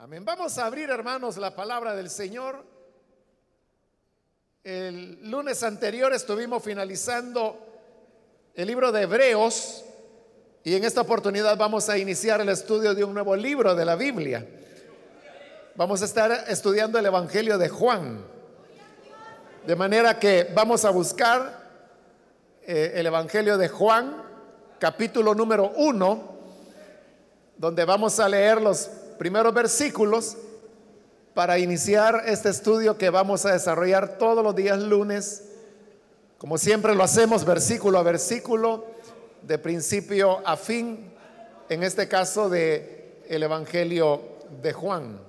Amén. 0.00 0.24
Vamos 0.24 0.56
a 0.58 0.66
abrir, 0.66 0.90
hermanos, 0.90 1.36
la 1.38 1.56
palabra 1.56 1.96
del 1.96 2.08
Señor. 2.08 2.64
El 4.62 5.28
lunes 5.28 5.64
anterior 5.64 6.12
estuvimos 6.12 6.62
finalizando 6.62 7.58
el 8.54 8.68
libro 8.68 8.92
de 8.92 9.02
Hebreos 9.02 9.84
y 10.62 10.76
en 10.76 10.84
esta 10.84 11.00
oportunidad 11.00 11.56
vamos 11.56 11.88
a 11.88 11.98
iniciar 11.98 12.40
el 12.40 12.48
estudio 12.48 12.94
de 12.94 13.02
un 13.02 13.12
nuevo 13.12 13.34
libro 13.34 13.74
de 13.74 13.84
la 13.84 13.96
Biblia. 13.96 14.46
Vamos 15.74 16.00
a 16.02 16.04
estar 16.04 16.44
estudiando 16.46 17.00
el 17.00 17.06
Evangelio 17.06 17.58
de 17.58 17.68
Juan. 17.68 18.24
De 19.66 19.74
manera 19.74 20.20
que 20.20 20.48
vamos 20.54 20.84
a 20.84 20.90
buscar 20.90 21.60
eh, 22.62 22.92
el 22.94 23.06
Evangelio 23.06 23.58
de 23.58 23.66
Juan, 23.66 24.22
capítulo 24.78 25.34
número 25.34 25.72
uno, 25.74 26.36
donde 27.56 27.84
vamos 27.84 28.20
a 28.20 28.28
leer 28.28 28.62
los 28.62 28.92
primeros 29.18 29.52
versículos 29.52 30.36
para 31.34 31.58
iniciar 31.58 32.22
este 32.26 32.48
estudio 32.48 32.96
que 32.96 33.10
vamos 33.10 33.44
a 33.44 33.52
desarrollar 33.52 34.16
todos 34.16 34.42
los 34.42 34.54
días 34.54 34.78
lunes, 34.80 35.44
como 36.38 36.56
siempre 36.56 36.94
lo 36.94 37.02
hacemos 37.02 37.44
versículo 37.44 37.98
a 37.98 38.02
versículo, 38.02 38.86
de 39.42 39.58
principio 39.58 40.40
a 40.46 40.56
fin, 40.56 41.12
en 41.68 41.82
este 41.82 42.08
caso 42.08 42.48
de 42.48 43.22
el 43.28 43.42
Evangelio 43.42 44.22
de 44.62 44.72
Juan. 44.72 45.20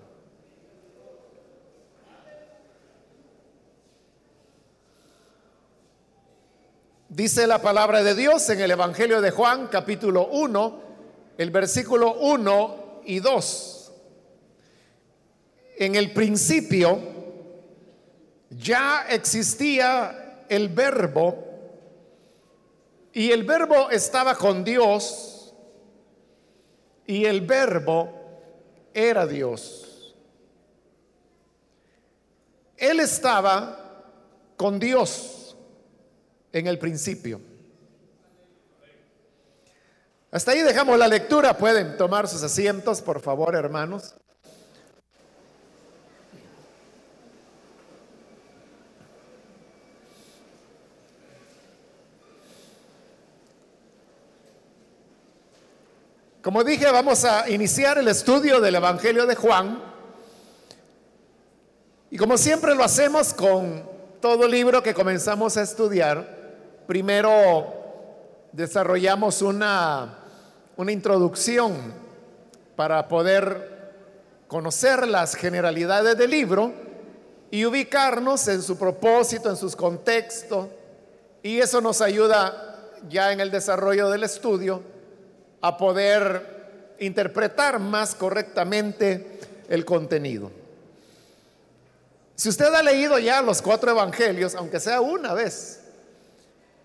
Dice 7.10 7.48
la 7.48 7.60
palabra 7.60 8.04
de 8.04 8.13
Dios 8.13 8.48
en 8.49 8.62
el 8.62 8.71
Evangelio 8.71 9.20
de 9.20 9.32
Juan, 9.32 9.68
capítulo 9.68 10.27
1, 10.27 10.80
el 11.40 11.49
versículo 11.49 12.13
1 12.20 13.02
y 13.05 13.20
2 13.20 13.79
en 15.80 15.96
el 15.96 16.12
principio 16.12 17.00
ya 18.49 19.05
existía 19.10 20.44
el 20.49 20.68
verbo 20.68 21.46
y 23.13 23.32
el 23.32 23.44
verbo 23.44 23.90
estaba 23.90 24.36
con 24.36 24.66
Dios 24.66 25.54
y 27.08 27.24
el 27.24 27.41
verbo 27.41 28.13
era 28.94 29.26
Dios. 29.26 30.16
Él 32.76 32.99
estaba 32.99 34.04
con 34.58 34.80
Dios 34.80 35.55
en 36.52 36.68
el 36.68 36.77
principio. 36.77 37.40
Hasta 40.30 40.52
ahí 40.52 40.62
dejamos 40.62 40.99
la 40.99 41.08
lectura. 41.08 41.58
Pueden 41.58 41.96
tomar 41.96 42.27
sus 42.27 42.43
asientos, 42.43 43.02
por 43.02 43.21
favor, 43.21 43.55
hermanos. 43.55 44.16
Como 56.41 56.63
dije, 56.63 56.90
vamos 56.90 57.26
a 57.26 57.49
iniciar 57.49 57.98
el 57.98 58.07
estudio 58.07 58.62
del 58.62 58.76
Evangelio 58.76 59.26
de 59.26 59.35
Juan. 59.35 59.84
Y 62.09 62.18
como 62.18 62.37
siempre 62.37 62.73
lo 62.76 62.84
hacemos 62.85 63.34
con 63.34 63.84
todo 64.22 64.47
libro 64.47 64.81
que 64.81 64.94
comenzamos 64.94 65.57
a 65.57 65.63
estudiar, 65.63 66.25
primero 66.88 67.73
desarrollamos 68.53 69.41
una, 69.41 70.19
una 70.78 70.91
introducción 70.94 71.75
para 72.78 73.09
poder 73.09 73.91
conocer 74.47 75.09
las 75.09 75.35
generalidades 75.35 76.18
del 76.18 76.29
libro 76.29 76.72
y 77.51 77.66
ubicarnos 77.66 78.47
en 78.47 78.62
su 78.62 78.78
propósito, 78.78 79.50
en 79.50 79.57
sus 79.57 79.75
contextos. 79.75 80.68
Y 81.44 81.59
eso 81.59 81.81
nos 81.81 82.00
ayuda 82.00 82.94
ya 83.09 83.34
en 83.34 83.41
el 83.41 83.52
desarrollo 83.52 84.09
del 84.09 84.24
estudio 84.24 84.99
a 85.62 85.78
poder 85.78 86.96
interpretar 87.00 87.80
más 87.80 88.16
correctamente 88.16 89.40
el 89.68 89.86
contenido. 89.86 90.52
Si 92.36 92.50
usted 92.50 92.74
ha 92.74 92.84
leído 92.84 93.20
ya 93.20 93.42
los 93.42 93.62
cuatro 93.62 93.92
evangelios, 93.92 94.56
aunque 94.56 94.80
sea 94.80 95.02
una 95.02 95.34
vez, 95.34 95.81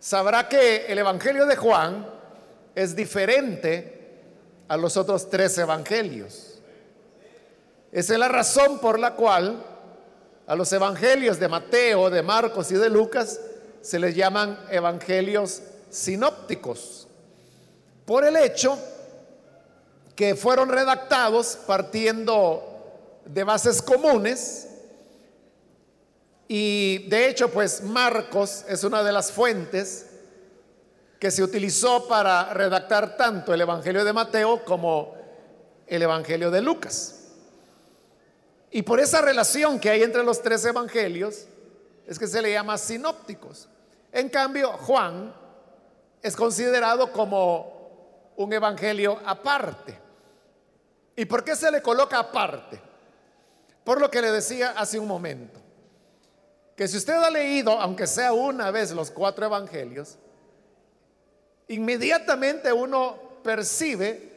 sabrá 0.01 0.49
que 0.49 0.87
el 0.87 0.99
evangelio 0.99 1.47
de 1.47 1.57
Juan 1.57 2.07
es 2.75 2.97
diferente 2.97 3.95
a 4.67 4.77
los 4.77 4.97
otros 4.97 5.31
tres 5.31 5.57
evangelios. 5.59 6.59
Esa 7.93 8.15
es 8.15 8.19
la 8.19 8.29
razón 8.29 8.81
por 8.81 8.99
la 8.99 9.15
cual 9.15 9.65
a 10.47 10.57
los 10.57 10.73
evangelios 10.73 11.39
de 11.39 11.49
Mateo, 11.49 12.11
de 12.11 12.23
Marcos 12.23 12.73
y 12.73 12.75
de 12.75 12.91
Lucas 12.91 13.41
se 13.81 13.99
les 14.01 14.17
llaman 14.17 14.59
evangelios 14.71 15.63
sinópticos 15.91 17.04
por 18.05 18.25
el 18.25 18.37
hecho 18.37 18.79
que 20.15 20.35
fueron 20.35 20.69
redactados 20.69 21.59
partiendo 21.67 23.23
de 23.25 23.45
bases 23.45 23.83
comunes 23.83 24.69
y 26.47 27.07
de 27.09 27.29
hecho 27.29 27.51
pues 27.51 27.83
Marcos 27.83 28.65
es 28.69 28.85
una 28.85 29.03
de 29.03 29.13
las 29.13 29.33
fuentes 29.33 30.07
que 31.19 31.31
se 31.31 31.43
utilizó 31.43 32.07
para 32.07 32.53
redactar 32.53 33.17
tanto 33.17 33.55
el 33.55 33.61
Evangelio 33.63 34.05
de 34.05 34.13
Mateo 34.13 34.63
como 34.65 35.15
el 35.87 36.03
Evangelio 36.03 36.51
de 36.51 36.61
Lucas. 36.61 37.25
Y 38.71 38.83
por 38.83 39.01
esa 39.01 39.23
relación 39.23 39.79
que 39.79 39.89
hay 39.89 40.03
entre 40.03 40.23
los 40.23 40.43
tres 40.43 40.65
evangelios 40.65 41.47
es 42.07 42.19
que 42.19 42.27
se 42.27 42.43
le 42.43 42.53
llama 42.53 42.77
sinópticos. 42.77 43.69
En 44.13 44.29
cambio, 44.29 44.73
Juan 44.73 45.35
es 46.23 46.37
considerado 46.37 47.11
como 47.13 47.74
un 48.37 48.53
evangelio 48.53 49.21
aparte. 49.25 49.99
¿Y 51.17 51.25
por 51.25 51.45
qué 51.45 51.55
se 51.55 51.71
le 51.71 51.81
coloca 51.81 52.19
aparte? 52.19 52.81
Por 53.85 54.01
lo 54.01 54.11
que 54.11 54.23
le 54.23 54.31
decía 54.31 54.75
hace 54.77 54.99
un 54.99 55.07
momento, 55.07 55.61
que 56.77 56.89
si 56.89 56.97
usted 56.97 57.15
ha 57.15 57.31
leído, 57.31 57.73
aunque 57.73 58.07
sea 58.07 58.33
una 58.33 58.71
vez, 58.71 58.91
los 58.91 59.11
cuatro 59.11 59.47
evangelios, 59.47 60.19
inmediatamente 61.69 62.73
uno 62.73 63.19
percibe 63.43 64.33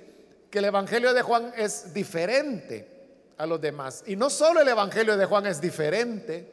que 0.51 0.59
el 0.59 0.65
evangelio 0.65 1.13
de 1.13 1.21
Juan 1.21 1.53
es 1.55 1.93
diferente 1.93 3.33
a 3.37 3.45
los 3.45 3.59
demás. 3.59 4.03
Y 4.05 4.15
no 4.15 4.29
solo 4.29 4.61
el 4.61 4.67
evangelio 4.67 5.17
de 5.17 5.25
Juan 5.25 5.45
es 5.45 5.59
diferente, 5.59 6.51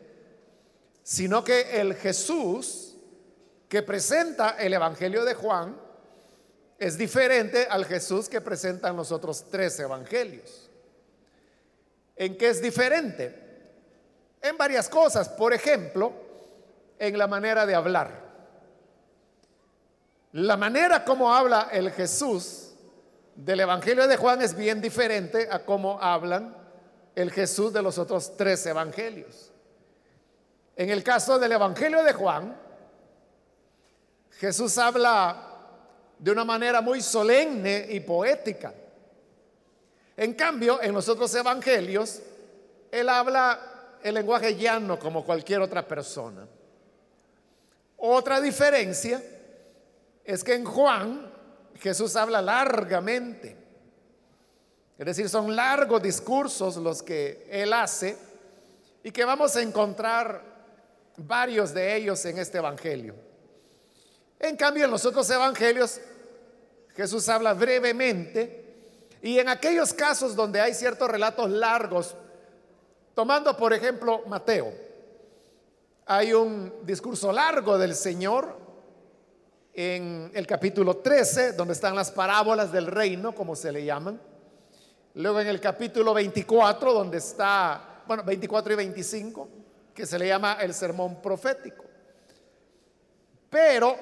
sino 1.02 1.44
que 1.44 1.80
el 1.80 1.94
Jesús 1.94 2.96
que 3.68 3.82
presenta 3.82 4.50
el 4.50 4.72
evangelio 4.72 5.24
de 5.24 5.34
Juan 5.34 5.83
es 6.78 6.98
diferente 6.98 7.66
al 7.68 7.84
Jesús 7.84 8.28
que 8.28 8.40
presentan 8.40 8.96
los 8.96 9.12
otros 9.12 9.44
tres 9.50 9.78
evangelios. 9.78 10.70
¿En 12.16 12.36
qué 12.36 12.48
es 12.48 12.60
diferente? 12.60 13.34
En 14.40 14.56
varias 14.56 14.88
cosas. 14.88 15.28
Por 15.28 15.52
ejemplo, 15.52 16.12
en 16.98 17.16
la 17.18 17.26
manera 17.26 17.66
de 17.66 17.74
hablar. 17.74 18.24
La 20.32 20.56
manera 20.56 21.04
como 21.04 21.32
habla 21.32 21.68
el 21.72 21.90
Jesús 21.92 22.72
del 23.36 23.60
Evangelio 23.60 24.06
de 24.06 24.16
Juan 24.16 24.42
es 24.42 24.54
bien 24.54 24.80
diferente 24.80 25.48
a 25.50 25.64
cómo 25.64 26.00
hablan 26.00 26.56
el 27.14 27.30
Jesús 27.30 27.72
de 27.72 27.82
los 27.82 27.98
otros 27.98 28.36
tres 28.36 28.66
evangelios. 28.66 29.52
En 30.76 30.90
el 30.90 31.04
caso 31.04 31.38
del 31.38 31.52
Evangelio 31.52 32.02
de 32.02 32.12
Juan, 32.12 32.56
Jesús 34.38 34.76
habla 34.78 35.53
de 36.24 36.30
una 36.30 36.42
manera 36.46 36.80
muy 36.80 37.02
solemne 37.02 37.86
y 37.90 38.00
poética. 38.00 38.72
En 40.16 40.32
cambio, 40.32 40.80
en 40.80 40.94
los 40.94 41.06
otros 41.06 41.34
evangelios, 41.34 42.22
él 42.90 43.10
habla 43.10 43.98
el 44.02 44.14
lenguaje 44.14 44.56
llano 44.56 44.98
como 44.98 45.22
cualquier 45.22 45.60
otra 45.60 45.86
persona. 45.86 46.48
Otra 47.98 48.40
diferencia 48.40 49.22
es 50.24 50.42
que 50.42 50.54
en 50.54 50.64
Juan 50.64 51.30
Jesús 51.78 52.16
habla 52.16 52.40
largamente. 52.40 53.58
Es 54.96 55.04
decir, 55.04 55.28
son 55.28 55.54
largos 55.54 56.02
discursos 56.02 56.78
los 56.78 57.02
que 57.02 57.46
él 57.50 57.70
hace 57.74 58.16
y 59.02 59.10
que 59.10 59.26
vamos 59.26 59.56
a 59.56 59.60
encontrar 59.60 60.40
varios 61.18 61.74
de 61.74 61.96
ellos 61.96 62.24
en 62.24 62.38
este 62.38 62.56
Evangelio. 62.56 63.14
En 64.40 64.56
cambio, 64.56 64.86
en 64.86 64.90
los 64.90 65.04
otros 65.04 65.28
Evangelios 65.28 66.00
Jesús 66.94 67.28
habla 67.28 67.54
brevemente 67.54 68.64
y 69.20 69.38
en 69.38 69.48
aquellos 69.48 69.92
casos 69.92 70.36
donde 70.36 70.60
hay 70.60 70.74
ciertos 70.74 71.08
relatos 71.08 71.50
largos, 71.50 72.14
tomando 73.14 73.56
por 73.56 73.72
ejemplo 73.72 74.22
Mateo, 74.26 74.72
hay 76.06 76.32
un 76.32 76.72
discurso 76.82 77.32
largo 77.32 77.78
del 77.78 77.94
Señor 77.94 78.58
en 79.72 80.30
el 80.34 80.46
capítulo 80.46 80.98
13, 80.98 81.54
donde 81.54 81.74
están 81.74 81.96
las 81.96 82.10
parábolas 82.10 82.70
del 82.70 82.86
reino, 82.86 83.34
como 83.34 83.56
se 83.56 83.72
le 83.72 83.84
llaman. 83.84 84.20
Luego 85.14 85.40
en 85.40 85.48
el 85.48 85.60
capítulo 85.60 86.14
24, 86.14 86.92
donde 86.92 87.18
está, 87.18 88.02
bueno, 88.06 88.22
24 88.22 88.72
y 88.72 88.76
25, 88.76 89.48
que 89.94 90.06
se 90.06 90.18
le 90.18 90.28
llama 90.28 90.58
el 90.60 90.74
sermón 90.74 91.20
profético. 91.20 91.84
Pero 93.50 93.96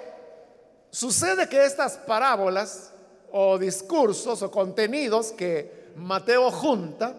sucede 0.92 1.48
que 1.48 1.64
estas 1.64 1.96
parábolas 1.96 2.92
o 3.32 3.58
discursos 3.58 4.42
o 4.42 4.50
contenidos 4.52 5.32
que 5.32 5.90
Mateo 5.96 6.52
junta 6.52 7.16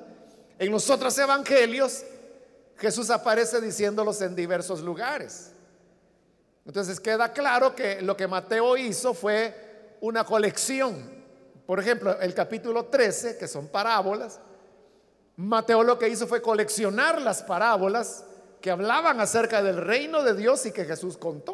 en 0.58 0.72
los 0.72 0.90
otros 0.90 1.18
evangelios, 1.18 2.04
Jesús 2.78 3.10
aparece 3.10 3.60
diciéndolos 3.60 4.22
en 4.22 4.34
diversos 4.34 4.80
lugares. 4.80 5.52
Entonces 6.66 7.02
queda 7.02 7.34
claro 7.34 7.76
que 7.76 8.02
lo 8.02 8.16
que 8.16 8.30
Mateo 8.30 8.78
hizo 8.78 9.14
fue 9.14 9.98
una 10.00 10.24
colección 10.24 11.24
por 11.66 11.80
ejemplo, 11.80 12.20
el 12.20 12.34
capítulo 12.34 12.86
13, 12.86 13.38
que 13.38 13.48
son 13.48 13.68
parábolas, 13.68 14.40
Mateo 15.38 15.84
lo 15.84 15.98
que 15.98 16.10
hizo 16.10 16.28
fue 16.28 16.42
coleccionar 16.42 17.22
las 17.22 17.42
parábolas 17.42 18.26
que 18.62 18.70
hablaban 18.70 19.20
acerca 19.20 19.64
del 19.64 19.78
reino 19.78 20.24
de 20.24 20.36
Dios 20.36 20.66
y 20.66 20.72
que 20.72 20.86
Jesús 20.86 21.18
contó. 21.18 21.53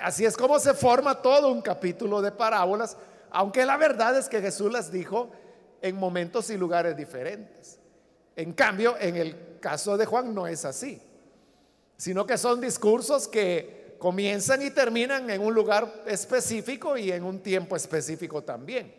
Así 0.00 0.24
es 0.24 0.36
como 0.36 0.58
se 0.58 0.74
forma 0.74 1.20
todo 1.20 1.50
un 1.50 1.60
capítulo 1.60 2.22
de 2.22 2.32
parábolas, 2.32 2.96
aunque 3.30 3.66
la 3.66 3.76
verdad 3.76 4.16
es 4.16 4.28
que 4.28 4.40
Jesús 4.40 4.72
las 4.72 4.90
dijo 4.90 5.30
en 5.80 5.96
momentos 5.96 6.50
y 6.50 6.56
lugares 6.56 6.96
diferentes. 6.96 7.78
En 8.36 8.52
cambio, 8.52 8.96
en 8.98 9.16
el 9.16 9.58
caso 9.60 9.96
de 9.96 10.06
Juan 10.06 10.34
no 10.34 10.46
es 10.46 10.64
así, 10.64 11.02
sino 11.96 12.26
que 12.26 12.38
son 12.38 12.60
discursos 12.60 13.28
que 13.28 13.96
comienzan 13.98 14.62
y 14.62 14.70
terminan 14.70 15.28
en 15.30 15.40
un 15.40 15.54
lugar 15.54 16.02
específico 16.06 16.96
y 16.96 17.12
en 17.12 17.24
un 17.24 17.40
tiempo 17.40 17.76
específico 17.76 18.42
también. 18.42 18.94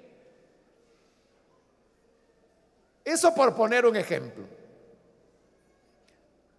Eso 3.03 3.33
por 3.35 3.53
poner 3.53 3.85
un 3.85 3.95
ejemplo. 3.95 4.45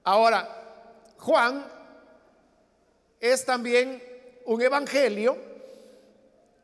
Ahora, 0.03 1.15
Juan 1.17 1.67
es 3.19 3.45
también 3.47 4.03
un 4.47 4.63
evangelio 4.63 5.37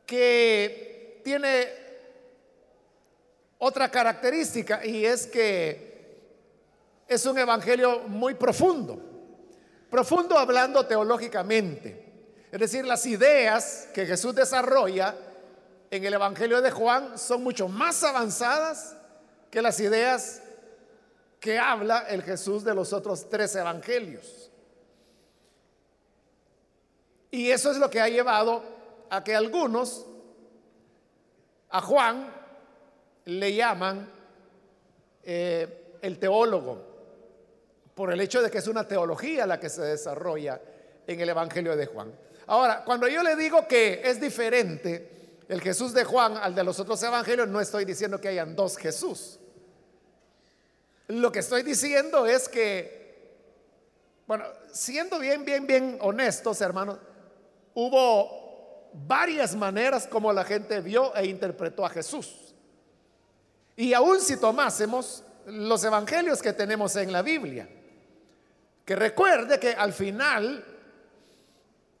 que 0.05 1.21
tiene 1.23 1.67
otra 3.57 3.89
característica 3.89 4.85
y 4.85 5.05
es 5.05 5.27
que 5.27 5.91
es 7.07 7.25
un 7.25 7.37
evangelio 7.37 8.01
muy 8.07 8.35
profundo. 8.35 8.99
Profundo 9.89 10.37
hablando 10.37 10.85
teológicamente. 10.85 12.11
Es 12.51 12.59
decir, 12.59 12.85
las 12.85 13.05
ideas 13.05 13.87
que 13.93 14.05
Jesús 14.05 14.33
desarrolla 14.35 15.15
en 15.89 16.03
el 16.03 16.13
evangelio 16.13 16.61
de 16.61 16.71
Juan 16.71 17.17
son 17.17 17.43
mucho 17.43 17.67
más 17.67 18.03
avanzadas 18.03 18.95
que 19.49 19.61
las 19.61 19.79
ideas 19.79 20.41
que 21.39 21.59
habla 21.59 22.05
el 22.07 22.23
Jesús 22.23 22.63
de 22.63 22.73
los 22.73 22.93
otros 22.93 23.29
tres 23.29 23.55
evangelios. 23.55 24.50
Y 27.31 27.49
eso 27.49 27.71
es 27.71 27.77
lo 27.77 27.89
que 27.89 28.01
ha 28.01 28.09
llevado 28.09 28.61
a 29.09 29.23
que 29.23 29.33
algunos 29.33 30.05
a 31.69 31.81
Juan 31.81 32.29
le 33.25 33.55
llaman 33.55 34.09
eh, 35.23 35.97
el 36.01 36.19
teólogo, 36.19 36.91
por 37.95 38.11
el 38.11 38.19
hecho 38.19 38.41
de 38.41 38.51
que 38.51 38.57
es 38.57 38.67
una 38.67 38.87
teología 38.87 39.45
la 39.45 39.59
que 39.59 39.69
se 39.69 39.81
desarrolla 39.81 40.59
en 41.07 41.19
el 41.19 41.29
Evangelio 41.29 41.75
de 41.75 41.85
Juan. 41.85 42.13
Ahora, 42.47 42.83
cuando 42.83 43.07
yo 43.07 43.23
le 43.23 43.35
digo 43.35 43.67
que 43.67 44.01
es 44.03 44.19
diferente 44.19 45.39
el 45.47 45.61
Jesús 45.61 45.93
de 45.93 46.03
Juan 46.03 46.37
al 46.37 46.55
de 46.55 46.63
los 46.63 46.79
otros 46.79 47.01
evangelios, 47.03 47.47
no 47.47 47.61
estoy 47.61 47.85
diciendo 47.85 48.19
que 48.19 48.29
hayan 48.29 48.55
dos 48.55 48.77
Jesús. 48.77 49.39
Lo 51.07 51.31
que 51.31 51.39
estoy 51.39 51.63
diciendo 51.63 52.25
es 52.25 52.49
que, 52.49 53.35
bueno, 54.27 54.45
siendo 54.71 55.19
bien, 55.19 55.45
bien, 55.45 55.67
bien 55.67 55.97
honestos, 56.01 56.61
hermanos, 56.61 56.97
hubo 57.73 58.89
varias 58.93 59.55
maneras 59.55 60.07
como 60.07 60.33
la 60.33 60.43
gente 60.43 60.81
vio 60.81 61.15
e 61.15 61.25
interpretó 61.25 61.85
a 61.85 61.89
Jesús. 61.89 62.53
Y 63.75 63.93
aún 63.93 64.19
si 64.19 64.37
tomásemos 64.37 65.23
los 65.45 65.83
evangelios 65.83 66.41
que 66.41 66.53
tenemos 66.53 66.95
en 66.95 67.11
la 67.11 67.21
Biblia, 67.21 67.67
que 68.85 68.95
recuerde 68.95 69.59
que 69.59 69.73
al 69.73 69.93
final 69.93 70.65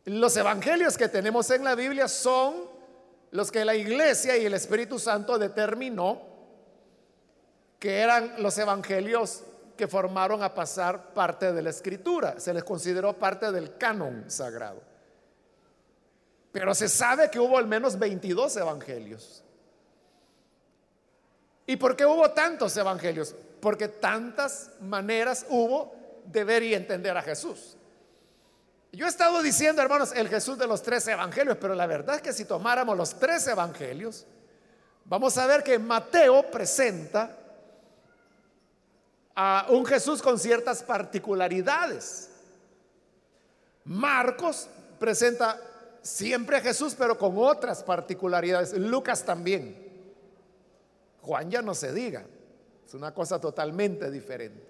los 0.05 0.35
evangelios 0.35 0.97
que 0.97 1.07
tenemos 1.07 1.49
en 1.51 1.63
la 1.63 1.75
Biblia 1.75 2.07
son 2.07 2.69
los 3.31 3.51
que 3.51 3.63
la 3.63 3.75
iglesia 3.75 4.35
y 4.37 4.45
el 4.45 4.53
Espíritu 4.53 4.99
Santo 4.99 5.37
determinó 5.37 6.21
que 7.79 7.99
eran 7.99 8.35
los 8.37 8.57
evangelios 8.57 9.43
que 9.77 9.87
formaron 9.87 10.43
a 10.43 10.53
pasar 10.53 11.13
parte 11.13 11.53
de 11.53 11.61
la 11.61 11.69
escritura. 11.71 12.39
Se 12.39 12.53
les 12.53 12.63
consideró 12.63 13.13
parte 13.17 13.51
del 13.51 13.77
canon 13.77 14.25
sagrado. 14.27 14.90
Pero 16.51 16.75
se 16.75 16.89
sabe 16.89 17.29
que 17.29 17.39
hubo 17.39 17.57
al 17.57 17.67
menos 17.67 17.97
22 17.97 18.57
evangelios. 18.57 19.43
¿Y 21.65 21.77
por 21.77 21.95
qué 21.95 22.05
hubo 22.05 22.29
tantos 22.31 22.75
evangelios? 22.75 23.33
Porque 23.61 23.87
tantas 23.87 24.71
maneras 24.81 25.45
hubo 25.49 25.95
de 26.25 26.43
ver 26.43 26.63
y 26.63 26.73
entender 26.73 27.15
a 27.15 27.21
Jesús. 27.21 27.77
Yo 28.91 29.05
he 29.05 29.09
estado 29.09 29.41
diciendo, 29.41 29.81
hermanos, 29.81 30.11
el 30.13 30.27
Jesús 30.27 30.57
de 30.57 30.67
los 30.67 30.83
tres 30.83 31.07
evangelios, 31.07 31.57
pero 31.61 31.73
la 31.75 31.87
verdad 31.87 32.17
es 32.17 32.21
que 32.21 32.33
si 32.33 32.43
tomáramos 32.43 32.97
los 32.97 33.17
tres 33.17 33.47
evangelios, 33.47 34.25
vamos 35.05 35.37
a 35.37 35.47
ver 35.47 35.63
que 35.63 35.79
Mateo 35.79 36.51
presenta 36.51 37.37
a 39.33 39.67
un 39.69 39.85
Jesús 39.85 40.21
con 40.21 40.37
ciertas 40.37 40.83
particularidades. 40.83 42.29
Marcos 43.85 44.67
presenta 44.99 45.59
siempre 46.01 46.57
a 46.57 46.61
Jesús, 46.61 46.95
pero 46.97 47.17
con 47.17 47.33
otras 47.37 47.83
particularidades. 47.83 48.73
Lucas 48.73 49.23
también. 49.23 49.89
Juan 51.21 51.49
ya 51.51 51.61
no 51.61 51.75
se 51.75 51.93
diga. 51.93 52.25
Es 52.85 52.93
una 52.93 53.13
cosa 53.13 53.39
totalmente 53.39 54.09
diferente. 54.09 54.67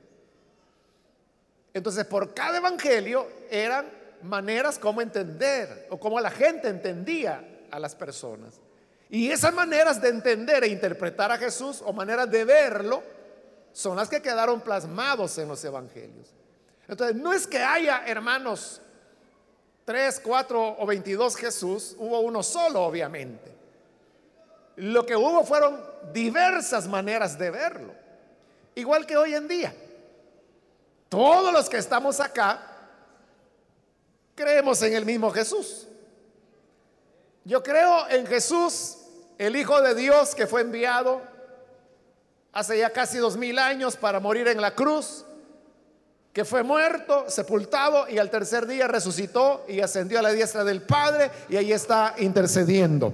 Entonces, 1.74 2.06
por 2.06 2.34
cada 2.34 2.58
evangelio 2.58 3.28
eran 3.50 3.90
maneras 4.24 4.78
como 4.78 5.02
entender 5.02 5.88
o 5.90 6.00
como 6.00 6.20
la 6.20 6.30
gente 6.30 6.68
entendía 6.68 7.66
a 7.72 7.80
las 7.80 7.96
personas. 7.96 8.60
Y 9.10 9.30
esas 9.30 9.54
maneras 9.54 10.02
de 10.02 10.10
entender 10.10 10.64
e 10.64 10.68
interpretar 10.68 11.32
a 11.32 11.38
Jesús 11.38 11.82
o 11.86 11.94
maneras 11.94 12.30
de 12.30 12.46
verlo, 12.46 13.04
son 13.74 13.96
las 13.96 14.10
que 14.10 14.22
quedaron 14.22 14.62
plasmados 14.62 15.38
en 15.38 15.48
los 15.48 15.64
evangelios. 15.64 16.34
Entonces, 16.88 17.16
no 17.16 17.34
es 17.34 17.48
que 17.48 17.60
haya, 17.60 18.04
hermanos, 18.06 18.82
tres, 19.92 20.22
cuatro 20.22 20.78
o 20.80 20.86
veintidós 20.86 21.36
Jesús, 21.36 21.98
hubo 22.00 22.22
uno 22.22 22.42
solo, 22.42 22.82
obviamente. 22.82 23.52
Lo 24.78 25.06
que 25.06 25.18
hubo 25.18 25.44
fueron 25.44 25.84
diversas 26.14 26.88
maneras 26.88 27.38
de 27.38 27.52
verlo, 27.52 27.94
igual 28.74 29.06
que 29.06 29.18
hoy 29.18 29.36
en 29.36 29.50
día. 29.50 29.76
Todos 31.10 31.52
los 31.52 31.68
que 31.68 31.76
estamos 31.76 32.22
acá 32.22 32.62
creemos 34.34 34.82
en 34.82 34.94
el 34.94 35.04
mismo 35.04 35.30
Jesús. 35.30 35.90
Yo 37.44 37.62
creo 37.62 38.08
en 38.08 38.26
Jesús, 38.26 38.96
el 39.38 39.58
Hijo 39.58 39.82
de 39.82 39.94
Dios 39.94 40.34
que 40.34 40.48
fue 40.48 40.62
enviado 40.62 41.22
hace 42.54 42.78
ya 42.78 42.92
casi 42.92 43.18
dos 43.18 43.36
mil 43.36 43.60
años 43.60 43.98
para 43.98 44.22
morir 44.22 44.48
en 44.48 44.62
la 44.62 44.74
cruz, 44.74 45.26
que 46.34 46.46
fue 46.46 46.64
muerto, 46.64 47.26
sepultado 47.30 48.08
y 48.08 48.18
al 48.18 48.30
tercer 48.30 48.66
día 48.66 48.88
resucitó 48.88 49.66
y 49.68 49.82
ascendió 49.82 50.20
a 50.20 50.22
la 50.22 50.32
diestra 50.32 50.64
del 50.64 50.82
Padre 50.82 51.30
y 51.50 51.58
ahí 51.58 51.74
está 51.74 52.16
intercediendo. 52.20 53.14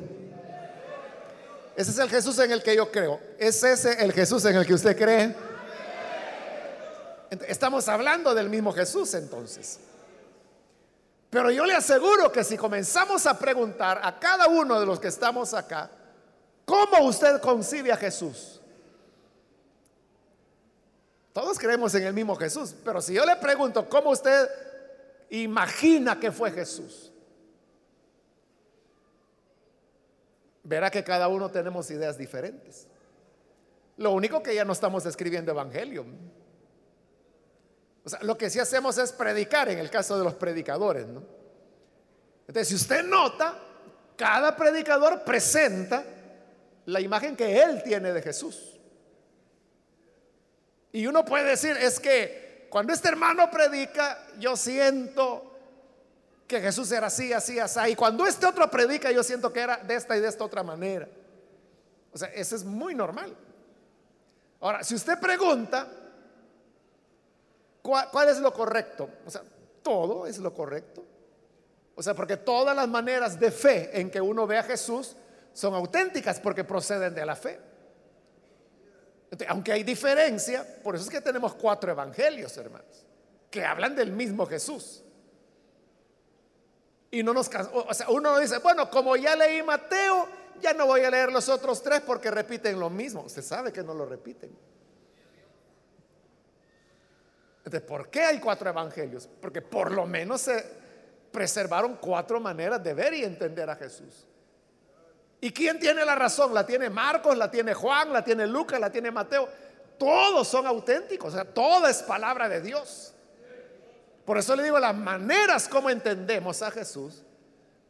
Ese 1.75 1.91
es 1.91 1.97
el 1.99 2.09
Jesús 2.09 2.37
en 2.39 2.51
el 2.51 2.61
que 2.61 2.75
yo 2.75 2.91
creo. 2.91 3.19
¿Es 3.39 3.63
ese 3.63 4.03
el 4.03 4.13
Jesús 4.13 4.45
en 4.45 4.55
el 4.55 4.65
que 4.65 4.73
usted 4.73 4.97
cree? 4.97 5.35
Estamos 7.47 7.87
hablando 7.89 8.33
del 8.33 8.49
mismo 8.49 8.71
Jesús 8.71 9.13
entonces. 9.15 9.79
Pero 11.29 11.51
yo 11.51 11.65
le 11.65 11.73
aseguro 11.73 12.31
que 12.31 12.43
si 12.43 12.55
comenzamos 12.55 13.25
a 13.25 13.37
preguntar 13.37 13.99
a 14.01 14.17
cada 14.17 14.47
uno 14.47 14.79
de 14.79 14.85
los 14.85 14.99
que 14.99 15.09
estamos 15.09 15.53
acá, 15.53 15.89
¿cómo 16.65 17.03
usted 17.03 17.41
concibe 17.41 17.91
a 17.91 17.97
Jesús? 17.97 18.56
Todos 21.37 21.59
creemos 21.59 21.93
en 21.93 22.01
el 22.01 22.15
mismo 22.15 22.35
Jesús, 22.35 22.73
pero 22.83 22.99
si 22.99 23.13
yo 23.13 23.23
le 23.23 23.35
pregunto 23.35 23.87
cómo 23.87 24.09
usted 24.09 24.49
imagina 25.29 26.19
que 26.19 26.31
fue 26.31 26.49
Jesús, 26.49 27.11
verá 30.63 30.89
que 30.89 31.03
cada 31.03 31.27
uno 31.27 31.51
tenemos 31.51 31.91
ideas 31.91 32.17
diferentes. 32.17 32.87
Lo 33.97 34.13
único 34.13 34.41
que 34.41 34.55
ya 34.55 34.65
no 34.65 34.73
estamos 34.73 35.05
escribiendo 35.05 35.51
evangelio. 35.51 36.07
O 38.03 38.09
sea, 38.09 38.17
lo 38.23 38.35
que 38.35 38.49
sí 38.49 38.57
hacemos 38.57 38.97
es 38.97 39.11
predicar 39.11 39.69
en 39.69 39.77
el 39.77 39.91
caso 39.91 40.17
de 40.17 40.23
los 40.23 40.33
predicadores, 40.33 41.05
¿no? 41.05 41.21
Entonces, 42.47 42.69
si 42.69 42.73
usted 42.73 43.05
nota, 43.05 43.59
cada 44.15 44.55
predicador 44.55 45.23
presenta 45.23 46.03
la 46.87 46.99
imagen 46.99 47.35
que 47.35 47.61
él 47.61 47.83
tiene 47.83 48.11
de 48.11 48.23
Jesús. 48.23 48.76
Y 50.97 51.05
uno 51.05 51.23
puede 51.23 51.43
decir, 51.43 51.77
es 51.77 51.99
que 51.99 52.65
cuando 52.71 52.91
este 52.91 53.07
hermano 53.09 53.51
predica, 53.51 54.17
yo 54.39 54.57
siento 54.57 55.55
que 56.47 56.59
Jesús 56.59 56.91
era 56.91 57.05
así, 57.05 57.31
así, 57.31 57.59
así. 57.59 57.79
Y 57.91 57.95
cuando 57.95 58.25
este 58.25 58.47
otro 58.47 58.67
predica, 58.67 59.11
yo 59.11 59.21
siento 59.21 59.53
que 59.53 59.59
era 59.59 59.77
de 59.77 59.93
esta 59.93 60.17
y 60.17 60.21
de 60.21 60.27
esta 60.27 60.43
otra 60.43 60.63
manera. 60.63 61.07
O 62.11 62.17
sea, 62.17 62.29
eso 62.29 62.55
es 62.55 62.63
muy 62.63 62.95
normal. 62.95 63.31
Ahora, 64.59 64.83
si 64.83 64.95
usted 64.95 65.19
pregunta, 65.19 65.87
¿cuál, 67.83 68.29
es 68.29 68.39
lo 68.39 68.51
correcto? 68.51 69.07
O 69.23 69.29
sea, 69.29 69.43
todo 69.83 70.25
es 70.25 70.39
lo 70.39 70.51
correcto. 70.51 71.05
O 71.93 72.01
sea, 72.01 72.15
porque 72.15 72.37
todas 72.37 72.75
las 72.75 72.87
maneras 72.87 73.39
de 73.39 73.51
fe 73.51 74.01
en 74.01 74.09
que 74.09 74.19
uno 74.19 74.47
ve 74.47 74.57
a 74.57 74.63
Jesús 74.63 75.15
son 75.53 75.75
auténticas 75.75 76.39
porque 76.39 76.63
proceden 76.63 77.13
de 77.13 77.23
la 77.23 77.35
fe. 77.35 77.76
Aunque 79.47 79.73
hay 79.73 79.83
diferencia, 79.83 80.65
por 80.83 80.95
eso 80.95 81.05
es 81.05 81.09
que 81.09 81.21
tenemos 81.21 81.53
cuatro 81.55 81.91
evangelios, 81.91 82.55
hermanos, 82.57 83.05
que 83.51 83.63
hablan 83.63 83.95
del 83.95 84.11
mismo 84.11 84.45
Jesús. 84.45 85.03
Y 87.11 87.23
no 87.23 87.33
nos 87.33 87.49
o 87.73 87.93
sea, 87.93 88.09
uno 88.09 88.37
dice, 88.39 88.57
bueno, 88.59 88.89
como 88.89 89.15
ya 89.15 89.35
leí 89.35 89.63
Mateo, 89.63 90.27
ya 90.61 90.73
no 90.73 90.85
voy 90.85 91.01
a 91.01 91.09
leer 91.09 91.31
los 91.31 91.47
otros 91.49 91.81
tres 91.81 92.01
porque 92.01 92.31
repiten 92.31 92.79
lo 92.79 92.89
mismo. 92.89 93.21
Usted 93.21 93.41
sabe 93.41 93.71
que 93.71 93.83
no 93.83 93.93
lo 93.93 94.05
repiten. 94.05 94.55
Entonces, 97.59 97.81
¿por 97.81 98.09
qué 98.09 98.21
hay 98.21 98.39
cuatro 98.39 98.69
evangelios? 98.69 99.27
Porque 99.41 99.61
por 99.61 99.91
lo 99.91 100.05
menos 100.05 100.41
se 100.41 100.65
preservaron 101.31 101.97
cuatro 101.97 102.39
maneras 102.39 102.81
de 102.83 102.93
ver 102.93 103.13
y 103.13 103.23
entender 103.23 103.69
a 103.69 103.75
Jesús. 103.75 104.25
¿Y 105.39 105.51
quién 105.51 105.79
tiene 105.79 106.03
la 106.03 106.15
razón? 106.15 106.53
La 106.53 106.65
tiene 106.65 106.89
Marcos, 106.89 107.37
la 107.37 107.51
tiene 107.51 107.73
Juan, 107.73 108.11
la 108.11 108.23
tiene 108.23 108.47
Lucas, 108.47 108.79
la 108.79 108.91
tiene 108.91 109.11
Mateo. 109.11 109.47
Todos 109.97 110.47
son 110.47 110.65
auténticos, 110.65 111.33
o 111.33 111.35
sea, 111.35 111.45
toda 111.45 111.89
es 111.89 112.01
palabra 112.03 112.49
de 112.49 112.61
Dios. 112.61 113.13
Por 114.25 114.37
eso 114.37 114.55
le 114.55 114.63
digo, 114.63 114.79
las 114.79 114.95
maneras 114.95 115.67
como 115.67 115.89
entendemos 115.89 116.61
a 116.61 116.71
Jesús, 116.71 117.23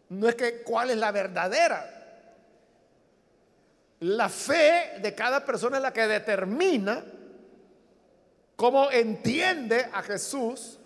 no 0.09 0.27
es 0.27 0.35
que 0.35 0.61
cuál 0.61 0.89
es 0.89 0.97
la 0.97 1.11
verdadera. 1.11 1.93
La 3.99 4.29
fe 4.29 4.99
de 5.01 5.15
cada 5.15 5.43
persona 5.43 5.77
es 5.77 5.83
la 5.83 5.91
que 5.91 6.07
determina 6.07 7.03
cómo 8.55 8.91
entiende 8.91 9.89
a 9.91 10.03
Jesús. 10.03 10.79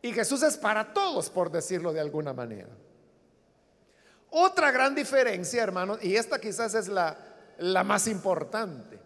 Y 0.00 0.12
Jesús 0.12 0.42
es 0.42 0.56
para 0.56 0.94
todos, 0.94 1.28
por 1.28 1.50
decirlo 1.50 1.92
de 1.92 2.00
alguna 2.00 2.32
manera. 2.32 2.70
Otra 4.30 4.70
gran 4.70 4.94
diferencia, 4.94 5.62
hermanos, 5.62 5.98
y 6.02 6.16
esta 6.16 6.40
quizás 6.40 6.74
es 6.74 6.88
la, 6.88 7.16
la 7.58 7.82
más 7.82 8.06
importante, 8.06 8.98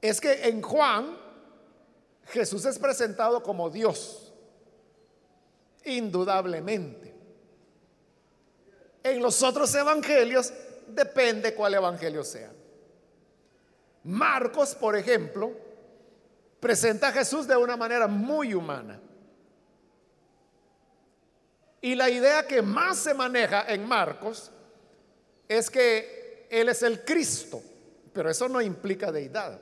es 0.00 0.20
que 0.20 0.48
en 0.48 0.60
Juan 0.62 1.16
Jesús 2.26 2.64
es 2.64 2.78
presentado 2.78 3.42
como 3.42 3.70
Dios, 3.70 4.32
indudablemente. 5.84 7.14
En 9.02 9.22
los 9.22 9.42
otros 9.42 9.72
evangelios 9.74 10.52
depende 10.88 11.54
cuál 11.54 11.74
evangelio 11.74 12.24
sea. 12.24 12.52
Marcos, 14.02 14.74
por 14.74 14.96
ejemplo, 14.96 15.52
presenta 16.60 17.08
a 17.08 17.12
Jesús 17.12 17.46
de 17.46 17.56
una 17.56 17.76
manera 17.76 18.08
muy 18.08 18.54
humana. 18.54 19.00
Y 21.86 21.94
la 21.94 22.10
idea 22.10 22.44
que 22.48 22.62
más 22.62 22.98
se 22.98 23.14
maneja 23.14 23.64
en 23.68 23.86
Marcos 23.86 24.50
es 25.46 25.70
que 25.70 26.48
Él 26.50 26.68
es 26.68 26.82
el 26.82 27.04
Cristo, 27.04 27.62
pero 28.12 28.28
eso 28.28 28.48
no 28.48 28.60
implica 28.60 29.12
deidad. 29.12 29.60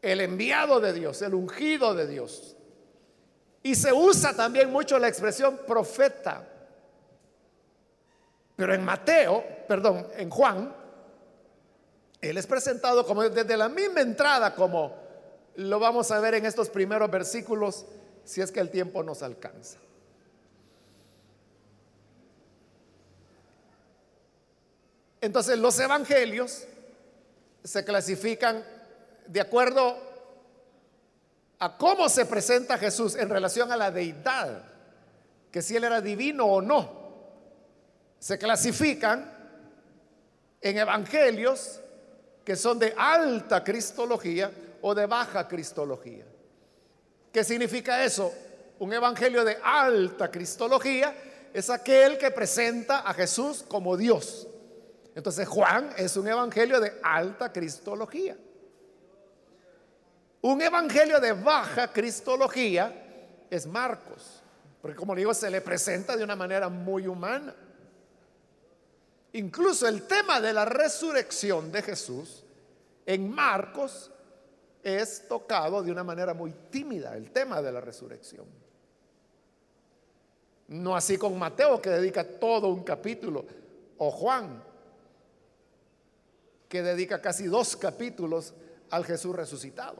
el 0.00 0.20
enviado 0.22 0.80
de 0.80 0.94
Dios, 0.94 1.20
el 1.20 1.34
ungido 1.34 1.92
de 1.92 2.06
Dios. 2.06 2.56
Y 3.62 3.74
se 3.74 3.92
usa 3.92 4.34
también 4.34 4.70
mucho 4.70 4.98
la 4.98 5.08
expresión 5.08 5.58
profeta. 5.66 6.48
Pero 8.54 8.72
en 8.72 8.82
Mateo, 8.82 9.44
perdón, 9.68 10.06
en 10.16 10.30
Juan, 10.30 10.74
él 12.22 12.38
es 12.38 12.46
presentado 12.46 13.04
como 13.04 13.28
desde 13.28 13.56
la 13.56 13.68
misma 13.68 14.00
entrada 14.00 14.54
como 14.54 15.05
lo 15.56 15.78
vamos 15.78 16.10
a 16.10 16.20
ver 16.20 16.34
en 16.34 16.46
estos 16.46 16.68
primeros 16.68 17.10
versículos 17.10 17.86
si 18.24 18.40
es 18.40 18.52
que 18.52 18.60
el 18.60 18.70
tiempo 18.70 19.02
nos 19.02 19.22
alcanza. 19.22 19.78
Entonces 25.20 25.58
los 25.58 25.78
evangelios 25.80 26.64
se 27.64 27.84
clasifican 27.84 28.64
de 29.26 29.40
acuerdo 29.40 29.96
a 31.58 31.76
cómo 31.78 32.08
se 32.08 32.26
presenta 32.26 32.78
Jesús 32.78 33.16
en 33.16 33.30
relación 33.30 33.72
a 33.72 33.76
la 33.76 33.90
deidad, 33.90 34.62
que 35.50 35.62
si 35.62 35.74
él 35.74 35.84
era 35.84 36.00
divino 36.00 36.44
o 36.44 36.60
no, 36.60 37.06
se 38.18 38.38
clasifican 38.38 39.32
en 40.60 40.78
evangelios 40.78 41.80
que 42.44 42.56
son 42.56 42.78
de 42.78 42.94
alta 42.96 43.64
cristología 43.64 44.50
o 44.88 44.94
de 44.94 45.04
baja 45.06 45.48
cristología. 45.48 46.24
¿Qué 47.32 47.42
significa 47.42 48.04
eso? 48.04 48.32
Un 48.78 48.92
evangelio 48.92 49.44
de 49.44 49.58
alta 49.60 50.30
cristología 50.30 51.12
es 51.52 51.70
aquel 51.70 52.16
que 52.16 52.30
presenta 52.30 53.00
a 53.00 53.12
Jesús 53.12 53.64
como 53.66 53.96
Dios. 53.96 54.46
Entonces 55.12 55.48
Juan 55.48 55.90
es 55.96 56.16
un 56.16 56.28
evangelio 56.28 56.78
de 56.78 57.00
alta 57.02 57.52
cristología. 57.52 58.36
Un 60.42 60.62
evangelio 60.62 61.18
de 61.18 61.32
baja 61.32 61.92
cristología 61.92 63.46
es 63.50 63.66
Marcos, 63.66 64.40
porque 64.80 64.96
como 64.96 65.16
digo, 65.16 65.34
se 65.34 65.50
le 65.50 65.62
presenta 65.62 66.16
de 66.16 66.22
una 66.22 66.36
manera 66.36 66.68
muy 66.68 67.08
humana. 67.08 67.56
Incluso 69.32 69.88
el 69.88 70.06
tema 70.06 70.40
de 70.40 70.52
la 70.52 70.64
resurrección 70.64 71.72
de 71.72 71.82
Jesús 71.82 72.44
en 73.04 73.28
Marcos 73.34 74.12
es 74.86 75.26
tocado 75.26 75.82
de 75.82 75.90
una 75.90 76.04
manera 76.04 76.32
muy 76.32 76.52
tímida, 76.70 77.16
el 77.16 77.32
tema 77.32 77.60
de 77.60 77.72
la 77.72 77.80
resurrección. 77.80 78.46
No 80.68 80.94
así 80.94 81.18
con 81.18 81.36
Mateo, 81.36 81.82
que 81.82 81.90
dedica 81.90 82.22
todo 82.22 82.68
un 82.68 82.84
capítulo, 82.84 83.44
o 83.98 84.12
Juan, 84.12 84.62
que 86.68 86.82
dedica 86.82 87.20
casi 87.20 87.46
dos 87.46 87.76
capítulos 87.76 88.54
al 88.90 89.04
Jesús 89.04 89.34
resucitado. 89.34 89.96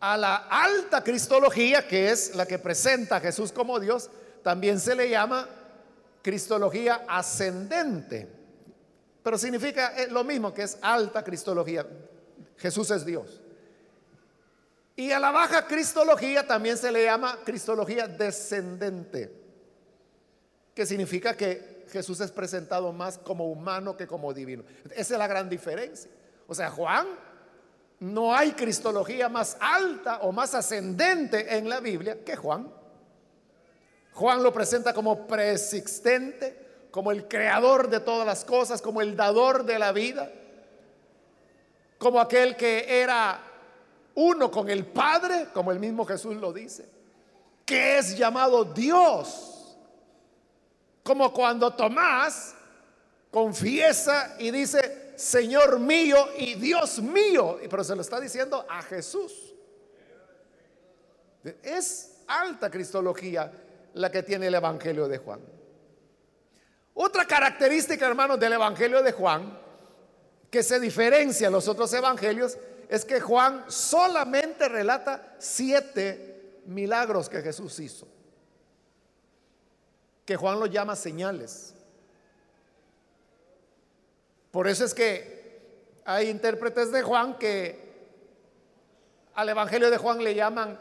A 0.00 0.16
la 0.16 0.36
alta 0.36 1.04
cristología, 1.04 1.86
que 1.86 2.10
es 2.10 2.34
la 2.34 2.46
que 2.46 2.58
presenta 2.58 3.16
a 3.16 3.20
Jesús 3.20 3.52
como 3.52 3.78
Dios, 3.78 4.08
también 4.42 4.80
se 4.80 4.94
le 4.94 5.10
llama 5.10 5.46
cristología 6.22 7.04
ascendente. 7.06 8.37
Pero 9.28 9.36
significa 9.36 9.92
eh, 9.94 10.08
lo 10.10 10.24
mismo 10.24 10.54
que 10.54 10.62
es 10.62 10.78
alta 10.80 11.22
cristología. 11.22 11.86
Jesús 12.56 12.90
es 12.90 13.04
Dios. 13.04 13.42
Y 14.96 15.10
a 15.10 15.18
la 15.18 15.30
baja 15.30 15.66
cristología 15.66 16.46
también 16.46 16.78
se 16.78 16.90
le 16.90 17.04
llama 17.04 17.38
cristología 17.44 18.08
descendente, 18.08 19.30
que 20.74 20.86
significa 20.86 21.36
que 21.36 21.84
Jesús 21.92 22.20
es 22.20 22.32
presentado 22.32 22.90
más 22.90 23.18
como 23.18 23.52
humano 23.52 23.98
que 23.98 24.06
como 24.06 24.32
divino. 24.32 24.64
Esa 24.92 25.12
es 25.12 25.18
la 25.18 25.26
gran 25.26 25.50
diferencia. 25.50 26.10
O 26.46 26.54
sea, 26.54 26.70
Juan 26.70 27.06
no 28.00 28.34
hay 28.34 28.52
cristología 28.52 29.28
más 29.28 29.58
alta 29.60 30.20
o 30.22 30.32
más 30.32 30.54
ascendente 30.54 31.54
en 31.54 31.68
la 31.68 31.80
Biblia 31.80 32.24
que 32.24 32.34
Juan. 32.34 32.72
Juan 34.14 34.42
lo 34.42 34.54
presenta 34.54 34.94
como 34.94 35.26
preexistente, 35.26 36.67
como 36.90 37.12
el 37.12 37.28
creador 37.28 37.88
de 37.88 38.00
todas 38.00 38.26
las 38.26 38.44
cosas, 38.44 38.82
como 38.82 39.00
el 39.00 39.16
dador 39.16 39.64
de 39.64 39.78
la 39.78 39.92
vida, 39.92 40.30
como 41.98 42.20
aquel 42.20 42.56
que 42.56 43.00
era 43.00 43.40
uno 44.14 44.50
con 44.50 44.68
el 44.68 44.86
Padre, 44.86 45.48
como 45.52 45.70
el 45.70 45.78
mismo 45.78 46.04
Jesús 46.04 46.36
lo 46.36 46.52
dice, 46.52 46.88
que 47.64 47.98
es 47.98 48.16
llamado 48.16 48.64
Dios, 48.64 49.76
como 51.02 51.32
cuando 51.32 51.72
Tomás 51.74 52.54
confiesa 53.30 54.36
y 54.38 54.50
dice, 54.50 55.12
Señor 55.16 55.80
mío 55.80 56.16
y 56.36 56.54
Dios 56.54 57.00
mío. 57.00 57.58
Pero 57.68 57.82
se 57.82 57.94
lo 57.94 58.02
está 58.02 58.20
diciendo 58.20 58.64
a 58.68 58.82
Jesús. 58.82 59.54
Es 61.62 62.22
alta 62.26 62.70
cristología 62.70 63.52
la 63.94 64.10
que 64.10 64.22
tiene 64.22 64.46
el 64.46 64.54
Evangelio 64.54 65.08
de 65.08 65.18
Juan. 65.18 65.57
Otra 67.00 67.24
característica, 67.26 68.08
hermanos, 68.08 68.40
del 68.40 68.54
Evangelio 68.54 69.04
de 69.04 69.12
Juan, 69.12 69.56
que 70.50 70.64
se 70.64 70.80
diferencia 70.80 71.46
a 71.46 71.50
los 71.50 71.68
otros 71.68 71.92
evangelios, 71.92 72.58
es 72.88 73.04
que 73.04 73.20
Juan 73.20 73.64
solamente 73.68 74.68
relata 74.68 75.36
siete 75.38 76.60
milagros 76.66 77.28
que 77.28 77.40
Jesús 77.40 77.78
hizo. 77.78 78.08
que 80.24 80.36
Juan 80.36 80.58
lo 80.58 80.66
llama 80.66 80.94
señales. 80.96 81.72
Por 84.50 84.66
eso 84.68 84.84
es 84.84 84.92
que 84.92 86.02
hay 86.04 86.28
intérpretes 86.28 86.92
de 86.92 87.02
Juan 87.02 87.38
que 87.38 87.78
al 89.34 89.48
Evangelio 89.48 89.90
de 89.90 89.96
Juan 89.96 90.22
le 90.22 90.34
llaman 90.34 90.78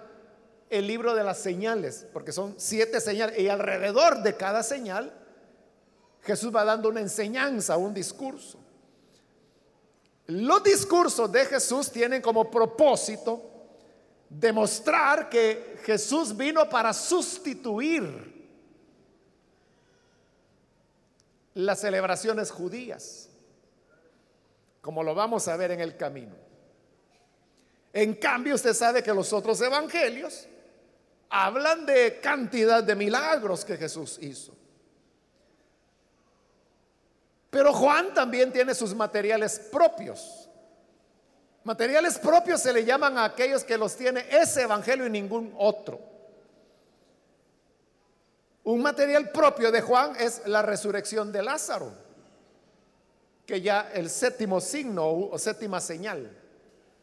el 0.70 0.88
libro 0.88 1.14
de 1.16 1.24
las 1.24 1.38
señales, 1.38 2.08
porque 2.12 2.34
son 2.34 2.56
siete 2.58 3.00
señales, 3.00 3.40
y 3.40 3.48
alrededor 3.48 4.24
de 4.24 4.36
cada 4.36 4.64
señal 4.64 5.14
Jesús 6.28 6.54
va 6.54 6.66
dando 6.66 6.90
una 6.90 7.00
enseñanza, 7.00 7.78
un 7.78 7.94
discurso. 7.94 8.60
Los 10.26 10.62
discursos 10.62 11.32
de 11.32 11.46
Jesús 11.46 11.90
tienen 11.90 12.22
como 12.22 12.52
propósito 12.52 13.42
demostrar 14.30 15.30
que 15.30 15.80
Jesús 15.86 16.36
vino 16.36 16.68
para 16.68 16.92
sustituir 16.92 18.36
las 21.54 21.80
celebraciones 21.80 22.52
judías, 22.52 23.30
como 24.82 25.02
lo 25.02 25.16
vamos 25.16 25.48
a 25.48 25.56
ver 25.56 25.72
en 25.72 25.80
el 25.80 25.96
camino. 25.96 26.36
En 27.94 28.16
cambio, 28.16 28.56
usted 28.56 28.74
sabe 28.74 29.02
que 29.02 29.14
los 29.14 29.32
otros 29.32 29.62
evangelios 29.62 30.46
hablan 31.30 31.86
de 31.86 32.20
cantidad 32.20 32.84
de 32.84 32.96
milagros 32.96 33.64
que 33.64 33.78
Jesús 33.78 34.20
hizo. 34.22 34.67
Pero 37.58 37.74
Juan 37.74 38.14
también 38.14 38.52
tiene 38.52 38.76
sus 38.76 38.94
materiales 38.94 39.58
propios. 39.58 40.48
Materiales 41.64 42.20
propios 42.20 42.62
se 42.62 42.72
le 42.72 42.86
llaman 42.86 43.18
a 43.18 43.26
aquellos 43.26 43.64
que 43.64 43.80
los 43.80 43.96
tiene 43.96 44.28
ese 44.30 44.62
evangelio 44.62 45.08
y 45.08 45.10
ningún 45.10 45.56
otro. 45.58 46.00
Un 48.64 48.84
material 48.84 49.32
propio 49.32 49.72
de 49.72 49.82
Juan 49.82 50.16
es 50.20 50.44
la 50.46 50.62
resurrección 50.62 51.32
de 51.32 51.42
Lázaro, 51.42 51.92
que 53.48 53.60
ya 53.60 53.90
el 53.92 54.12
séptimo 54.12 54.62
signo 54.62 55.10
o 55.10 55.40
séptima 55.40 55.82
señal 55.82 56.30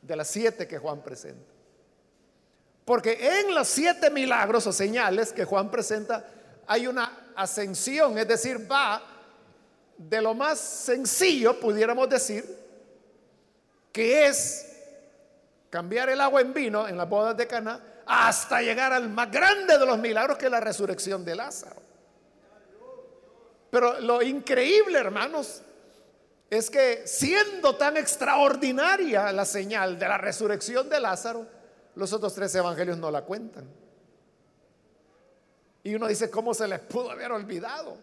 de 0.02 0.14
las 0.14 0.28
siete 0.28 0.68
que 0.68 0.78
Juan 0.78 1.02
presenta. 1.02 1.50
Porque 2.84 3.40
en 3.40 3.56
los 3.56 3.66
siete 3.66 4.08
milagros 4.08 4.68
o 4.68 4.72
señales 4.72 5.32
que 5.32 5.44
Juan 5.44 5.68
presenta 5.68 6.24
hay 6.68 6.86
una 6.86 7.32
ascensión, 7.34 8.16
es 8.18 8.28
decir, 8.28 8.70
va 8.70 9.13
de 9.96 10.20
lo 10.20 10.34
más 10.34 10.58
sencillo, 10.58 11.58
pudiéramos 11.58 12.08
decir, 12.08 12.44
que 13.92 14.26
es 14.26 14.74
cambiar 15.70 16.08
el 16.08 16.20
agua 16.20 16.40
en 16.40 16.52
vino 16.52 16.86
en 16.86 16.96
las 16.96 17.08
bodas 17.08 17.36
de 17.36 17.46
Cana, 17.46 17.80
hasta 18.06 18.60
llegar 18.60 18.92
al 18.92 19.08
más 19.08 19.30
grande 19.30 19.78
de 19.78 19.86
los 19.86 19.98
milagros 19.98 20.36
que 20.36 20.46
es 20.46 20.50
la 20.50 20.60
resurrección 20.60 21.24
de 21.24 21.34
Lázaro. 21.34 21.82
Pero 23.70 24.00
lo 24.00 24.22
increíble, 24.22 24.98
hermanos, 24.98 25.62
es 26.50 26.70
que 26.70 27.06
siendo 27.06 27.74
tan 27.76 27.96
extraordinaria 27.96 29.32
la 29.32 29.44
señal 29.44 29.98
de 29.98 30.08
la 30.08 30.18
resurrección 30.18 30.88
de 30.88 31.00
Lázaro, 31.00 31.46
los 31.96 32.12
otros 32.12 32.34
tres 32.34 32.54
evangelios 32.54 32.98
no 32.98 33.10
la 33.10 33.22
cuentan. 33.22 33.68
Y 35.82 35.94
uno 35.94 36.06
dice, 36.06 36.30
¿cómo 36.30 36.54
se 36.54 36.68
les 36.68 36.80
pudo 36.80 37.10
haber 37.10 37.32
olvidado 37.32 37.96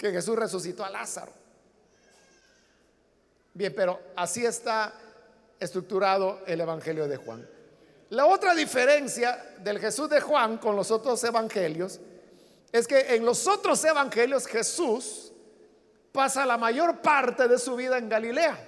que 0.00 0.10
Jesús 0.10 0.34
resucitó 0.34 0.82
a 0.82 0.88
Lázaro? 0.88 1.30
Bien, 3.52 3.74
pero 3.76 4.00
así 4.16 4.46
está 4.46 4.94
estructurado 5.58 6.40
el 6.46 6.62
Evangelio 6.62 7.06
de 7.06 7.18
Juan. 7.18 7.46
La 8.08 8.24
otra 8.24 8.54
diferencia 8.54 9.56
del 9.58 9.78
Jesús 9.78 10.08
de 10.08 10.22
Juan 10.22 10.56
con 10.56 10.74
los 10.74 10.90
otros 10.90 11.22
evangelios 11.22 12.00
es 12.72 12.86
que 12.86 13.14
en 13.14 13.26
los 13.26 13.46
otros 13.46 13.84
evangelios 13.84 14.46
Jesús 14.46 15.32
pasa 16.12 16.46
la 16.46 16.56
mayor 16.56 17.02
parte 17.02 17.46
de 17.46 17.58
su 17.58 17.76
vida 17.76 17.98
en 17.98 18.08
Galilea. 18.08 18.58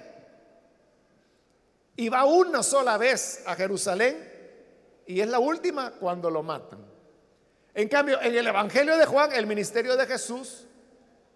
Y 1.95 2.09
va 2.09 2.25
una 2.25 2.61
sola 2.61 2.97
vez 2.97 3.41
a 3.47 3.55
Jerusalén 3.55 4.31
y 5.07 5.19
es 5.19 5.27
la 5.27 5.39
última 5.39 5.93
cuando 5.93 6.29
lo 6.29 6.43
matan. 6.43 6.85
En 7.73 7.87
cambio, 7.89 8.21
en 8.21 8.35
el 8.35 8.45
Evangelio 8.45 8.95
de 8.97 9.05
Juan, 9.07 9.31
el 9.33 9.47
ministerio 9.47 9.97
de 9.97 10.05
Jesús 10.05 10.67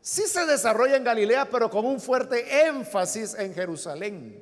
sí 0.07 0.25
se 0.25 0.45
desarrolla 0.45 0.95
en 0.95 1.03
Galilea, 1.03 1.49
pero 1.49 1.69
con 1.69 1.85
un 1.85 1.99
fuerte 1.99 2.65
énfasis 2.65 3.33
en 3.33 3.53
Jerusalén. 3.53 4.41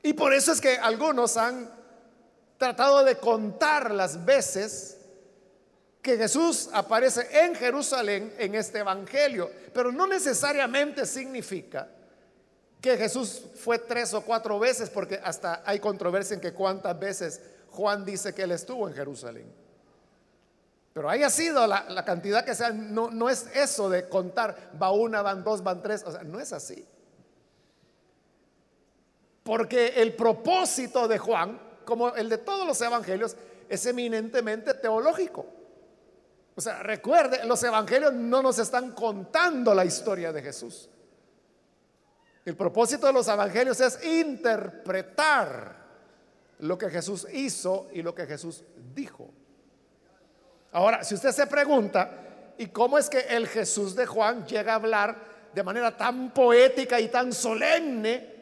Y 0.00 0.12
por 0.12 0.32
eso 0.32 0.52
es 0.52 0.60
que 0.60 0.78
algunos 0.78 1.36
han 1.36 1.68
tratado 2.56 3.02
de 3.02 3.16
contar 3.16 3.90
las 3.90 4.24
veces 4.24 4.98
que 6.00 6.16
Jesús 6.16 6.68
aparece 6.72 7.26
en 7.32 7.56
Jerusalén 7.56 8.32
en 8.38 8.54
este 8.54 8.78
Evangelio, 8.78 9.50
pero 9.72 9.90
no 9.90 10.06
necesariamente 10.06 11.04
significa 11.04 11.88
que 12.80 12.96
Jesús 12.96 13.42
fue 13.56 13.80
tres 13.80 14.14
o 14.14 14.20
cuatro 14.20 14.60
veces, 14.60 14.88
porque 14.88 15.18
hasta 15.20 15.64
hay 15.66 15.80
controversia 15.80 16.34
en 16.34 16.40
que 16.40 16.52
cuántas 16.52 16.96
veces 16.96 17.40
Juan 17.70 18.04
dice 18.04 18.32
que 18.32 18.42
él 18.42 18.52
estuvo 18.52 18.86
en 18.86 18.94
Jerusalén. 18.94 19.63
Pero 20.94 21.10
haya 21.10 21.28
sido 21.28 21.66
la, 21.66 22.04
cantidad 22.04 22.44
que 22.44 22.54
sea, 22.54 22.70
no, 22.70 23.10
no 23.10 23.28
es 23.28 23.48
eso 23.52 23.90
de 23.90 24.08
contar, 24.08 24.70
va 24.80 24.92
una, 24.92 25.22
van 25.22 25.42
dos, 25.42 25.62
van 25.62 25.82
tres, 25.82 26.04
o 26.06 26.12
sea, 26.12 26.22
no 26.22 26.38
es 26.38 26.52
así. 26.52 26.86
Porque 29.42 29.88
el 29.96 30.14
propósito 30.14 31.08
de 31.08 31.18
Juan, 31.18 31.60
como 31.84 32.14
el 32.14 32.28
de 32.28 32.38
todos 32.38 32.64
los 32.64 32.80
evangelios, 32.80 33.36
es 33.68 33.84
eminentemente 33.86 34.72
teológico. 34.74 35.44
O 36.54 36.60
sea, 36.60 36.80
recuerde, 36.84 37.44
los 37.44 37.60
evangelios 37.64 38.12
no 38.12 38.40
nos 38.40 38.60
están 38.60 38.92
contando 38.92 39.74
la 39.74 39.84
historia 39.84 40.32
de 40.32 40.42
Jesús. 40.42 40.88
El 42.44 42.56
propósito 42.56 43.08
de 43.08 43.12
los 43.12 43.26
evangelios 43.26 43.80
es 43.80 43.98
interpretar 44.04 45.84
lo 46.60 46.78
que 46.78 46.88
Jesús 46.88 47.26
hizo 47.32 47.88
y 47.92 48.02
lo 48.02 48.14
que 48.14 48.26
Jesús 48.26 48.62
dijo. 48.94 49.28
Ahora, 50.74 51.04
si 51.04 51.14
usted 51.14 51.30
se 51.30 51.46
pregunta, 51.46 52.10
¿y 52.58 52.66
cómo 52.66 52.98
es 52.98 53.08
que 53.08 53.20
el 53.20 53.46
Jesús 53.46 53.94
de 53.94 54.06
Juan 54.06 54.44
llega 54.44 54.72
a 54.72 54.74
hablar 54.74 55.16
de 55.54 55.62
manera 55.62 55.96
tan 55.96 56.34
poética 56.34 56.98
y 56.98 57.06
tan 57.06 57.32
solemne 57.32 58.34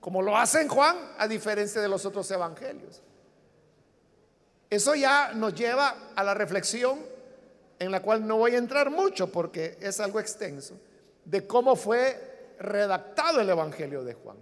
como 0.00 0.20
lo 0.20 0.36
hace 0.36 0.60
en 0.60 0.68
Juan, 0.68 0.96
a 1.16 1.28
diferencia 1.28 1.80
de 1.80 1.88
los 1.88 2.04
otros 2.04 2.28
evangelios? 2.32 3.00
Eso 4.68 4.96
ya 4.96 5.30
nos 5.34 5.54
lleva 5.54 6.10
a 6.16 6.24
la 6.24 6.34
reflexión 6.34 6.98
en 7.78 7.92
la 7.92 8.02
cual 8.02 8.26
no 8.26 8.38
voy 8.38 8.56
a 8.56 8.58
entrar 8.58 8.90
mucho 8.90 9.30
porque 9.30 9.78
es 9.80 10.00
algo 10.00 10.18
extenso, 10.18 10.74
de 11.24 11.46
cómo 11.46 11.76
fue 11.76 12.56
redactado 12.58 13.40
el 13.40 13.48
Evangelio 13.48 14.02
de 14.02 14.14
Juan. 14.14 14.36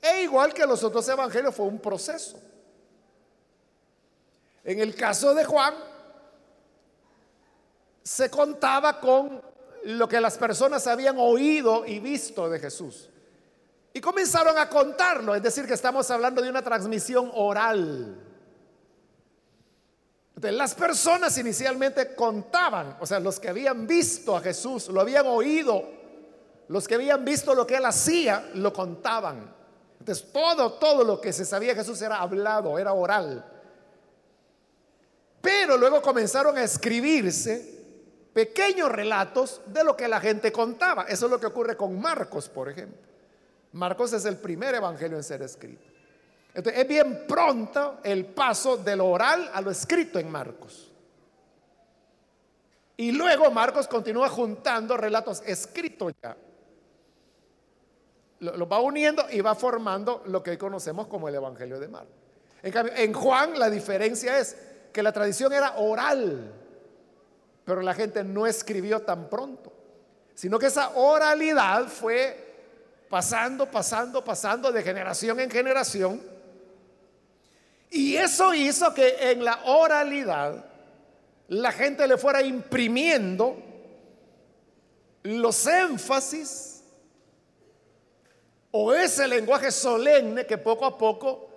E 0.00 0.22
igual 0.22 0.54
que 0.54 0.64
los 0.64 0.82
otros 0.82 1.06
evangelios 1.06 1.54
fue 1.54 1.66
un 1.66 1.80
proceso. 1.80 2.40
En 4.64 4.80
el 4.80 4.94
caso 4.94 5.34
de 5.34 5.44
Juan, 5.44 5.74
se 8.06 8.30
contaba 8.30 9.00
con 9.00 9.42
lo 9.82 10.08
que 10.08 10.20
las 10.20 10.38
personas 10.38 10.86
habían 10.86 11.16
oído 11.18 11.84
y 11.84 11.98
visto 11.98 12.48
de 12.48 12.60
Jesús. 12.60 13.10
Y 13.92 14.00
comenzaron 14.00 14.56
a 14.58 14.68
contarlo, 14.68 15.34
es 15.34 15.42
decir, 15.42 15.66
que 15.66 15.74
estamos 15.74 16.08
hablando 16.12 16.40
de 16.40 16.48
una 16.48 16.62
transmisión 16.62 17.32
oral. 17.34 18.16
las 20.40 20.74
personas 20.76 21.36
inicialmente 21.36 22.14
contaban, 22.14 22.96
o 23.00 23.06
sea, 23.06 23.18
los 23.18 23.40
que 23.40 23.48
habían 23.48 23.88
visto 23.88 24.36
a 24.36 24.40
Jesús, 24.40 24.86
lo 24.86 25.00
habían 25.00 25.26
oído 25.26 25.82
los 26.68 26.86
que 26.86 26.94
habían 26.94 27.24
visto 27.24 27.56
lo 27.56 27.66
que 27.66 27.76
él 27.76 27.84
hacía, 27.86 28.50
lo 28.54 28.72
contaban. 28.72 29.52
Entonces, 29.98 30.32
todo, 30.32 30.74
todo 30.74 31.02
lo 31.02 31.20
que 31.20 31.32
se 31.32 31.44
sabía 31.44 31.70
de 31.70 31.80
Jesús 31.80 32.00
era 32.02 32.18
hablado, 32.18 32.78
era 32.78 32.92
oral. 32.92 33.44
Pero 35.40 35.76
luego 35.76 36.00
comenzaron 36.02 36.56
a 36.56 36.62
escribirse 36.62 37.75
pequeños 38.36 38.92
relatos 38.92 39.62
de 39.64 39.82
lo 39.82 39.96
que 39.96 40.08
la 40.08 40.20
gente 40.20 40.52
contaba. 40.52 41.04
Eso 41.04 41.24
es 41.24 41.32
lo 41.32 41.40
que 41.40 41.46
ocurre 41.46 41.74
con 41.74 41.98
Marcos, 41.98 42.50
por 42.50 42.68
ejemplo. 42.68 43.00
Marcos 43.72 44.12
es 44.12 44.26
el 44.26 44.36
primer 44.36 44.74
evangelio 44.74 45.16
en 45.16 45.24
ser 45.24 45.40
escrito. 45.40 45.86
Entonces, 46.52 46.82
es 46.82 46.86
bien 46.86 47.24
pronto 47.26 48.00
el 48.04 48.26
paso 48.26 48.76
de 48.76 48.94
lo 48.94 49.06
oral 49.06 49.50
a 49.54 49.62
lo 49.62 49.70
escrito 49.70 50.18
en 50.18 50.30
Marcos. 50.30 50.92
Y 52.98 53.12
luego 53.12 53.50
Marcos 53.50 53.88
continúa 53.88 54.28
juntando 54.28 54.98
relatos 54.98 55.42
escritos 55.46 56.12
ya 56.22 56.36
lo, 58.40 58.68
va 58.68 58.80
uniendo 58.80 59.24
y 59.30 59.40
va 59.40 59.54
formando 59.54 60.22
lo 60.26 60.42
que 60.42 60.50
hoy 60.50 60.58
conocemos 60.58 61.06
como 61.06 61.26
el 61.26 61.36
Evangelio 61.36 61.80
de 61.80 61.88
Marcos. 61.88 62.12
En 62.62 62.70
cambio, 62.70 62.92
en 62.94 63.14
Juan 63.14 63.58
la 63.58 63.70
diferencia 63.70 64.38
es 64.38 64.58
que 64.92 65.02
la 65.02 65.10
tradición 65.10 65.54
era 65.54 65.76
oral, 65.78 66.65
pero 67.66 67.82
la 67.82 67.94
gente 67.94 68.22
no 68.22 68.46
escribió 68.46 69.02
tan 69.02 69.28
pronto, 69.28 69.72
sino 70.36 70.56
que 70.56 70.66
esa 70.66 70.90
oralidad 70.90 71.88
fue 71.88 72.46
pasando, 73.10 73.68
pasando, 73.68 74.22
pasando 74.24 74.70
de 74.70 74.84
generación 74.84 75.40
en 75.40 75.50
generación. 75.50 76.22
Y 77.90 78.14
eso 78.14 78.54
hizo 78.54 78.94
que 78.94 79.32
en 79.32 79.44
la 79.44 79.64
oralidad 79.64 80.64
la 81.48 81.72
gente 81.72 82.06
le 82.06 82.16
fuera 82.16 82.40
imprimiendo 82.40 83.56
los 85.24 85.66
énfasis 85.66 86.84
o 88.70 88.94
ese 88.94 89.26
lenguaje 89.26 89.72
solemne 89.72 90.46
que 90.46 90.56
poco 90.56 90.84
a 90.84 90.96
poco 90.96 91.50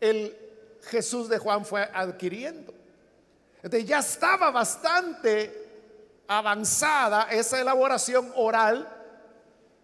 el 0.00 0.36
Jesús 0.82 1.28
de 1.28 1.38
Juan 1.38 1.64
fue 1.64 1.88
adquiriendo. 1.94 2.75
Entonces 3.62 3.88
ya 3.88 3.98
estaba 3.98 4.50
bastante 4.50 5.66
avanzada 6.28 7.28
esa 7.30 7.60
elaboración 7.60 8.32
oral 8.34 8.88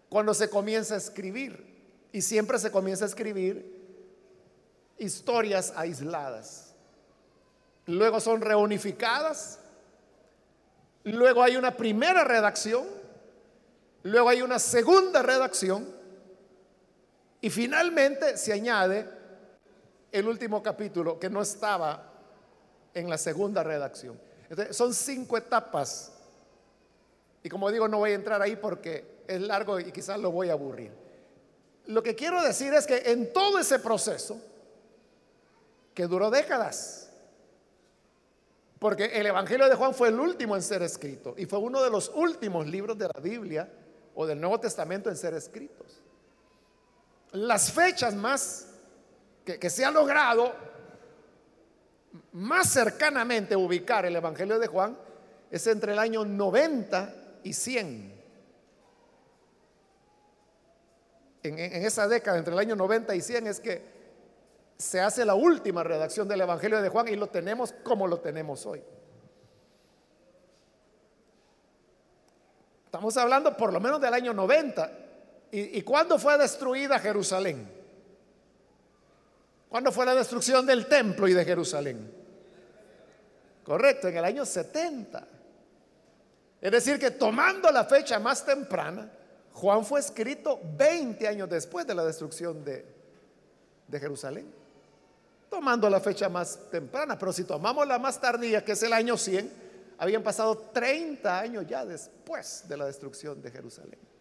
cuando 0.09 0.33
se 0.33 0.49
comienza 0.49 0.95
a 0.95 0.97
escribir. 0.97 1.73
Y 2.11 2.21
siempre 2.21 2.59
se 2.59 2.71
comienza 2.71 3.05
a 3.05 3.07
escribir 3.07 3.73
historias 4.97 5.73
aisladas. 5.75 6.75
Luego 7.87 8.19
son 8.19 8.41
reunificadas. 8.41 9.59
Luego 11.03 11.43
hay 11.43 11.57
una 11.57 11.75
primera 11.75 12.23
redacción. 12.23 12.85
Luego 14.03 14.29
hay 14.29 14.41
una 14.41 14.59
segunda 14.59 15.23
redacción. 15.23 15.87
Y 17.41 17.49
finalmente 17.49 18.37
se 18.37 18.53
añade 18.53 19.09
el 20.11 20.27
último 20.27 20.61
capítulo 20.61 21.19
que 21.19 21.29
no 21.29 21.41
estaba 21.41 22.12
en 22.93 23.09
la 23.09 23.17
segunda 23.17 23.63
redacción. 23.63 24.19
son 24.71 24.93
cinco 24.93 25.37
etapas. 25.37 26.11
Y 27.43 27.49
como 27.49 27.71
digo, 27.71 27.87
no 27.87 27.99
voy 27.99 28.11
a 28.11 28.15
entrar 28.15 28.41
ahí 28.41 28.55
porque 28.55 29.23
es 29.27 29.41
largo 29.41 29.79
y 29.79 29.91
quizás 29.91 30.19
lo 30.19 30.31
voy 30.31 30.49
a 30.49 30.53
aburrir. 30.53 30.91
Lo 31.87 32.01
que 32.01 32.15
quiero 32.15 32.41
decir 32.41 32.73
es 32.73 32.87
que 32.87 33.11
en 33.11 33.33
todo 33.33 33.59
ese 33.59 33.79
proceso, 33.79 34.39
que 35.93 36.07
duró 36.07 36.31
décadas, 36.31 37.09
porque 38.79 39.05
el 39.05 39.25
Evangelio 39.25 39.69
de 39.69 39.75
Juan 39.75 39.93
fue 39.93 40.09
el 40.09 40.19
último 40.19 40.55
en 40.55 40.61
ser 40.61 40.81
escrito 40.81 41.35
y 41.37 41.45
fue 41.45 41.59
uno 41.59 41.81
de 41.81 41.89
los 41.89 42.11
últimos 42.15 42.67
libros 42.67 42.97
de 42.97 43.07
la 43.13 43.19
Biblia 43.21 43.69
o 44.15 44.25
del 44.25 44.39
Nuevo 44.39 44.59
Testamento 44.59 45.09
en 45.09 45.15
ser 45.15 45.33
escritos. 45.33 46.01
Las 47.31 47.71
fechas 47.71 48.13
más 48.13 48.67
que, 49.45 49.57
que 49.57 49.69
se 49.69 49.85
ha 49.85 49.91
logrado 49.91 50.53
más 52.33 52.71
cercanamente 52.71 53.55
ubicar 53.55 54.05
el 54.05 54.15
Evangelio 54.15 54.59
de 54.59 54.67
Juan 54.67 54.97
es 55.49 55.65
entre 55.67 55.93
el 55.93 55.99
año 55.99 56.25
90 56.25 57.15
y 57.43 57.53
100. 57.53 58.23
En, 61.43 61.59
esa 61.59 62.07
década, 62.07 62.37
entre 62.37 62.53
el 62.53 62.59
año 62.59 62.75
90 62.75 63.15
y 63.15 63.21
100, 63.21 63.47
es 63.47 63.59
que 63.59 63.81
se 64.77 64.99
hace 65.01 65.25
la 65.25 65.35
última 65.35 65.83
redacción 65.83 66.27
del 66.27 66.41
Evangelio 66.41 66.81
de 66.81 66.89
Juan 66.89 67.07
y 67.07 67.15
lo 67.15 67.27
tenemos 67.27 67.73
como 67.83 68.07
lo 68.07 68.19
tenemos 68.19 68.65
hoy. 68.65 68.81
Estamos 72.85 73.17
hablando 73.17 73.57
por 73.57 73.73
lo 73.73 73.79
menos 73.79 73.99
del 73.99 74.13
año 74.13 74.33
90. 74.33 74.91
¿Y, 75.51 75.79
y 75.79 75.81
cuándo 75.81 76.17
fue 76.19 76.37
destruida 76.37 76.99
Jerusalén? 76.99 77.72
¿Cuándo 79.73 79.91
fue 79.91 80.05
la 80.05 80.13
destrucción 80.13 80.67
del 80.67 80.85
templo 80.85 81.27
y 81.27 81.33
de 81.33 81.43
Jerusalén? 81.43 82.13
Correcto, 83.63 84.07
en 84.07 84.17
el 84.17 84.23
año 84.23 84.45
70. 84.45 85.27
Es 86.61 86.71
decir, 86.71 86.99
que 86.99 87.09
tomando 87.09 87.71
la 87.71 87.83
fecha 87.85 88.19
más 88.19 88.45
temprana, 88.45 89.11
Juan 89.51 89.83
fue 89.83 89.99
escrito 89.99 90.61
20 90.77 91.27
años 91.27 91.49
después 91.49 91.87
de 91.87 91.95
la 91.95 92.05
destrucción 92.05 92.63
de, 92.63 92.85
de 93.87 93.99
Jerusalén. 93.99 94.53
Tomando 95.49 95.89
la 95.89 95.99
fecha 95.99 96.29
más 96.29 96.69
temprana, 96.69 97.17
pero 97.17 97.33
si 97.33 97.43
tomamos 97.43 97.87
la 97.87 97.97
más 97.97 98.21
tardía, 98.21 98.63
que 98.63 98.73
es 98.73 98.83
el 98.83 98.93
año 98.93 99.17
100, 99.17 99.51
habían 99.97 100.21
pasado 100.21 100.55
30 100.71 101.39
años 101.39 101.65
ya 101.67 101.83
después 101.83 102.67
de 102.67 102.77
la 102.77 102.85
destrucción 102.85 103.41
de 103.41 103.49
Jerusalén. 103.49 104.12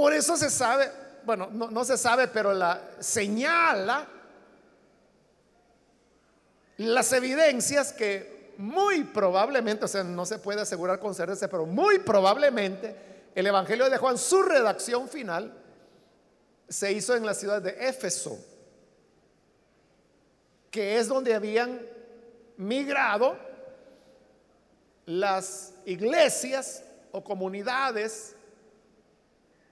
Por 0.00 0.14
eso 0.14 0.34
se 0.34 0.48
sabe, 0.48 0.90
bueno, 1.24 1.50
no, 1.50 1.84
se 1.84 1.98
sabe, 1.98 2.26
pero 2.26 2.54
la 2.54 2.80
señala 3.00 4.08
las 6.78 7.12
evidencias 7.12 7.92
que 7.92 8.54
muy 8.56 9.04
probablemente, 9.04 9.84
o 9.84 9.88
sea, 9.88 10.02
no 10.02 10.24
se 10.24 10.38
puede 10.38 10.62
asegurar 10.62 10.98
con 11.00 11.14
certeza, 11.14 11.48
pero 11.48 11.66
muy 11.66 11.98
probablemente 11.98 12.96
el 13.34 13.46
Evangelio 13.46 13.90
de 13.90 13.98
Juan, 13.98 14.16
su 14.16 14.42
redacción 14.42 15.06
final, 15.06 15.52
se 16.66 16.92
hizo 16.92 17.14
en 17.14 17.26
la 17.26 17.34
ciudad 17.34 17.60
de 17.60 17.76
Éfeso, 17.86 18.38
que 20.70 20.96
es 20.96 21.08
donde 21.08 21.34
habían 21.34 21.78
migrado 22.56 23.36
las 25.04 25.74
iglesias 25.84 26.84
o 27.12 27.22
comunidades 27.22 28.34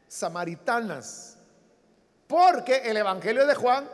samaritanas, 0.08 1.36
porque 2.26 2.78
el 2.78 2.96
Evangelio 2.96 3.46
de 3.46 3.54
Juan 3.54 3.88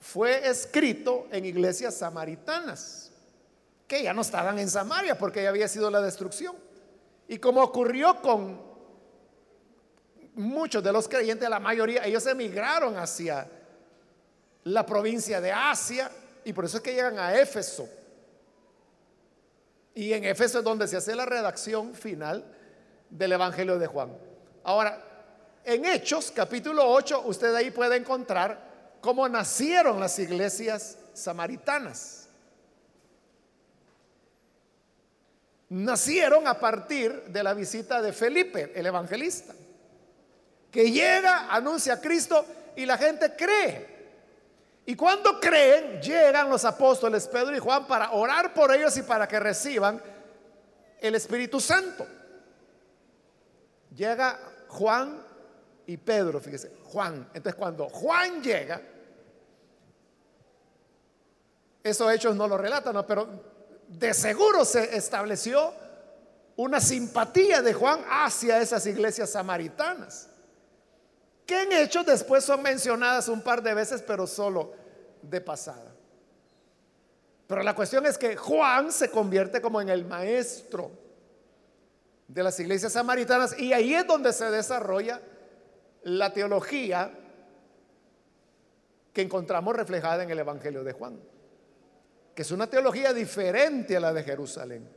fue 0.00 0.48
escrito 0.48 1.26
en 1.30 1.44
iglesias 1.44 1.94
samaritanas, 1.96 3.10
que 3.86 4.02
ya 4.02 4.14
no 4.14 4.22
estaban 4.22 4.58
en 4.58 4.70
Samaria 4.70 5.18
porque 5.18 5.42
ya 5.42 5.50
había 5.50 5.68
sido 5.68 5.90
la 5.90 6.00
destrucción. 6.00 6.56
Y 7.28 7.38
como 7.38 7.62
ocurrió 7.62 8.20
con 8.22 8.60
muchos 10.34 10.82
de 10.82 10.92
los 10.92 11.08
creyentes, 11.08 11.48
la 11.48 11.60
mayoría, 11.60 12.04
ellos 12.04 12.24
emigraron 12.26 12.96
hacia 12.96 13.48
la 14.64 14.86
provincia 14.86 15.40
de 15.40 15.52
Asia 15.52 16.10
y 16.44 16.52
por 16.52 16.64
eso 16.64 16.78
es 16.78 16.82
que 16.82 16.94
llegan 16.94 17.18
a 17.18 17.34
Éfeso. 17.38 17.88
Y 19.94 20.12
en 20.12 20.24
Éfeso 20.24 20.58
es 20.58 20.64
donde 20.64 20.88
se 20.88 20.96
hace 20.96 21.14
la 21.14 21.26
redacción 21.26 21.94
final 21.94 22.44
del 23.10 23.32
Evangelio 23.32 23.78
de 23.78 23.86
Juan. 23.86 24.16
Ahora, 24.64 25.09
en 25.64 25.84
Hechos, 25.84 26.32
capítulo 26.34 26.88
8, 26.88 27.22
usted 27.26 27.54
ahí 27.54 27.70
puede 27.70 27.96
encontrar 27.96 28.70
cómo 29.00 29.28
nacieron 29.28 30.00
las 30.00 30.18
iglesias 30.18 30.96
samaritanas. 31.14 32.28
Nacieron 35.68 36.48
a 36.48 36.58
partir 36.58 37.24
de 37.24 37.42
la 37.42 37.54
visita 37.54 38.02
de 38.02 38.12
Felipe, 38.12 38.72
el 38.74 38.86
evangelista, 38.86 39.54
que 40.70 40.90
llega, 40.90 41.52
anuncia 41.54 41.94
a 41.94 42.00
Cristo 42.00 42.44
y 42.74 42.86
la 42.86 42.98
gente 42.98 43.34
cree. 43.36 44.00
Y 44.86 44.96
cuando 44.96 45.38
creen, 45.38 46.00
llegan 46.00 46.50
los 46.50 46.64
apóstoles 46.64 47.28
Pedro 47.28 47.54
y 47.54 47.60
Juan 47.60 47.86
para 47.86 48.10
orar 48.12 48.52
por 48.52 48.74
ellos 48.74 48.96
y 48.96 49.02
para 49.02 49.28
que 49.28 49.38
reciban 49.38 50.02
el 51.00 51.14
Espíritu 51.14 51.60
Santo. 51.60 52.06
Llega 53.94 54.38
Juan 54.68 55.29
y 55.90 55.96
Pedro, 55.96 56.38
fíjese, 56.38 56.70
Juan. 56.84 57.28
Entonces 57.34 57.56
cuando 57.56 57.88
Juan 57.88 58.40
llega, 58.40 58.80
esos 61.82 62.12
hechos 62.12 62.36
no 62.36 62.46
lo 62.46 62.56
relatan, 62.56 63.04
pero 63.08 63.28
de 63.88 64.14
seguro 64.14 64.64
se 64.64 64.96
estableció 64.96 65.74
una 66.54 66.80
simpatía 66.80 67.60
de 67.60 67.74
Juan 67.74 68.04
hacia 68.08 68.60
esas 68.60 68.86
iglesias 68.86 69.30
samaritanas, 69.30 70.28
que 71.44 71.60
en 71.62 71.72
hechos 71.72 72.06
después 72.06 72.44
son 72.44 72.62
mencionadas 72.62 73.26
un 73.26 73.42
par 73.42 73.60
de 73.60 73.74
veces, 73.74 74.00
pero 74.00 74.28
solo 74.28 74.72
de 75.22 75.40
pasada. 75.40 75.92
Pero 77.48 77.64
la 77.64 77.74
cuestión 77.74 78.06
es 78.06 78.16
que 78.16 78.36
Juan 78.36 78.92
se 78.92 79.10
convierte 79.10 79.60
como 79.60 79.80
en 79.80 79.88
el 79.88 80.04
maestro 80.04 80.92
de 82.28 82.44
las 82.44 82.60
iglesias 82.60 82.92
samaritanas 82.92 83.58
y 83.58 83.72
ahí 83.72 83.92
es 83.92 84.06
donde 84.06 84.32
se 84.32 84.48
desarrolla 84.52 85.20
la 86.04 86.32
teología 86.32 87.10
que 89.12 89.22
encontramos 89.22 89.74
reflejada 89.74 90.22
en 90.22 90.30
el 90.30 90.38
Evangelio 90.38 90.84
de 90.84 90.92
Juan, 90.92 91.20
que 92.34 92.42
es 92.42 92.50
una 92.50 92.68
teología 92.68 93.12
diferente 93.12 93.96
a 93.96 94.00
la 94.00 94.12
de 94.12 94.22
Jerusalén, 94.22 94.88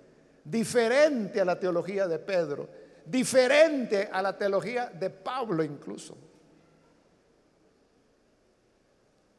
diferente 0.44 1.42
a 1.42 1.46
la 1.46 1.60
teología 1.60 2.08
de 2.08 2.20
Pedro, 2.20 2.70
diferente 3.06 4.10
a 4.12 4.22
la 4.22 4.38
teología 4.38 4.88
de 4.88 5.10
Pablo 5.10 5.64
incluso. 5.64 6.16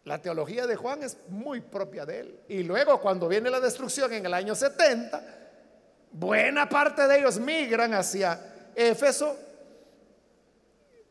La 0.05 0.21
teología 0.21 0.67
de 0.67 0.77
Juan 0.77 1.03
es 1.03 1.17
muy 1.29 1.63
propia 1.63 2.05
de 2.05 2.21
él. 2.21 2.41
Y 2.49 2.63
luego 2.63 3.01
cuando 3.01 3.27
viene 3.27 3.49
la 3.49 3.59
destrucción 3.59 4.13
en 4.13 4.27
el 4.27 4.35
año 4.35 4.55
70, 4.55 5.23
buena 6.13 6.69
parte 6.69 7.09
de 7.09 7.21
ellos 7.21 7.39
migran 7.39 7.95
hacia 7.95 8.71
Éfeso 8.75 9.35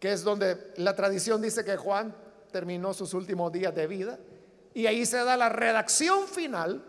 que 0.03 0.11
es 0.11 0.21
donde 0.21 0.73
la 0.75 0.93
tradición 0.97 1.41
dice 1.41 1.63
que 1.63 1.77
Juan 1.77 2.13
terminó 2.51 2.93
sus 2.93 3.13
últimos 3.13 3.53
días 3.53 3.73
de 3.73 3.87
vida, 3.87 4.19
y 4.73 4.85
ahí 4.85 5.05
se 5.05 5.15
da 5.23 5.37
la 5.37 5.47
redacción 5.47 6.27
final 6.27 6.83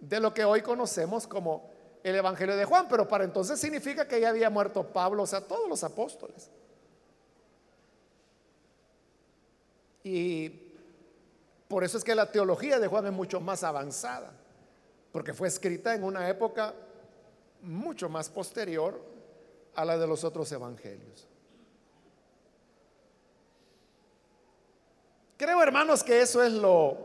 de 0.00 0.18
lo 0.18 0.34
que 0.34 0.44
hoy 0.44 0.60
conocemos 0.60 1.28
como 1.28 1.70
el 2.02 2.16
Evangelio 2.16 2.56
de 2.56 2.64
Juan, 2.64 2.88
pero 2.88 3.06
para 3.06 3.22
entonces 3.22 3.60
significa 3.60 4.08
que 4.08 4.20
ya 4.20 4.30
había 4.30 4.50
muerto 4.50 4.92
Pablo, 4.92 5.22
o 5.22 5.26
sea, 5.28 5.42
todos 5.42 5.68
los 5.68 5.84
apóstoles. 5.84 6.50
Y 10.02 10.48
por 11.68 11.84
eso 11.84 11.96
es 11.96 12.02
que 12.02 12.16
la 12.16 12.28
teología 12.28 12.80
de 12.80 12.88
Juan 12.88 13.06
es 13.06 13.12
mucho 13.12 13.40
más 13.40 13.62
avanzada, 13.62 14.32
porque 15.12 15.32
fue 15.32 15.46
escrita 15.46 15.94
en 15.94 16.02
una 16.02 16.28
época 16.28 16.74
mucho 17.62 18.08
más 18.08 18.28
posterior 18.30 19.00
a 19.76 19.84
la 19.84 19.96
de 19.96 20.08
los 20.08 20.24
otros 20.24 20.50
evangelios. 20.50 21.28
Creo, 25.44 25.62
hermanos, 25.62 26.02
que 26.02 26.22
eso 26.22 26.42
es 26.42 26.54
lo, 26.54 26.96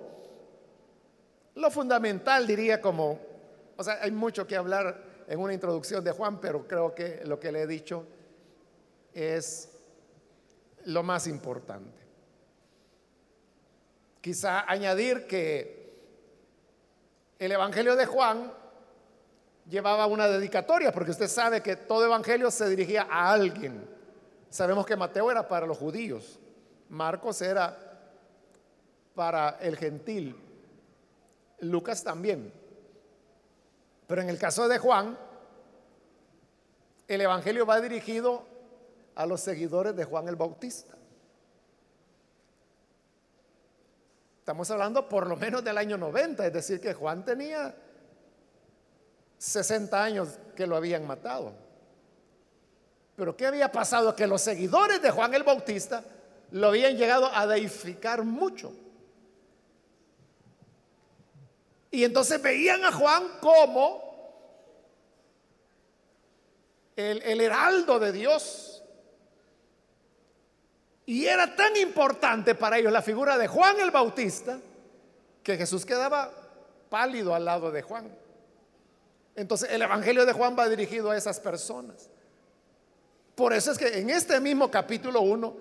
lo 1.55 1.69
fundamental, 1.69 2.47
diría 2.47 2.79
como, 2.79 3.19
o 3.75 3.83
sea, 3.83 3.99
hay 4.01 4.11
mucho 4.11 4.47
que 4.47 4.55
hablar 4.55 5.25
en 5.27 5.41
una 5.41 5.53
introducción 5.53 6.01
de 6.05 6.11
Juan, 6.11 6.39
pero 6.39 6.65
creo 6.65 6.95
que 6.95 7.21
lo 7.25 7.37
que 7.37 7.51
le 7.51 7.63
he 7.63 7.67
dicho 7.67 8.05
es 9.13 9.67
lo 10.85 11.03
más 11.03 11.27
importante. 11.27 11.99
Quizá 14.21 14.61
añadir 14.71 15.27
que 15.27 15.99
el 17.39 17.51
Evangelio 17.51 17.97
de 17.97 18.05
Juan 18.05 18.53
llevaba 19.69 20.05
una 20.05 20.29
dedicatoria, 20.29 20.93
porque 20.93 21.11
usted 21.11 21.27
sabe 21.27 21.61
que 21.61 21.75
todo 21.75 22.05
Evangelio 22.05 22.49
se 22.51 22.69
dirigía 22.69 23.05
a 23.11 23.33
alguien. 23.33 23.85
Sabemos 24.49 24.85
que 24.85 24.95
Mateo 24.95 25.29
era 25.29 25.45
para 25.45 25.67
los 25.67 25.77
judíos, 25.77 26.39
Marcos 26.87 27.41
era 27.41 27.88
para 29.19 29.57
el 29.59 29.75
gentil, 29.75 30.33
Lucas 31.59 32.05
también. 32.05 32.53
Pero 34.07 34.21
en 34.21 34.29
el 34.29 34.39
caso 34.39 34.69
de 34.69 34.77
Juan, 34.77 35.19
el 37.05 37.19
Evangelio 37.19 37.65
va 37.65 37.81
dirigido 37.81 38.45
a 39.15 39.25
los 39.25 39.41
seguidores 39.41 39.93
de 39.93 40.05
Juan 40.05 40.29
el 40.29 40.37
Bautista. 40.37 40.93
Estamos 44.39 44.71
hablando 44.71 45.09
por 45.09 45.27
lo 45.27 45.35
menos 45.35 45.65
del 45.65 45.77
año 45.77 45.97
90, 45.97 46.47
es 46.47 46.53
decir, 46.53 46.79
que 46.79 46.93
Juan 46.93 47.25
tenía 47.25 47.75
60 49.37 50.01
años 50.01 50.39
que 50.55 50.65
lo 50.65 50.77
habían 50.77 51.05
matado. 51.05 51.51
Pero 53.17 53.35
¿qué 53.35 53.47
había 53.47 53.69
pasado? 53.69 54.15
Que 54.15 54.27
los 54.27 54.39
seguidores 54.39 55.01
de 55.01 55.11
Juan 55.11 55.33
el 55.33 55.43
Bautista 55.43 56.05
lo 56.51 56.67
habían 56.67 56.95
llegado 56.95 57.29
a 57.33 57.45
deificar 57.47 58.23
mucho. 58.23 58.71
Y 61.91 62.03
entonces 62.03 62.41
veían 62.41 62.85
a 62.85 62.91
Juan 62.91 63.23
como 63.41 64.09
el, 66.95 67.41
heraldo 67.41 67.99
de 67.99 68.11
Dios. 68.11 68.83
Y 71.05 71.25
era 71.25 71.55
tan 71.55 71.75
importante 71.77 72.53
para 72.53 72.77
ellos 72.77 72.91
la 72.91 73.01
figura 73.01 73.37
de 73.37 73.47
Juan 73.47 73.79
el 73.79 73.89
Bautista 73.89 74.59
que 75.41 75.57
Jesús 75.57 75.85
quedaba 75.85 76.31
pálido 76.89 77.33
al 77.33 77.45
lado 77.45 77.71
de 77.71 77.81
Juan. 77.81 78.15
Entonces 79.35 79.69
el 79.71 79.81
Evangelio 79.81 80.25
de 80.25 80.33
Juan 80.33 80.55
va 80.57 80.69
dirigido 80.69 81.09
a 81.09 81.17
esas 81.17 81.39
personas. 81.39 82.09
Por 83.33 83.53
eso 83.53 83.71
es 83.71 83.77
que 83.77 83.99
en 83.99 84.09
este 84.09 84.39
mismo 84.39 84.69
capítulo 84.69 85.21
1 85.21 85.57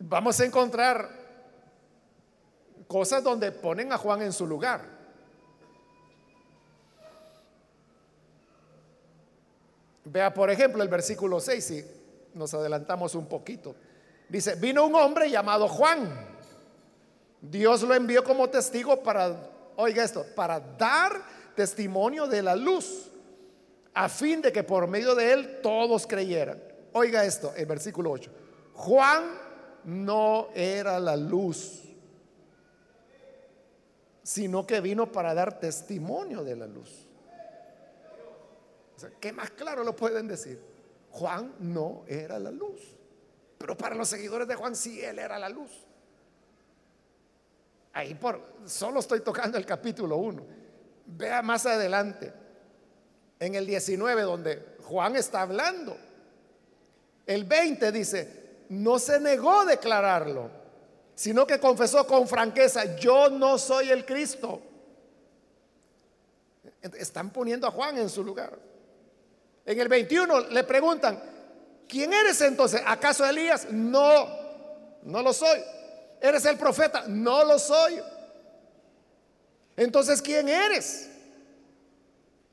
vamos 0.00 0.40
a 0.40 0.44
encontrar 0.44 1.08
cosas 2.88 3.22
donde 3.22 3.52
ponen 3.52 3.92
a 3.92 3.98
Juan 3.98 4.22
en 4.22 4.32
su 4.32 4.46
lugar. 4.46 4.97
Vea, 10.10 10.32
por 10.32 10.50
ejemplo, 10.50 10.82
el 10.82 10.88
versículo 10.88 11.38
6, 11.38 11.64
si 11.64 11.84
nos 12.34 12.54
adelantamos 12.54 13.14
un 13.14 13.26
poquito. 13.26 13.74
Dice, 14.28 14.54
vino 14.54 14.86
un 14.86 14.94
hombre 14.94 15.30
llamado 15.30 15.68
Juan. 15.68 16.26
Dios 17.40 17.82
lo 17.82 17.94
envió 17.94 18.24
como 18.24 18.48
testigo 18.48 19.02
para, 19.02 19.50
oiga 19.76 20.02
esto, 20.02 20.24
para 20.34 20.60
dar 20.60 21.22
testimonio 21.54 22.26
de 22.26 22.42
la 22.42 22.56
luz, 22.56 23.10
a 23.92 24.08
fin 24.08 24.40
de 24.40 24.50
que 24.50 24.62
por 24.62 24.86
medio 24.86 25.14
de 25.14 25.32
él 25.32 25.60
todos 25.62 26.06
creyeran. 26.06 26.62
Oiga 26.92 27.24
esto, 27.24 27.52
el 27.54 27.66
versículo 27.66 28.10
8. 28.10 28.30
Juan 28.74 29.24
no 29.84 30.48
era 30.54 30.98
la 30.98 31.16
luz, 31.16 31.82
sino 34.22 34.66
que 34.66 34.80
vino 34.80 35.12
para 35.12 35.34
dar 35.34 35.58
testimonio 35.58 36.42
de 36.44 36.56
la 36.56 36.66
luz. 36.66 37.07
O 39.04 39.20
¿Qué 39.20 39.32
más 39.32 39.50
claro 39.50 39.84
lo 39.84 39.94
pueden 39.94 40.26
decir? 40.26 40.60
Juan 41.10 41.54
no 41.60 42.04
era 42.06 42.38
la 42.38 42.50
luz, 42.50 42.80
pero 43.56 43.76
para 43.76 43.94
los 43.94 44.08
seguidores 44.08 44.46
de 44.46 44.54
Juan 44.54 44.74
sí, 44.76 45.00
él 45.02 45.18
era 45.18 45.38
la 45.38 45.48
luz. 45.48 45.70
Ahí 47.92 48.14
por, 48.14 48.40
solo 48.66 49.00
estoy 49.00 49.20
tocando 49.20 49.58
el 49.58 49.66
capítulo 49.66 50.16
1. 50.16 50.42
Vea 51.06 51.42
más 51.42 51.66
adelante, 51.66 52.32
en 53.40 53.54
el 53.54 53.66
19, 53.66 54.22
donde 54.22 54.76
Juan 54.84 55.16
está 55.16 55.42
hablando. 55.42 55.96
El 57.26 57.44
20 57.44 57.92
dice, 57.92 58.64
no 58.68 58.98
se 58.98 59.18
negó 59.20 59.60
a 59.60 59.64
declararlo, 59.64 60.50
sino 61.14 61.46
que 61.46 61.58
confesó 61.58 62.06
con 62.06 62.28
franqueza, 62.28 62.96
yo 62.96 63.30
no 63.30 63.58
soy 63.58 63.90
el 63.90 64.04
Cristo. 64.04 64.62
Están 66.82 67.30
poniendo 67.30 67.66
a 67.66 67.70
Juan 67.70 67.98
en 67.98 68.08
su 68.08 68.22
lugar. 68.22 68.58
En 69.68 69.78
el 69.78 69.86
21 69.86 70.48
le 70.48 70.64
preguntan, 70.64 71.22
¿quién 71.86 72.10
eres 72.10 72.40
entonces? 72.40 72.80
¿Acaso 72.86 73.26
Elías? 73.26 73.70
No, 73.70 74.26
no 75.02 75.22
lo 75.22 75.34
soy. 75.34 75.60
¿Eres 76.22 76.46
el 76.46 76.56
profeta? 76.56 77.04
No 77.06 77.44
lo 77.44 77.58
soy. 77.58 78.00
Entonces, 79.76 80.22
¿quién 80.22 80.48
eres? 80.48 81.10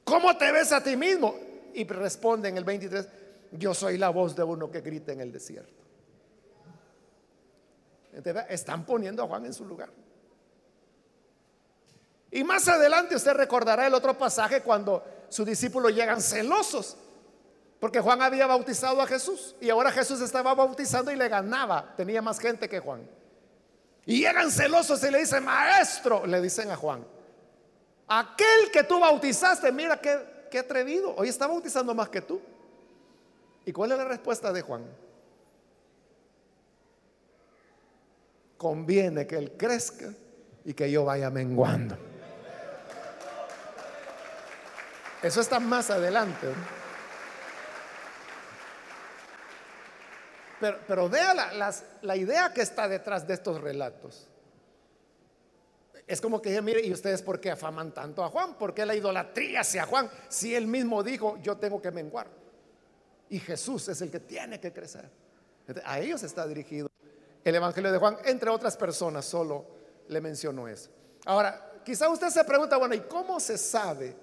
¿Cómo 0.03 0.35
te 0.35 0.51
ves 0.51 0.73
a 0.73 0.83
ti 0.83 0.97
mismo? 0.97 1.39
Y 1.73 1.87
responde 1.87 2.49
en 2.49 2.57
el 2.57 2.65
23, 2.65 3.07
yo 3.53 3.73
soy 3.73 3.97
la 3.97 4.09
voz 4.09 4.35
de 4.35 4.43
uno 4.43 4.69
que 4.69 4.81
grita 4.81 5.13
en 5.13 5.21
el 5.21 5.31
desierto. 5.31 5.83
están 8.49 8.85
poniendo 8.85 9.23
a 9.23 9.27
Juan 9.27 9.45
en 9.45 9.53
su 9.53 9.63
lugar. 9.63 9.89
Y 12.29 12.43
más 12.43 12.67
adelante 12.67 13.15
usted 13.15 13.35
recordará 13.35 13.87
el 13.87 13.93
otro 13.93 14.17
pasaje 14.17 14.61
cuando 14.61 15.01
sus 15.29 15.45
discípulos 15.45 15.95
llegan 15.95 16.21
celosos, 16.21 16.97
porque 17.79 17.99
Juan 17.99 18.21
había 18.21 18.47
bautizado 18.47 19.01
a 19.01 19.07
Jesús 19.07 19.55
y 19.59 19.69
ahora 19.69 19.91
Jesús 19.91 20.21
estaba 20.21 20.53
bautizando 20.53 21.11
y 21.11 21.15
le 21.15 21.27
ganaba, 21.27 21.93
tenía 21.95 22.21
más 22.21 22.39
gente 22.39 22.69
que 22.69 22.79
Juan. 22.79 23.07
Y 24.05 24.19
llegan 24.19 24.51
celosos 24.51 25.03
y 25.03 25.11
le 25.11 25.19
dicen, 25.19 25.43
maestro, 25.43 26.25
le 26.25 26.41
dicen 26.41 26.71
a 26.71 26.75
Juan, 26.75 27.05
Aquel 28.07 28.69
que 28.71 28.83
tú 28.83 28.99
bautizaste, 28.99 29.71
mira 29.71 29.99
qué, 29.99 30.47
qué 30.51 30.59
atrevido, 30.59 31.15
hoy 31.15 31.29
está 31.29 31.47
bautizando 31.47 31.93
más 31.95 32.09
que 32.09 32.21
tú. 32.21 32.39
¿Y 33.65 33.71
cuál 33.71 33.91
es 33.91 33.97
la 33.97 34.05
respuesta 34.05 34.53
de 34.53 34.61
Juan? 34.61 34.85
Conviene 38.57 39.25
que 39.25 39.37
él 39.37 39.53
crezca 39.57 40.13
y 40.63 40.73
que 40.73 40.89
yo 40.91 41.03
vaya 41.03 41.31
menguando. 41.31 41.97
Eso 45.23 45.41
está 45.41 45.59
más 45.59 45.89
adelante. 45.89 46.47
Pero, 50.59 51.09
vea 51.09 51.33
la, 52.01 52.15
idea 52.15 52.53
que 52.53 52.61
está 52.61 52.87
detrás 52.87 53.27
de 53.27 53.33
estos 53.33 53.61
relatos. 53.61 54.27
Es 56.07 56.21
como 56.21 56.41
que 56.41 56.61
mire, 56.61 56.85
¿y 56.85 56.91
ustedes 56.91 57.21
por 57.21 57.39
qué 57.39 57.51
afaman 57.51 57.91
tanto 57.91 58.23
a 58.23 58.29
Juan? 58.29 58.55
¿Por 58.55 58.73
qué 58.73 58.85
la 58.85 58.95
idolatría 58.95 59.61
hacia 59.61 59.85
Juan? 59.85 60.09
Si 60.29 60.53
él 60.53 60.67
mismo 60.67 61.01
dijo, 61.03 61.37
yo 61.41 61.57
tengo 61.57 61.81
que 61.81 61.91
menguar. 61.91 62.27
Y 63.29 63.39
Jesús 63.39 63.87
es 63.89 64.01
el 64.01 64.11
que 64.11 64.19
tiene 64.19 64.59
que 64.59 64.71
crecer. 64.71 65.09
A 65.83 65.99
ellos 65.99 66.21
está 66.21 66.45
dirigido 66.45 66.89
el 67.45 67.53
Evangelio 67.53 67.91
de 67.91 67.99
Juan, 67.99 68.17
entre 68.25 68.49
otras 68.49 68.75
personas, 68.75 69.23
solo 69.23 69.65
le 70.07 70.19
mencionó 70.19 70.67
eso. 70.67 70.89
Ahora, 71.25 71.73
quizá 71.85 72.09
usted 72.09 72.29
se 72.29 72.43
pregunta, 72.43 72.75
bueno, 72.77 72.95
¿y 72.95 73.01
cómo 73.01 73.39
se 73.39 73.59
sabe 73.59 74.15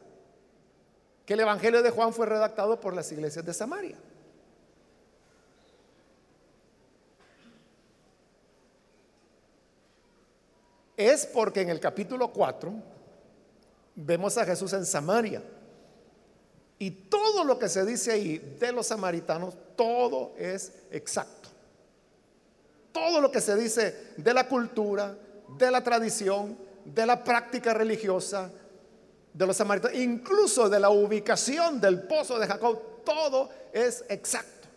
que 1.25 1.35
el 1.35 1.41
Evangelio 1.41 1.85
de 1.85 1.91
Juan 1.91 2.13
fue 2.13 2.27
redactado 2.27 2.81
por 2.81 2.95
las 2.95 3.13
iglesias 3.13 3.45
de 3.45 3.55
Samaria? 3.55 3.97
Es 11.09 11.27
porque 11.27 11.61
en 11.61 11.71
el 11.71 11.81
capítulo 11.81 12.33
4 12.33 12.73
vemos 13.95 14.37
a 14.39 14.45
Jesús 14.45 14.73
en 14.73 14.87
Samaria. 14.87 15.43
Y 16.79 16.91
todo 16.91 17.45
lo 17.45 17.59
que 17.59 17.69
se 17.69 17.85
dice 17.85 18.13
ahí 18.13 18.39
de 18.59 18.73
los 18.73 18.89
samaritanos, 18.89 19.55
todo 19.77 20.35
es 20.37 20.73
exacto. 20.91 21.49
Todo 22.91 23.21
lo 23.21 23.31
que 23.31 23.41
se 23.41 23.55
dice 23.57 24.13
de 24.17 24.35
la 24.35 24.49
cultura, 24.49 25.17
de 25.57 25.71
la 25.71 25.83
tradición, 25.83 26.59
de 26.85 27.07
la 27.07 27.23
práctica 27.23 27.73
religiosa 27.73 28.51
de 29.33 29.47
los 29.47 29.57
samaritanos, 29.57 29.97
incluso 29.97 30.69
de 30.69 30.81
la 30.81 30.91
ubicación 30.91 31.81
del 31.81 32.03
pozo 32.03 32.39
de 32.39 32.47
Jacob, 32.47 33.05
todo 33.05 33.49
es 33.73 34.05
exacto. 34.09 34.69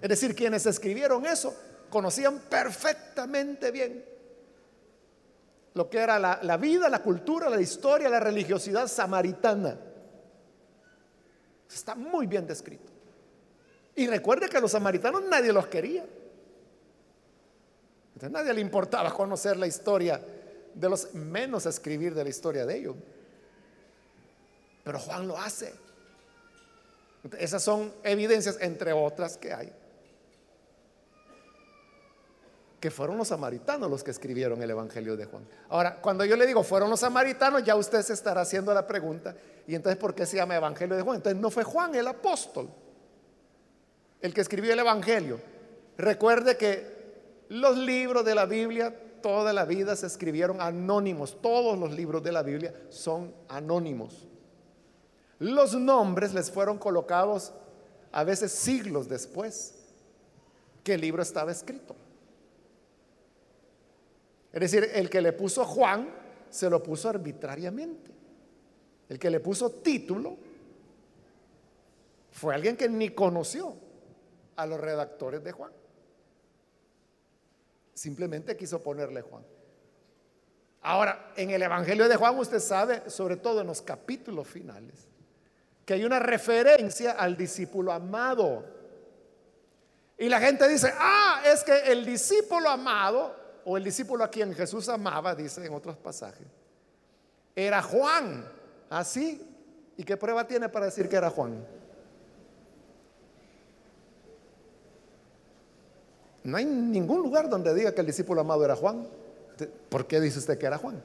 Es 0.00 0.08
decir, 0.08 0.34
quienes 0.34 0.66
escribieron 0.66 1.24
eso 1.26 1.54
conocían 1.90 2.40
perfectamente 2.40 3.70
bien 3.70 4.13
lo 5.74 5.90
que 5.90 5.98
era 5.98 6.18
la, 6.18 6.40
la 6.42 6.56
vida, 6.56 6.88
la 6.88 7.02
cultura, 7.02 7.50
la 7.50 7.60
historia, 7.60 8.08
la 8.08 8.20
religiosidad 8.20 8.86
samaritana. 8.86 9.78
Está 11.68 11.94
muy 11.94 12.26
bien 12.26 12.46
descrito. 12.46 12.92
Y 13.96 14.06
recuerde 14.06 14.48
que 14.48 14.60
los 14.60 14.72
samaritanos 14.72 15.22
nadie 15.24 15.52
los 15.52 15.66
quería. 15.66 16.04
Entonces, 18.14 18.30
nadie 18.30 18.54
le 18.54 18.60
importaba 18.60 19.12
conocer 19.12 19.56
la 19.56 19.66
historia 19.66 20.20
de 20.74 20.88
los, 20.88 21.14
menos 21.14 21.66
escribir 21.66 22.14
de 22.14 22.24
la 22.24 22.30
historia 22.30 22.64
de 22.66 22.76
ellos. 22.76 22.96
Pero 24.84 24.98
Juan 24.98 25.26
lo 25.26 25.38
hace. 25.38 25.74
Esas 27.38 27.62
son 27.62 27.92
evidencias, 28.02 28.58
entre 28.60 28.92
otras 28.92 29.36
que 29.36 29.52
hay, 29.52 29.72
que 32.84 32.90
fueron 32.90 33.16
los 33.16 33.28
samaritanos 33.28 33.90
los 33.90 34.04
que 34.04 34.10
escribieron 34.10 34.62
el 34.62 34.70
Evangelio 34.70 35.16
de 35.16 35.24
Juan. 35.24 35.48
Ahora, 35.70 36.02
cuando 36.02 36.22
yo 36.26 36.36
le 36.36 36.46
digo 36.46 36.62
fueron 36.62 36.90
los 36.90 37.00
samaritanos, 37.00 37.64
ya 37.64 37.76
usted 37.76 38.02
se 38.02 38.12
estará 38.12 38.42
haciendo 38.42 38.74
la 38.74 38.86
pregunta, 38.86 39.34
¿y 39.66 39.74
entonces 39.74 39.98
por 39.98 40.14
qué 40.14 40.26
se 40.26 40.36
llama 40.36 40.54
Evangelio 40.56 40.94
de 40.94 41.00
Juan? 41.00 41.16
Entonces 41.16 41.40
no 41.40 41.50
fue 41.50 41.64
Juan 41.64 41.94
el 41.94 42.06
apóstol 42.06 42.68
el 44.20 44.34
que 44.34 44.42
escribió 44.42 44.74
el 44.74 44.80
Evangelio. 44.80 45.40
Recuerde 45.96 46.58
que 46.58 47.46
los 47.48 47.78
libros 47.78 48.22
de 48.22 48.34
la 48.34 48.44
Biblia, 48.44 48.94
toda 49.22 49.54
la 49.54 49.64
vida 49.64 49.96
se 49.96 50.06
escribieron 50.06 50.60
anónimos, 50.60 51.40
todos 51.40 51.78
los 51.78 51.90
libros 51.90 52.22
de 52.22 52.32
la 52.32 52.42
Biblia 52.42 52.74
son 52.90 53.34
anónimos. 53.48 54.26
Los 55.38 55.72
nombres 55.74 56.34
les 56.34 56.50
fueron 56.50 56.76
colocados 56.76 57.54
a 58.12 58.24
veces 58.24 58.52
siglos 58.52 59.08
después 59.08 59.72
que 60.82 60.92
el 60.92 61.00
libro 61.00 61.22
estaba 61.22 61.50
escrito. 61.50 61.96
Es 64.54 64.60
decir, 64.60 64.88
el 64.94 65.10
que 65.10 65.20
le 65.20 65.32
puso 65.32 65.64
Juan 65.64 66.08
se 66.48 66.70
lo 66.70 66.80
puso 66.80 67.08
arbitrariamente. 67.08 68.12
El 69.08 69.18
que 69.18 69.28
le 69.28 69.40
puso 69.40 69.68
título 69.68 70.36
fue 72.30 72.54
alguien 72.54 72.76
que 72.76 72.88
ni 72.88 73.10
conoció 73.10 73.74
a 74.54 74.64
los 74.64 74.78
redactores 74.78 75.42
de 75.42 75.50
Juan. 75.50 75.72
Simplemente 77.94 78.56
quiso 78.56 78.80
ponerle 78.80 79.22
Juan. 79.22 79.44
Ahora, 80.82 81.32
en 81.34 81.50
el 81.50 81.60
Evangelio 81.60 82.08
de 82.08 82.14
Juan 82.14 82.38
usted 82.38 82.60
sabe, 82.60 83.10
sobre 83.10 83.36
todo 83.36 83.60
en 83.60 83.66
los 83.66 83.82
capítulos 83.82 84.46
finales, 84.46 85.08
que 85.84 85.94
hay 85.94 86.04
una 86.04 86.20
referencia 86.20 87.10
al 87.10 87.36
discípulo 87.36 87.90
amado. 87.90 88.64
Y 90.16 90.28
la 90.28 90.38
gente 90.38 90.68
dice, 90.68 90.92
ah, 90.96 91.42
es 91.44 91.64
que 91.64 91.90
el 91.90 92.06
discípulo 92.06 92.68
amado 92.68 93.43
o 93.64 93.76
el 93.76 93.84
discípulo 93.84 94.24
a 94.24 94.28
quien 94.28 94.54
Jesús 94.54 94.88
amaba, 94.88 95.34
dice 95.34 95.64
en 95.64 95.72
otros 95.72 95.96
pasajes, 95.96 96.46
era 97.54 97.82
Juan. 97.82 98.44
Así. 98.90 99.40
¿Ah, 99.42 99.50
¿Y 99.96 100.04
qué 100.04 100.16
prueba 100.16 100.46
tiene 100.46 100.68
para 100.68 100.86
decir 100.86 101.08
que 101.08 101.16
era 101.16 101.30
Juan? 101.30 101.64
No 106.42 106.56
hay 106.56 106.64
ningún 106.64 107.22
lugar 107.22 107.48
donde 107.48 107.72
diga 107.72 107.94
que 107.94 108.00
el 108.00 108.06
discípulo 108.06 108.40
amado 108.40 108.64
era 108.64 108.74
Juan. 108.76 109.06
¿Por 109.88 110.06
qué 110.06 110.20
dice 110.20 110.40
usted 110.40 110.58
que 110.58 110.66
era 110.66 110.78
Juan? 110.78 111.00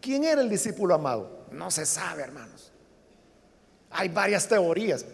¿Quién 0.00 0.24
era 0.24 0.40
el 0.40 0.48
discípulo 0.48 0.94
amado? 0.94 1.46
No 1.50 1.70
se 1.70 1.84
sabe, 1.84 2.22
hermanos. 2.22 2.72
Hay 3.90 4.08
varias 4.08 4.46
teorías. 4.46 5.04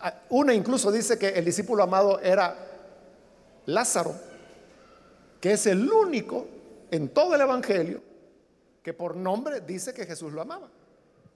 Ah, 0.00 0.14
una 0.30 0.52
incluso 0.52 0.90
dice 0.90 1.16
que 1.16 1.28
el 1.28 1.44
discípulo 1.44 1.84
amado 1.84 2.18
era 2.20 2.71
Lázaro, 3.66 4.14
que 5.40 5.52
es 5.52 5.66
el 5.66 5.90
único 5.90 6.46
en 6.90 7.08
todo 7.08 7.34
el 7.34 7.40
Evangelio 7.40 8.02
que 8.82 8.92
por 8.92 9.16
nombre 9.16 9.60
dice 9.60 9.94
que 9.94 10.06
Jesús 10.06 10.32
lo 10.32 10.42
amaba. 10.42 10.68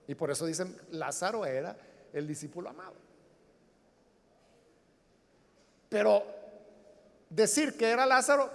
Y 0.09 0.15
por 0.15 0.31
eso 0.31 0.47
dicen, 0.47 0.77
Lázaro 0.91 1.47
era 1.47 1.77
el 2.13 2.27
discípulo 2.27 2.69
amado. 2.69 2.95
Pero 5.89 6.25
decir 7.31 7.77
que 7.77 7.89
era 7.89 8.07
Lázaro 8.07 8.51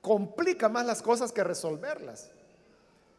complica 0.00 0.68
más 0.68 0.86
las 0.86 1.02
cosas 1.02 1.32
que 1.32 1.42
resolverlas. 1.42 2.30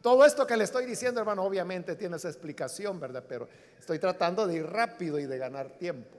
Todo 0.02 0.24
esto 0.24 0.46
que 0.46 0.56
le 0.56 0.64
estoy 0.64 0.86
diciendo, 0.86 1.20
hermano, 1.20 1.42
obviamente 1.42 1.96
tiene 1.96 2.16
esa 2.16 2.28
explicación, 2.28 3.00
¿verdad? 3.00 3.24
Pero 3.28 3.48
estoy 3.78 3.98
tratando 3.98 4.46
de 4.46 4.56
ir 4.56 4.66
rápido 4.66 5.18
y 5.18 5.26
de 5.26 5.36
ganar 5.36 5.70
tiempo. 5.70 6.16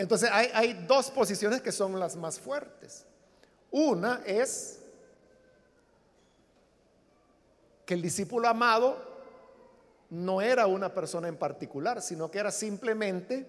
Entonces 0.00 0.30
hay, 0.32 0.72
dos 0.88 1.10
posiciones 1.10 1.60
que 1.60 1.70
son 1.70 2.00
las 2.00 2.16
más 2.16 2.40
fuertes. 2.40 3.04
Una 3.70 4.22
es 4.24 4.80
que 7.84 7.92
el 7.92 8.00
discípulo 8.00 8.48
amado 8.48 8.96
no 10.08 10.40
era 10.40 10.66
una 10.66 10.94
persona 10.94 11.28
en 11.28 11.36
particular, 11.36 12.00
sino 12.00 12.30
que 12.30 12.38
era 12.38 12.50
simplemente 12.50 13.46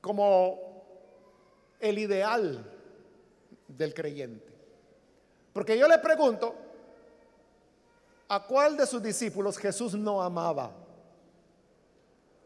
como 0.00 0.58
el 1.78 1.98
ideal 1.98 2.64
del 3.68 3.92
creyente. 3.92 4.54
Porque 5.52 5.76
yo 5.76 5.86
le 5.86 5.98
pregunto, 5.98 6.54
¿a 8.28 8.42
cuál 8.46 8.78
de 8.78 8.86
sus 8.86 9.02
discípulos 9.02 9.58
Jesús 9.58 9.92
no 9.94 10.22
amaba? 10.22 10.70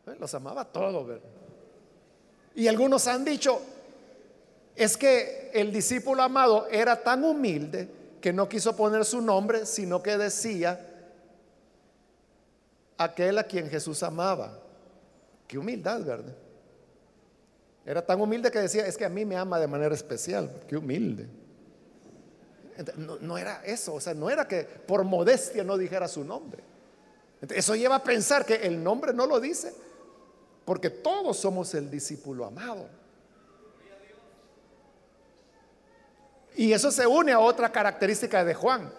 Eh, 0.09 0.17
los 0.19 0.35
amaba 0.35 0.65
todos, 0.65 1.07
¿verdad? 1.07 1.38
Y 2.59 2.67
algunos 2.67 3.07
han 3.07 3.25
dicho, 3.25 3.63
es 4.75 4.97
que 4.97 5.53
el 5.55 5.73
discípulo 5.73 6.25
amado 6.25 6.67
era 6.69 7.01
tan 7.01 7.23
humilde 7.23 7.89
que 8.21 8.33
no 8.33 8.49
quiso 8.49 8.75
poner 8.75 9.05
su 9.05 9.21
nombre, 9.21 9.65
sino 9.65 10.03
que 10.03 10.19
decía 10.19 10.85
aquel 12.97 13.39
a 13.39 13.45
quien 13.45 13.71
Jesús 13.71 14.03
amaba. 14.03 14.59
Qué 15.47 15.57
humildad, 15.57 16.03
¿verdad? 16.03 16.35
Era 17.87 18.05
tan 18.05 18.21
humilde 18.21 18.51
que 18.51 18.59
decía, 18.59 18.89
es 18.89 18.97
que 18.97 19.05
a 19.05 19.09
mí 19.09 19.25
me 19.25 19.37
ama 19.37 19.61
de 19.61 19.69
manera 19.69 19.95
especial. 19.95 20.51
Qué 20.67 20.77
humilde. 20.77 21.29
No, 23.21 23.39
era 23.39 23.63
eso, 23.65 23.95
o 23.95 24.01
sea, 24.01 24.15
no 24.15 24.31
era 24.31 24.49
que 24.49 24.65
por 24.65 25.05
modestia 25.05 25.63
no 25.63 25.79
dijera 25.79 26.09
su 26.09 26.25
nombre. 26.25 26.65
Eso 27.51 27.77
lleva 27.77 27.95
a 27.95 28.03
pensar 28.03 28.45
que 28.45 28.57
el 28.57 28.83
nombre 28.83 29.13
no 29.13 29.27
lo 29.27 29.39
dice 29.39 29.73
porque 30.69 30.91
todos 30.91 31.39
somos 31.39 31.73
el 31.73 31.91
discípulo 31.91 32.45
amado. 32.45 32.91
Y 36.55 36.75
eso 36.75 36.91
se 36.91 37.07
une 37.07 37.33
a 37.33 37.41
otra 37.41 37.73
característica 37.73 38.45
de 38.45 38.53
Juan. 38.53 38.93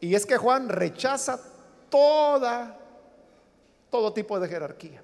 Y 0.00 0.16
es 0.16 0.26
que 0.26 0.36
Juan 0.36 0.68
rechaza 0.68 1.38
toda, 1.88 2.76
todo 3.88 4.12
tipo 4.12 4.40
de 4.40 4.48
jerarquía. 4.48 5.00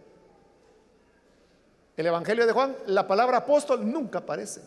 El 1.96 2.06
Evangelio 2.06 2.46
de 2.46 2.52
Juan, 2.52 2.76
la 2.86 3.06
palabra 3.06 3.36
apóstol 3.36 3.88
nunca 3.88 4.18
aparece. 4.18 4.60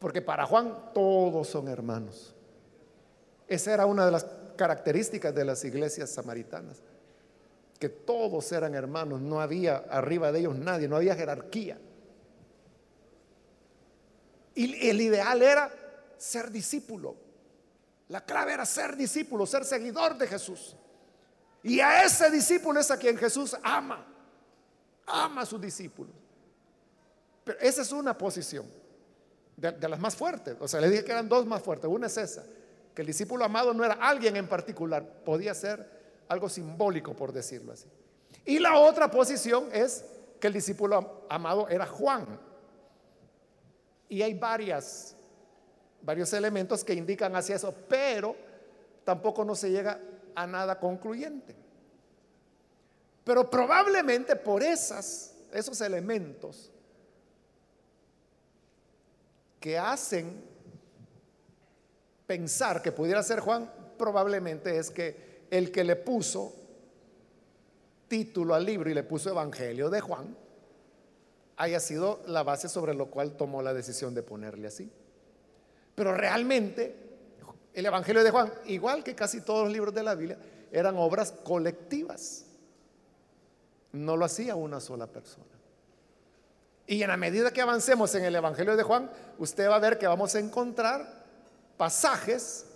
Porque 0.00 0.20
para 0.20 0.46
Juan 0.46 0.90
todos 0.92 1.46
son 1.46 1.68
hermanos. 1.68 2.34
Esa 3.46 3.72
era 3.72 3.86
una 3.86 4.04
de 4.04 4.10
las 4.10 4.26
características 4.56 5.32
de 5.32 5.44
las 5.44 5.64
iglesias 5.64 6.10
samaritanas 6.10 6.82
que 7.82 7.88
todos 7.88 8.52
eran 8.52 8.76
hermanos, 8.76 9.20
no 9.20 9.40
había 9.40 9.78
arriba 9.90 10.30
de 10.30 10.38
ellos 10.38 10.54
nadie, 10.54 10.86
no 10.86 10.94
había 10.94 11.16
jerarquía. 11.16 11.80
Y 14.54 14.88
el 14.88 15.00
ideal 15.00 15.42
era 15.42 15.68
ser 16.16 16.52
discípulo. 16.52 17.16
La 18.06 18.24
clave 18.24 18.52
era 18.52 18.64
ser 18.66 18.94
discípulo, 18.96 19.46
ser 19.46 19.64
seguidor 19.64 20.16
de 20.16 20.28
Jesús. 20.28 20.76
Y 21.64 21.80
a 21.80 22.04
ese 22.04 22.30
discípulo 22.30 22.78
es 22.78 22.88
a 22.92 22.96
quien 22.96 23.18
Jesús 23.18 23.56
ama. 23.64 24.06
Ama 25.04 25.40
a 25.40 25.46
sus 25.46 25.60
discípulos. 25.60 26.14
Pero 27.42 27.58
esa 27.58 27.82
es 27.82 27.90
una 27.90 28.16
posición 28.16 28.70
de, 29.56 29.88
las 29.88 29.98
más 29.98 30.14
fuertes. 30.14 30.54
O 30.60 30.68
sea, 30.68 30.80
le 30.80 30.88
dije 30.88 31.04
que 31.04 31.10
eran 31.10 31.28
dos 31.28 31.44
más 31.46 31.60
fuertes. 31.60 31.90
Una 31.90 32.06
es 32.06 32.16
esa, 32.16 32.44
que 32.94 33.02
el 33.02 33.08
discípulo 33.08 33.44
amado 33.44 33.74
no 33.74 33.84
era 33.84 33.94
alguien 33.94 34.36
en 34.36 34.46
particular, 34.46 35.04
podía 35.24 35.52
ser 35.52 36.01
algo 36.32 36.48
simbólico 36.48 37.14
por 37.14 37.32
decirlo 37.32 37.72
así. 37.72 37.86
Y 38.44 38.58
la 38.58 38.78
otra 38.78 39.10
posición 39.10 39.68
es 39.72 40.04
que 40.40 40.48
el 40.48 40.52
discípulo 40.52 41.24
amado 41.28 41.68
era 41.68 41.86
Juan. 41.86 42.26
Y 44.08 44.22
hay 44.22 44.34
varias, 44.34 45.14
varios 46.02 46.32
elementos 46.32 46.82
que 46.82 46.94
indican 46.94 47.36
hacia 47.36 47.56
eso, 47.56 47.74
pero 47.88 48.34
tampoco 49.04 49.44
no 49.44 49.54
se 49.54 49.70
llega 49.70 50.00
a 50.34 50.46
nada 50.46 50.78
concluyente. 50.80 51.54
Pero 53.24 53.48
probablemente 53.48 54.34
por 54.34 54.62
esas, 54.62 55.34
esos 55.52 55.80
elementos 55.80 56.70
que 59.60 59.78
hacen 59.78 60.42
pensar 62.26 62.82
que 62.82 62.90
pudiera 62.90 63.22
ser 63.22 63.38
Juan, 63.40 63.70
probablemente 63.96 64.76
es 64.76 64.90
que 64.90 65.31
el 65.52 65.70
que 65.70 65.84
le 65.84 65.96
puso 65.96 66.54
título 68.08 68.54
al 68.54 68.64
libro 68.64 68.88
y 68.88 68.94
le 68.94 69.02
puso 69.02 69.28
Evangelio 69.28 69.90
de 69.90 70.00
Juan, 70.00 70.34
haya 71.58 71.78
sido 71.78 72.22
la 72.26 72.42
base 72.42 72.70
sobre 72.70 72.94
lo 72.94 73.10
cual 73.10 73.36
tomó 73.36 73.60
la 73.60 73.74
decisión 73.74 74.14
de 74.14 74.22
ponerle 74.22 74.68
así. 74.68 74.90
Pero 75.94 76.14
realmente 76.14 76.96
el 77.74 77.84
Evangelio 77.84 78.24
de 78.24 78.30
Juan, 78.30 78.50
igual 78.64 79.04
que 79.04 79.14
casi 79.14 79.42
todos 79.42 79.64
los 79.64 79.72
libros 79.74 79.94
de 79.94 80.02
la 80.02 80.14
Biblia, 80.14 80.38
eran 80.70 80.96
obras 80.96 81.32
colectivas. 81.44 82.46
No 83.92 84.16
lo 84.16 84.24
hacía 84.24 84.56
una 84.56 84.80
sola 84.80 85.06
persona. 85.06 85.44
Y 86.86 87.02
en 87.02 87.08
la 87.08 87.18
medida 87.18 87.50
que 87.50 87.60
avancemos 87.60 88.14
en 88.14 88.24
el 88.24 88.34
Evangelio 88.34 88.74
de 88.74 88.84
Juan, 88.84 89.10
usted 89.36 89.68
va 89.68 89.76
a 89.76 89.80
ver 89.80 89.98
que 89.98 90.06
vamos 90.06 90.34
a 90.34 90.38
encontrar 90.38 91.26
pasajes 91.76 92.71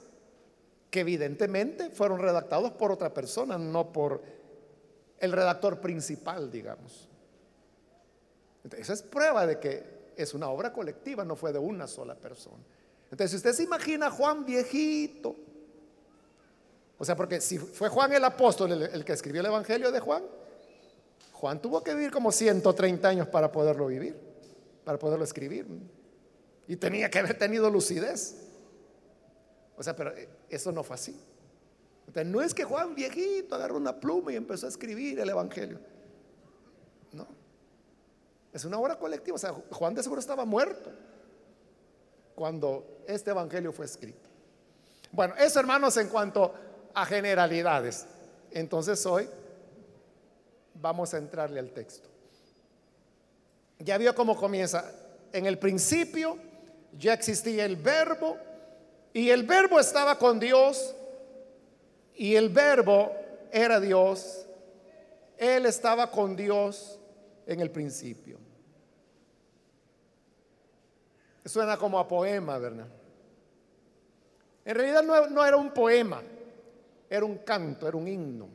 que 0.90 1.00
evidentemente 1.00 1.90
fueron 1.90 2.18
redactados 2.18 2.72
por 2.72 2.92
otra 2.92 3.12
persona, 3.12 3.58
no 3.58 3.92
por 3.92 4.22
el 5.18 5.32
redactor 5.32 5.80
principal, 5.80 6.50
digamos. 6.50 7.08
Entonces, 8.64 8.80
esa 8.80 8.92
es 8.94 9.02
prueba 9.02 9.46
de 9.46 9.58
que 9.58 9.96
es 10.16 10.34
una 10.34 10.48
obra 10.48 10.72
colectiva, 10.72 11.24
no 11.24 11.36
fue 11.36 11.52
de 11.52 11.58
una 11.58 11.86
sola 11.86 12.14
persona. 12.14 12.62
Entonces, 13.10 13.30
si 13.30 13.36
usted 13.36 13.52
se 13.52 13.62
imagina 13.62 14.06
a 14.06 14.10
Juan 14.10 14.44
viejito, 14.44 15.36
o 16.98 17.04
sea, 17.04 17.14
porque 17.14 17.40
si 17.40 17.58
fue 17.58 17.88
Juan 17.88 18.12
el 18.12 18.24
apóstol 18.24 18.72
el, 18.72 19.04
que 19.04 19.12
escribió 19.12 19.40
el 19.40 19.46
Evangelio 19.46 19.92
de 19.92 20.00
Juan, 20.00 20.24
Juan 21.32 21.60
tuvo 21.60 21.82
que 21.82 21.94
vivir 21.94 22.10
como 22.10 22.32
130 22.32 23.06
años 23.06 23.28
para 23.28 23.52
poderlo 23.52 23.86
vivir, 23.86 24.16
para 24.84 24.98
poderlo 24.98 25.24
escribir. 25.24 25.66
Y 26.66 26.76
tenía 26.76 27.10
que 27.10 27.18
haber 27.18 27.38
tenido 27.38 27.70
lucidez. 27.70 28.45
O 29.76 29.82
sea, 29.82 29.94
pero 29.94 30.16
eh, 30.16 30.28
eso 30.48 30.72
no 30.72 30.82
fue 30.82 30.94
así. 30.94 31.18
No 32.24 32.40
es 32.40 32.54
que 32.54 32.64
Juan 32.64 32.94
viejito 32.94 33.54
agarró 33.54 33.76
una 33.76 33.98
pluma 33.98 34.32
y 34.32 34.36
empezó 34.36 34.66
a 34.66 34.68
escribir 34.68 35.18
el 35.20 35.28
Evangelio. 35.28 35.78
No. 37.12 37.26
Es 38.52 38.64
una 38.64 38.78
obra 38.78 38.98
colectiva. 38.98 39.34
O 39.34 39.38
sea, 39.38 39.52
Juan 39.52 39.94
de 39.94 40.02
seguro 40.02 40.20
estaba 40.20 40.44
muerto 40.44 40.90
cuando 42.34 43.02
este 43.06 43.30
Evangelio 43.30 43.72
fue 43.72 43.84
escrito. 43.84 44.28
Bueno, 45.12 45.34
eso 45.36 45.60
hermanos 45.60 45.96
en 45.96 46.08
cuanto 46.08 46.54
a 46.94 47.04
generalidades. 47.04 48.06
Entonces 48.50 49.04
hoy 49.04 49.28
vamos 50.74 51.12
a 51.12 51.18
entrarle 51.18 51.60
al 51.60 51.70
texto. 51.70 52.08
Ya 53.78 53.98
vio 53.98 54.14
cómo 54.14 54.36
comienza. 54.36 54.90
En 55.32 55.44
el 55.44 55.58
principio 55.58 56.38
ya 56.96 57.12
existía 57.12 57.66
el 57.66 57.76
verbo 57.76 58.38
y 59.16 59.30
el 59.30 59.44
verbo 59.44 59.80
estaba 59.80 60.18
con 60.18 60.38
Dios 60.38 60.94
y 62.16 62.34
el 62.34 62.50
verbo 62.50 63.16
era 63.50 63.80
Dios. 63.80 64.44
Él 65.38 65.64
estaba 65.64 66.10
con 66.10 66.36
Dios 66.36 67.00
en 67.46 67.60
el 67.60 67.70
principio. 67.70 68.38
Suena 71.46 71.78
como 71.78 71.98
a 71.98 72.06
poema, 72.06 72.58
¿verdad? 72.58 72.88
En 74.66 74.74
realidad 74.74 75.02
no, 75.02 75.46
era 75.46 75.56
un 75.56 75.72
poema 75.72 76.22
era 77.08 77.24
un 77.24 77.38
canto, 77.38 77.88
era 77.88 77.96
un 77.96 78.06
himno. 78.06 78.50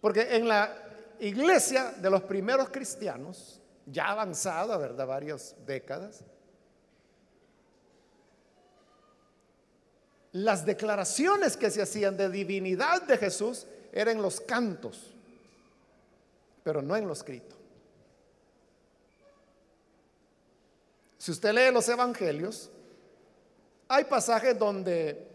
Porque 0.00 0.36
en 0.36 0.46
la 0.46 0.72
iglesia 1.18 1.94
de 1.96 2.08
los 2.08 2.22
primeros 2.22 2.68
cristianos, 2.68 3.60
ya 3.84 4.12
avanzada, 4.12 4.76
¿verdad? 4.76 5.08
Varias 5.08 5.56
décadas, 5.66 6.22
las 10.32 10.64
declaraciones 10.64 11.56
que 11.56 11.70
se 11.70 11.82
hacían 11.82 12.16
de 12.16 12.28
divinidad 12.28 13.02
de 13.02 13.16
Jesús 13.16 13.66
eran 13.92 14.22
los 14.22 14.40
cantos, 14.40 15.14
pero 16.62 16.82
no 16.82 16.96
en 16.96 17.06
lo 17.06 17.12
escrito. 17.12 17.56
Si 21.18 21.32
usted 21.32 21.52
lee 21.52 21.72
los 21.72 21.88
evangelios, 21.88 22.70
hay 23.88 24.04
pasajes 24.04 24.58
donde 24.58 25.30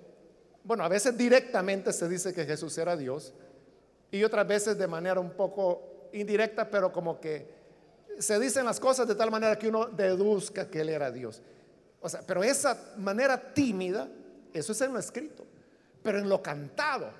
bueno, 0.65 0.83
a 0.83 0.87
veces 0.87 1.15
directamente 1.15 1.93
se 1.93 2.09
dice 2.09 2.33
que 2.33 2.43
Jesús 2.43 2.75
era 2.79 2.97
Dios 2.97 3.33
y 4.09 4.23
otras 4.23 4.47
veces 4.47 4.75
de 4.75 4.87
manera 4.87 5.19
un 5.19 5.29
poco 5.29 6.09
indirecta, 6.11 6.69
pero 6.71 6.91
como 6.91 7.21
que 7.21 7.47
se 8.17 8.39
dicen 8.39 8.65
las 8.65 8.79
cosas 8.79 9.07
de 9.07 9.13
tal 9.13 9.29
manera 9.29 9.59
que 9.59 9.67
uno 9.67 9.85
deduzca 9.85 10.67
que 10.67 10.81
Él 10.81 10.89
era 10.89 11.11
Dios. 11.11 11.43
O 12.01 12.09
sea, 12.09 12.23
pero 12.25 12.43
esa 12.43 12.93
manera 12.97 13.53
tímida, 13.53 14.09
eso 14.59 14.71
es 14.71 14.81
en 14.81 14.93
lo 14.93 14.99
escrito, 14.99 15.45
pero 16.01 16.17
en 16.17 16.29
lo 16.29 16.41
cantado, 16.41 17.11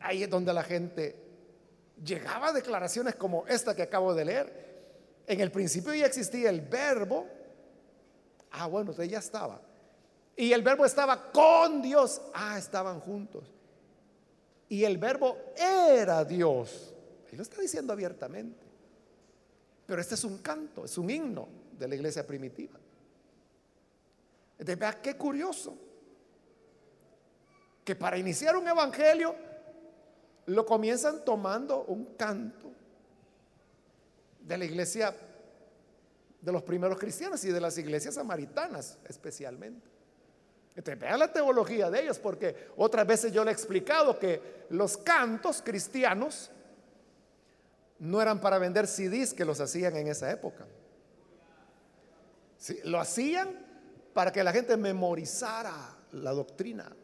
ahí 0.00 0.24
es 0.24 0.30
donde 0.30 0.52
la 0.52 0.64
gente 0.64 1.16
llegaba 2.04 2.48
a 2.48 2.52
declaraciones 2.52 3.14
como 3.14 3.46
esta 3.46 3.74
que 3.74 3.82
acabo 3.82 4.14
de 4.14 4.24
leer. 4.24 4.68
En 5.26 5.40
el 5.40 5.50
principio 5.50 5.94
ya 5.94 6.06
existía 6.06 6.50
el 6.50 6.60
verbo. 6.60 7.26
Ah, 8.50 8.66
bueno, 8.66 8.90
usted 8.90 9.04
ya 9.04 9.18
estaba. 9.18 9.60
Y 10.36 10.52
el 10.52 10.62
verbo 10.62 10.84
estaba 10.84 11.30
con 11.30 11.82
Dios. 11.82 12.20
Ah, 12.34 12.58
estaban 12.58 13.00
juntos. 13.00 13.52
Y 14.68 14.84
el 14.84 14.98
verbo 14.98 15.36
era 15.56 16.24
Dios. 16.24 16.94
Él 17.30 17.36
lo 17.36 17.42
está 17.42 17.60
diciendo 17.60 17.92
abiertamente. 17.92 18.66
Pero 19.86 20.00
este 20.00 20.14
es 20.14 20.24
un 20.24 20.38
canto, 20.38 20.84
es 20.84 20.98
un 20.98 21.10
himno 21.10 21.48
de 21.78 21.88
la 21.88 21.94
iglesia 21.94 22.26
primitiva. 22.26 22.78
Entonces, 24.58 24.78
vea 24.78 25.00
qué 25.00 25.16
curioso. 25.16 25.87
Que 27.88 27.96
para 27.96 28.18
iniciar 28.18 28.54
un 28.54 28.68
evangelio 28.68 29.34
lo 30.44 30.66
comienzan 30.66 31.24
tomando 31.24 31.84
un 31.84 32.04
canto 32.16 32.70
de 34.40 34.58
la 34.58 34.66
iglesia 34.66 35.16
de 36.38 36.52
los 36.52 36.62
primeros 36.64 36.98
cristianos 36.98 37.42
y 37.46 37.48
de 37.48 37.58
las 37.58 37.78
iglesias 37.78 38.16
samaritanas 38.16 38.98
especialmente. 39.08 39.88
Entonces, 40.76 41.00
vea 41.00 41.16
la 41.16 41.32
teología 41.32 41.88
de 41.88 42.02
ellos, 42.02 42.18
porque 42.18 42.68
otras 42.76 43.06
veces 43.06 43.32
yo 43.32 43.42
le 43.42 43.52
he 43.52 43.54
explicado 43.54 44.18
que 44.18 44.66
los 44.68 44.98
cantos 44.98 45.62
cristianos 45.62 46.50
no 48.00 48.20
eran 48.20 48.38
para 48.38 48.58
vender 48.58 48.86
CDs 48.86 49.32
que 49.32 49.46
los 49.46 49.60
hacían 49.60 49.96
en 49.96 50.08
esa 50.08 50.30
época. 50.30 50.66
lo 52.84 53.00
hacían 53.00 53.48
para 54.12 54.30
que 54.30 54.44
la 54.44 54.52
gente 54.52 54.76
memorizara 54.76 55.96
la 56.12 56.32
doctrina. 56.32 56.94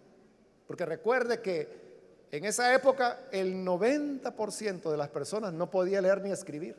Porque 0.67 0.87
recuerde 0.87 1.41
que 1.41 1.85
en 2.31 2.45
esa 2.45 2.75
época 2.75 3.21
el 3.31 3.65
90% 3.65 4.91
de 4.91 4.97
las 4.97 5.09
personas 5.09 5.53
no 5.53 5.71
podía 5.71 6.01
leer 6.01 6.21
ni 6.23 6.31
escribir. 6.31 6.77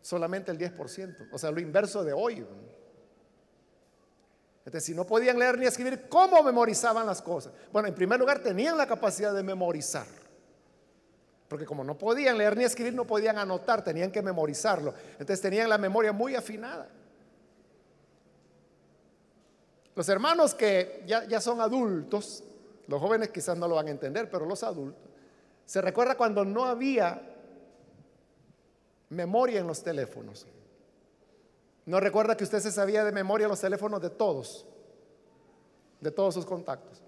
Solamente 0.00 0.50
el 0.50 0.58
10%. 0.58 1.28
O 1.32 1.38
sea, 1.38 1.50
lo 1.50 1.60
inverso 1.60 2.02
de 2.02 2.12
hoy. 2.12 2.46
Entonces, 4.64 4.84
si 4.84 4.94
no 4.94 5.06
podían 5.06 5.38
leer 5.38 5.58
ni 5.58 5.66
escribir, 5.66 6.08
¿cómo 6.08 6.42
memorizaban 6.42 7.06
las 7.06 7.20
cosas? 7.20 7.52
Bueno, 7.72 7.88
en 7.88 7.94
primer 7.94 8.18
lugar, 8.18 8.42
tenían 8.42 8.76
la 8.76 8.86
capacidad 8.86 9.34
de 9.34 9.42
memorizar. 9.42 10.06
Porque 11.48 11.64
como 11.64 11.82
no 11.82 11.96
podían 11.96 12.36
leer 12.36 12.56
ni 12.56 12.64
escribir, 12.64 12.94
no 12.94 13.06
podían 13.06 13.38
anotar, 13.38 13.82
tenían 13.82 14.10
que 14.10 14.20
memorizarlo. 14.20 14.94
Entonces 15.12 15.40
tenían 15.40 15.68
la 15.70 15.78
memoria 15.78 16.12
muy 16.12 16.34
afinada. 16.34 16.88
Los 19.98 20.08
hermanos 20.08 20.54
que 20.54 21.02
ya, 21.08 21.24
ya 21.26 21.40
son 21.40 21.60
adultos, 21.60 22.44
los 22.86 23.00
jóvenes 23.00 23.30
quizás 23.30 23.58
no 23.58 23.66
lo 23.66 23.74
van 23.74 23.88
a 23.88 23.90
entender, 23.90 24.30
pero 24.30 24.46
los 24.46 24.62
adultos, 24.62 25.02
se 25.66 25.80
recuerda 25.80 26.16
cuando 26.16 26.44
no 26.44 26.66
había 26.66 27.20
memoria 29.08 29.58
en 29.58 29.66
los 29.66 29.82
teléfonos. 29.82 30.46
No 31.84 31.98
recuerda 31.98 32.36
que 32.36 32.44
usted 32.44 32.60
se 32.60 32.70
sabía 32.70 33.02
de 33.02 33.10
memoria 33.10 33.48
los 33.48 33.60
teléfonos 33.60 34.00
de 34.00 34.10
todos, 34.10 34.68
de 36.00 36.12
todos 36.12 36.32
sus 36.34 36.46
contactos. 36.46 37.02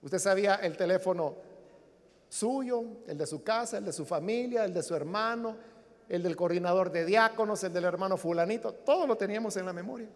Usted 0.00 0.18
sabía 0.18 0.54
el 0.54 0.78
teléfono 0.78 1.34
suyo, 2.30 2.84
el 3.06 3.18
de 3.18 3.26
su 3.26 3.44
casa, 3.44 3.76
el 3.76 3.84
de 3.84 3.92
su 3.92 4.06
familia, 4.06 4.64
el 4.64 4.72
de 4.72 4.82
su 4.82 4.94
hermano, 4.94 5.58
el 6.08 6.22
del 6.22 6.36
coordinador 6.36 6.90
de 6.90 7.04
diáconos, 7.04 7.62
el 7.64 7.74
del 7.74 7.84
hermano 7.84 8.16
fulanito, 8.16 8.72
todo 8.72 9.06
lo 9.06 9.14
teníamos 9.18 9.58
en 9.58 9.66
la 9.66 9.74
memoria. 9.74 10.08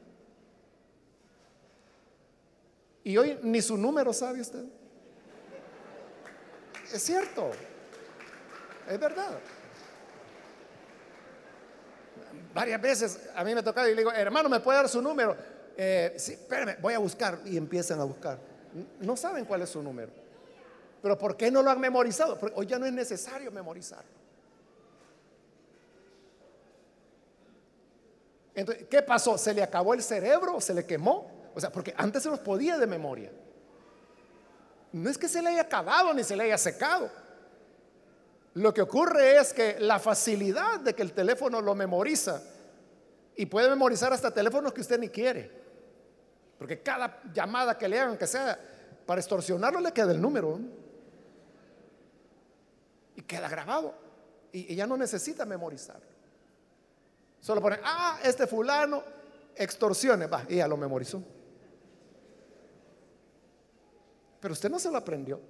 Y 3.07 3.17
hoy 3.17 3.39
ni 3.43 3.63
su 3.63 3.77
número 3.77 4.13
sabe 4.13 4.41
usted. 4.41 4.65
Es 6.93 7.03
cierto, 7.03 7.51
es 8.89 8.99
verdad 8.99 9.39
varias 12.57 12.81
veces 12.81 13.21
a 13.35 13.45
mí 13.45 13.53
me 13.53 13.61
ha 13.61 13.63
tocado 13.63 13.87
y 13.87 13.91
le 13.91 13.99
digo, 13.99 14.11
hermano, 14.11 14.49
¿me 14.49 14.61
puede 14.61 14.79
dar 14.79 14.89
su 14.89 15.03
número? 15.03 15.37
Eh, 15.77 16.15
sí, 16.17 16.33
espérame, 16.33 16.81
voy 16.81 16.95
a 16.95 16.99
buscar. 16.99 17.39
Y 17.45 17.59
empiezan 17.59 18.01
a 18.01 18.05
buscar. 18.05 18.39
No 19.01 19.15
saben 19.15 19.45
cuál 19.45 19.61
es 19.61 19.69
su 19.69 19.83
número. 19.83 20.11
Pero 21.03 21.19
¿por 21.19 21.37
qué 21.37 21.51
no 21.51 21.63
lo 21.63 21.71
han 21.71 21.79
memorizado? 21.79 22.39
Porque 22.39 22.59
hoy 22.59 22.67
ya 22.67 22.79
no 22.79 22.87
es 22.87 22.95
necesario 22.95 23.53
memorizarlo. 23.53 24.17
Entonces, 28.55 28.87
¿qué 28.89 29.03
pasó? 29.03 29.37
¿Se 29.37 29.53
le 29.53 29.63
acabó 29.63 29.93
el 29.93 30.03
cerebro? 30.03 30.59
¿Se 30.59 30.73
le 30.73 30.87
quemó? 30.87 31.36
O 31.57 31.61
sea, 31.61 31.73
porque 31.73 31.95
antes 31.97 32.23
se 32.23 32.29
los 32.29 32.41
podía 32.41 32.77
de 32.77 32.87
memoria. 32.87 33.33
No 34.93 35.09
es 35.09 35.17
que 35.17 35.27
se 35.27 35.41
le 35.41 35.49
haya 35.49 35.63
acabado 35.63 36.13
ni 36.13 36.23
se 36.23 36.37
le 36.37 36.45
haya 36.45 36.59
secado. 36.59 37.11
Lo 38.53 38.75
que 38.75 38.83
ocurre 38.83 39.39
es 39.39 39.55
que 39.55 39.81
la 39.81 39.99
facilidad 39.99 40.81
de 40.81 40.95
que 40.95 41.01
el 41.01 41.15
teléfono 41.15 41.63
lo 41.63 41.75
memoriza 41.75 42.43
y 43.35 43.47
puede 43.47 43.71
memorizar 43.71 44.13
hasta 44.13 44.31
teléfonos 44.31 44.75
que 44.75 44.83
usted 44.83 45.01
ni 45.01 45.09
quiere. 45.09 45.51
Porque 46.59 46.83
cada 46.83 47.23
llamada 47.33 47.79
que 47.79 47.89
le 47.89 48.01
hagan, 48.01 48.19
que 48.19 48.27
sea 48.27 48.61
para 49.07 49.19
extorsionarlo, 49.19 49.81
le 49.81 49.93
queda 49.93 50.13
el 50.13 50.21
número. 50.21 50.61
Y 53.15 53.23
queda 53.23 53.49
grabado. 53.49 53.95
Y, 54.53 54.75
ya 54.75 54.87
no 54.87 54.99
necesita 54.99 55.47
memorizar. 55.47 56.03
Solo 57.41 57.63
pone, 57.63 57.79
ah, 57.83 58.21
este 58.23 58.47
fulano 58.47 59.03
extorsione. 59.55 60.27
Va, 60.27 60.45
y 60.51 60.57
ya 60.57 60.69
lo 60.69 60.77
memorizó. 60.77 61.23
Pero 64.41 64.53
usted 64.53 64.71
no 64.71 64.79
se 64.79 64.91
lo 64.91 64.99
aprendió. 64.99 65.41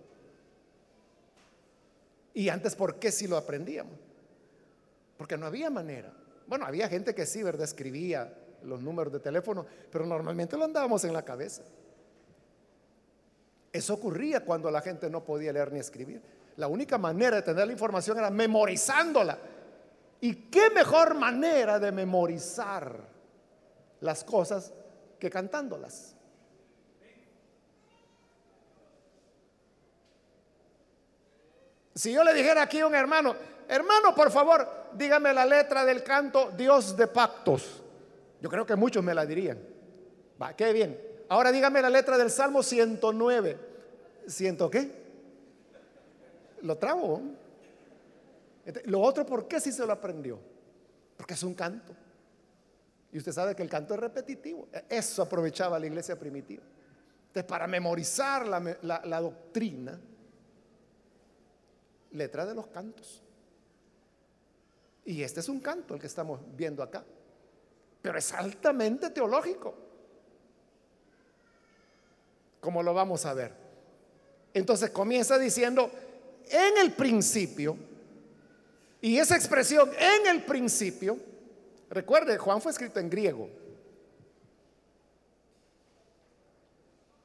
Y 2.34 2.48
antes, 2.48 2.74
¿por 2.74 2.98
qué 2.98 3.10
si 3.10 3.26
lo 3.26 3.36
aprendíamos? 3.36 3.98
Porque 5.16 5.36
no 5.36 5.46
había 5.46 5.70
manera. 5.70 6.12
Bueno, 6.46 6.66
había 6.66 6.88
gente 6.88 7.14
que 7.14 7.26
sí, 7.26 7.42
¿verdad? 7.42 7.64
Escribía 7.64 8.32
los 8.62 8.80
números 8.82 9.12
de 9.12 9.20
teléfono, 9.20 9.64
pero 9.90 10.04
normalmente 10.06 10.56
lo 10.56 10.64
andábamos 10.64 11.04
en 11.04 11.12
la 11.12 11.24
cabeza. 11.24 11.62
Eso 13.72 13.94
ocurría 13.94 14.44
cuando 14.44 14.70
la 14.70 14.80
gente 14.80 15.10
no 15.10 15.24
podía 15.24 15.52
leer 15.52 15.72
ni 15.72 15.78
escribir. 15.78 16.22
La 16.56 16.68
única 16.68 16.98
manera 16.98 17.36
de 17.36 17.42
tener 17.42 17.66
la 17.66 17.72
información 17.72 18.18
era 18.18 18.30
memorizándola. 18.30 19.38
¿Y 20.20 20.34
qué 20.50 20.70
mejor 20.70 21.14
manera 21.14 21.78
de 21.78 21.92
memorizar 21.92 22.98
las 24.00 24.24
cosas 24.24 24.72
que 25.18 25.28
cantándolas? 25.28 26.15
Si 31.96 32.12
yo 32.12 32.22
le 32.22 32.34
dijera 32.34 32.60
aquí 32.60 32.80
a 32.80 32.86
un 32.86 32.94
hermano, 32.94 33.34
hermano, 33.66 34.14
por 34.14 34.30
favor, 34.30 34.68
dígame 34.92 35.32
la 35.32 35.46
letra 35.46 35.82
del 35.82 36.02
canto 36.02 36.52
Dios 36.54 36.94
de 36.94 37.06
pactos. 37.06 37.82
Yo 38.38 38.50
creo 38.50 38.66
que 38.66 38.76
muchos 38.76 39.02
me 39.02 39.14
la 39.14 39.24
dirían. 39.24 39.58
Va, 40.40 40.54
qué 40.54 40.74
bien. 40.74 41.00
Ahora 41.30 41.50
dígame 41.50 41.80
la 41.80 41.88
letra 41.88 42.18
del 42.18 42.30
Salmo 42.30 42.62
109. 42.62 43.58
¿Ciento 44.28 44.68
qué? 44.68 44.90
Lo 46.60 46.76
trabo. 46.76 47.22
Este, 48.66 48.82
lo 48.90 49.00
otro, 49.00 49.24
¿por 49.24 49.48
qué 49.48 49.58
si 49.58 49.72
se 49.72 49.86
lo 49.86 49.92
aprendió? 49.94 50.38
Porque 51.16 51.32
es 51.32 51.42
un 51.42 51.54
canto. 51.54 51.94
Y 53.10 53.16
usted 53.16 53.32
sabe 53.32 53.56
que 53.56 53.62
el 53.62 53.70
canto 53.70 53.94
es 53.94 54.00
repetitivo. 54.00 54.68
E, 54.70 54.84
eso 54.90 55.22
aprovechaba 55.22 55.78
la 55.78 55.86
iglesia 55.86 56.18
primitiva. 56.18 56.62
Entonces, 57.28 57.44
para 57.44 57.66
memorizar 57.66 58.46
la 58.46 59.20
doctrina, 59.20 59.98
letra 62.16 62.44
de 62.44 62.54
los 62.54 62.66
cantos. 62.66 63.22
Y 65.04 65.22
este 65.22 65.40
es 65.40 65.48
un 65.48 65.60
canto 65.60 65.94
el 65.94 66.00
que 66.00 66.08
estamos 66.08 66.40
viendo 66.56 66.82
acá, 66.82 67.04
pero 68.02 68.18
es 68.18 68.32
altamente 68.32 69.10
teológico, 69.10 69.74
como 72.60 72.82
lo 72.82 72.92
vamos 72.92 73.24
a 73.24 73.34
ver. 73.34 73.52
Entonces 74.52 74.90
comienza 74.90 75.38
diciendo, 75.38 75.90
en 76.48 76.78
el 76.78 76.92
principio, 76.92 77.76
y 79.00 79.18
esa 79.18 79.36
expresión, 79.36 79.90
en 79.96 80.26
el 80.26 80.44
principio, 80.44 81.18
recuerde, 81.90 82.38
Juan 82.38 82.60
fue 82.60 82.72
escrito 82.72 82.98
en 82.98 83.08
griego, 83.08 83.48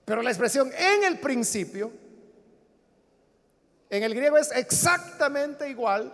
pero 0.05 0.21
la 0.21 0.29
expresión 0.29 0.71
en 0.77 1.03
el 1.05 1.19
principio 1.19 1.91
en 3.91 4.03
el 4.03 4.15
griego 4.15 4.37
es 4.37 4.51
exactamente 4.53 5.69
igual 5.69 6.11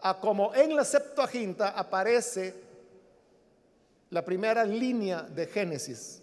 a 0.00 0.18
como 0.18 0.54
en 0.54 0.74
la 0.74 0.82
Septuaginta 0.82 1.68
aparece 1.68 2.54
la 4.08 4.24
primera 4.24 4.64
línea 4.64 5.22
de 5.22 5.46
Génesis. 5.46 6.22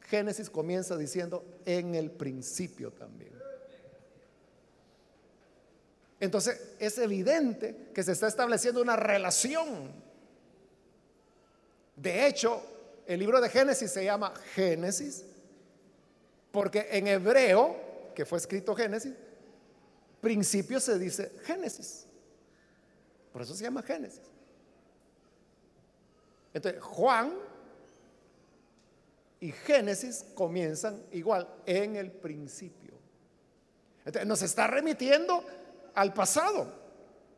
Génesis 0.00 0.50
comienza 0.50 0.96
diciendo 0.96 1.44
en 1.64 1.94
el 1.94 2.10
principio 2.10 2.90
también. 2.90 3.32
Entonces 6.18 6.60
es 6.80 6.98
evidente 6.98 7.90
que 7.94 8.02
se 8.02 8.12
está 8.12 8.26
estableciendo 8.26 8.82
una 8.82 8.96
relación. 8.96 9.92
De 11.94 12.26
hecho, 12.26 12.60
el 13.06 13.20
libro 13.20 13.40
de 13.40 13.50
Génesis 13.50 13.92
se 13.92 14.04
llama 14.04 14.34
Génesis 14.56 15.24
porque 16.50 16.88
en 16.90 17.06
hebreo, 17.06 17.76
que 18.16 18.24
fue 18.24 18.38
escrito 18.38 18.74
Génesis, 18.74 19.12
principio 20.20 20.80
se 20.80 20.98
dice 20.98 21.32
Génesis. 21.44 22.06
Por 23.32 23.42
eso 23.42 23.54
se 23.54 23.64
llama 23.64 23.82
Génesis. 23.82 24.22
Entonces, 26.52 26.82
Juan 26.82 27.34
y 29.40 29.52
Génesis 29.52 30.24
comienzan 30.34 31.04
igual, 31.12 31.48
en 31.66 31.96
el 31.96 32.10
principio. 32.10 32.94
Entonces, 34.04 34.26
nos 34.26 34.42
está 34.42 34.66
remitiendo 34.66 35.44
al 35.94 36.12
pasado, 36.14 36.72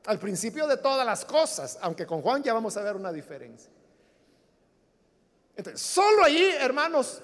al 0.07 0.19
principio 0.19 0.67
de 0.67 0.77
todas 0.77 1.05
las 1.05 1.25
cosas, 1.25 1.79
aunque 1.83 2.07
con 2.07 2.23
Juan 2.23 2.43
ya 2.43 2.55
vamos 2.55 2.77
a 2.77 2.83
ver 2.83 2.97
una 2.97 3.13
diferencia. 3.13 3.71
Entonces, 5.57 5.83
solo 5.83 6.25
allí, 6.25 6.45
hermanos, 6.59 7.23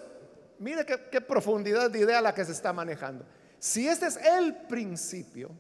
mire 0.58 0.84
qué 0.84 1.20
profundidad 1.20 1.90
de 1.90 2.00
idea 2.00 2.20
la 2.20 2.34
que 2.34 2.44
se 2.44 2.52
está 2.52 2.72
manejando. 2.72 3.24
Si 3.66 3.88
este 3.88 4.06
es 4.06 4.16
el 4.18 4.54
principio, 4.54 5.50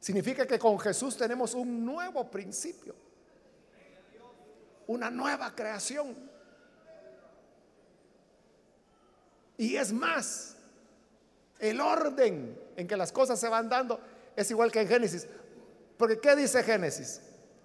significa 0.00 0.46
que 0.46 0.58
con 0.58 0.78
Jesús 0.78 1.18
tenemos 1.18 1.52
un 1.52 1.84
nuevo 1.84 2.30
principio, 2.30 2.94
una 4.86 5.10
nueva 5.10 5.54
creación. 5.54 6.16
Y 9.58 9.76
es 9.76 9.92
más, 9.92 10.56
el 11.58 11.82
orden 11.82 12.58
en 12.74 12.88
que 12.88 12.96
las 12.96 13.12
cosas 13.12 13.38
se 13.38 13.50
van 13.50 13.68
dando 13.68 14.00
es 14.34 14.50
igual 14.50 14.72
que 14.72 14.80
en 14.80 14.88
Génesis. 14.88 15.26
Porque 15.98 16.18
¿qué 16.20 16.34
dice 16.34 16.62
Génesis 16.62 17.20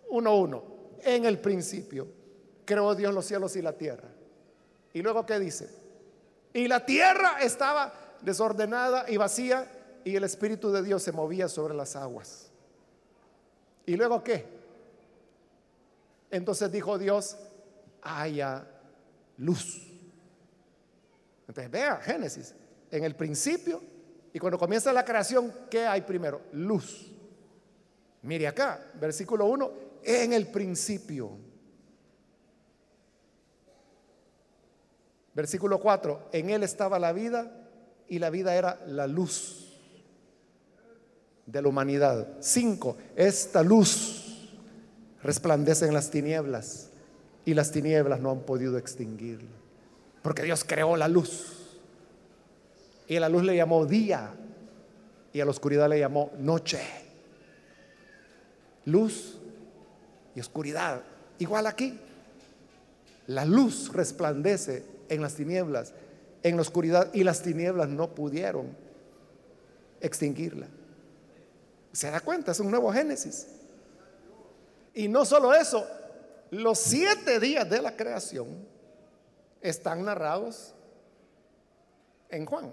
1.1? 0.09 0.63
En 1.03 1.23
el 1.23 1.39
principio 1.39 2.09
creó 2.65 2.93
Dios 2.93 3.13
los 3.13 3.25
cielos 3.25 3.55
y 3.55 3.61
la 3.61 3.71
tierra. 3.71 4.09
Y 4.91 5.01
luego 5.01 5.25
¿qué 5.25 5.39
dice? 5.39 5.69
Y 6.51 6.67
la 6.67 6.85
tierra 6.85 7.37
estaba 7.39 8.04
desordenada 8.25 9.05
y 9.07 9.17
vacía 9.17 9.71
y 10.03 10.15
el 10.15 10.23
Espíritu 10.23 10.71
de 10.71 10.83
Dios 10.83 11.03
se 11.03 11.11
movía 11.11 11.47
sobre 11.47 11.73
las 11.75 11.95
aguas. 11.95 12.51
¿Y 13.85 13.95
luego 13.95 14.23
qué? 14.23 14.45
Entonces 16.31 16.71
dijo 16.71 16.97
Dios, 16.97 17.37
haya 18.01 18.67
luz. 19.37 19.87
Entonces 21.47 21.71
vea 21.71 21.97
Génesis, 21.97 22.55
en 22.91 23.03
el 23.03 23.15
principio 23.15 23.81
y 24.33 24.39
cuando 24.39 24.57
comienza 24.57 24.91
la 24.91 25.05
creación, 25.05 25.53
¿qué 25.69 25.85
hay 25.85 26.01
primero? 26.01 26.41
Luz. 26.51 27.11
Mire 28.23 28.47
acá, 28.47 28.91
versículo 28.99 29.45
1, 29.45 29.71
en 30.03 30.33
el 30.33 30.47
principio. 30.47 31.37
Versículo 35.33 35.79
4, 35.79 36.29
en 36.31 36.49
él 36.49 36.63
estaba 36.63 36.97
la 36.97 37.13
vida 37.13 37.64
y 38.07 38.19
la 38.19 38.29
vida 38.29 38.55
era 38.55 38.79
la 38.87 39.07
luz 39.07 39.65
de 41.45 41.61
la 41.61 41.67
humanidad. 41.67 42.27
Cinco, 42.39 42.97
esta 43.15 43.63
luz 43.63 44.49
resplandece 45.23 45.85
en 45.85 45.93
las 45.93 46.09
tinieblas 46.09 46.89
y 47.45 47.53
las 47.53 47.71
tinieblas 47.71 48.19
no 48.19 48.31
han 48.31 48.41
podido 48.41 48.77
extinguirla. 48.77 49.49
Porque 50.21 50.43
Dios 50.43 50.63
creó 50.63 50.97
la 50.97 51.07
luz. 51.07 51.79
Y 53.07 53.17
a 53.17 53.19
la 53.19 53.29
luz 53.29 53.43
le 53.43 53.55
llamó 53.55 53.85
día 53.85 54.33
y 55.31 55.39
a 55.39 55.45
la 55.45 55.51
oscuridad 55.51 55.87
le 55.87 55.99
llamó 55.99 56.31
noche. 56.39 56.79
Luz 58.85 59.37
y 60.33 60.39
oscuridad. 60.39 61.03
Igual 61.37 61.67
aquí. 61.67 61.99
La 63.27 63.45
luz 63.45 63.91
resplandece 63.93 64.83
en 65.09 65.21
las 65.21 65.35
tinieblas 65.35 65.93
en 66.45 66.57
la 66.57 66.61
oscuridad 66.61 67.11
y 67.11 67.23
las 67.23 67.41
tinieblas 67.41 67.89
no 67.89 68.13
pudieron 68.13 68.77
extinguirla. 69.99 70.67
¿Se 71.91 72.11
da 72.11 72.19
cuenta? 72.19 72.51
Es 72.51 72.59
un 72.59 72.69
nuevo 72.69 72.93
Génesis. 72.93 73.47
Y 74.93 75.07
no 75.07 75.25
solo 75.25 75.55
eso, 75.55 75.87
los 76.51 76.77
siete 76.77 77.39
días 77.39 77.67
de 77.67 77.81
la 77.81 77.95
creación 77.95 78.47
están 79.59 80.05
narrados 80.05 80.75
en 82.29 82.45
Juan. 82.45 82.71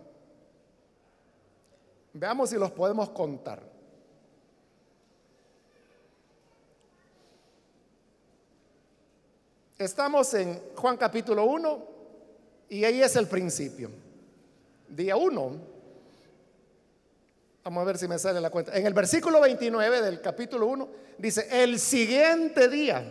Veamos 2.13 2.51
si 2.51 2.57
los 2.57 2.73
podemos 2.73 3.09
contar. 3.09 3.63
Estamos 9.79 10.35
en 10.35 10.61
Juan 10.77 10.99
capítulo 10.99 11.47
1, 11.47 11.92
y 12.73 12.87
ahí 12.87 13.03
es 13.03 13.17
el 13.17 13.29
principio. 13.29 13.91
Día 14.89 15.15
uno. 15.15 15.61
Vamos 17.63 17.83
a 17.83 17.85
ver 17.85 17.99
si 17.99 18.09
me 18.09 18.19
sale 18.19 18.41
la 18.41 18.49
cuenta. 18.49 18.75
En 18.75 18.87
el 18.87 18.95
versículo 18.95 19.43
29 19.43 20.01
del 20.01 20.23
capítulo 20.23 20.69
1 20.69 20.89
dice, 21.19 21.47
el 21.51 21.79
siguiente 21.79 22.71
día, 22.71 23.05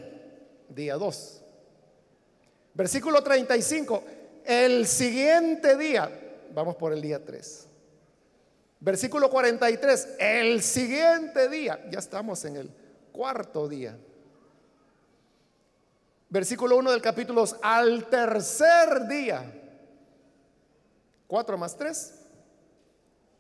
día 0.67 0.95
2. 0.95 1.43
Versículo 2.73 3.21
35, 3.21 4.03
el 4.45 4.87
siguiente 4.87 5.77
día, 5.77 6.09
vamos 6.55 6.75
por 6.75 6.91
el 6.91 6.99
día 6.99 7.23
3. 7.23 7.67
Versículo 8.79 9.29
43, 9.29 10.07
el 10.17 10.63
siguiente 10.63 11.49
día, 11.49 11.87
ya 11.91 11.99
estamos 11.99 12.43
en 12.45 12.55
el 12.55 12.71
cuarto 13.11 13.69
día. 13.69 13.95
Versículo 16.31 16.77
1 16.77 16.91
del 16.91 17.01
capítulo 17.01 17.41
2, 17.41 17.57
al 17.61 18.09
tercer 18.09 19.05
día. 19.05 19.53
4 21.27 21.57
más 21.57 21.75
3, 21.75 22.13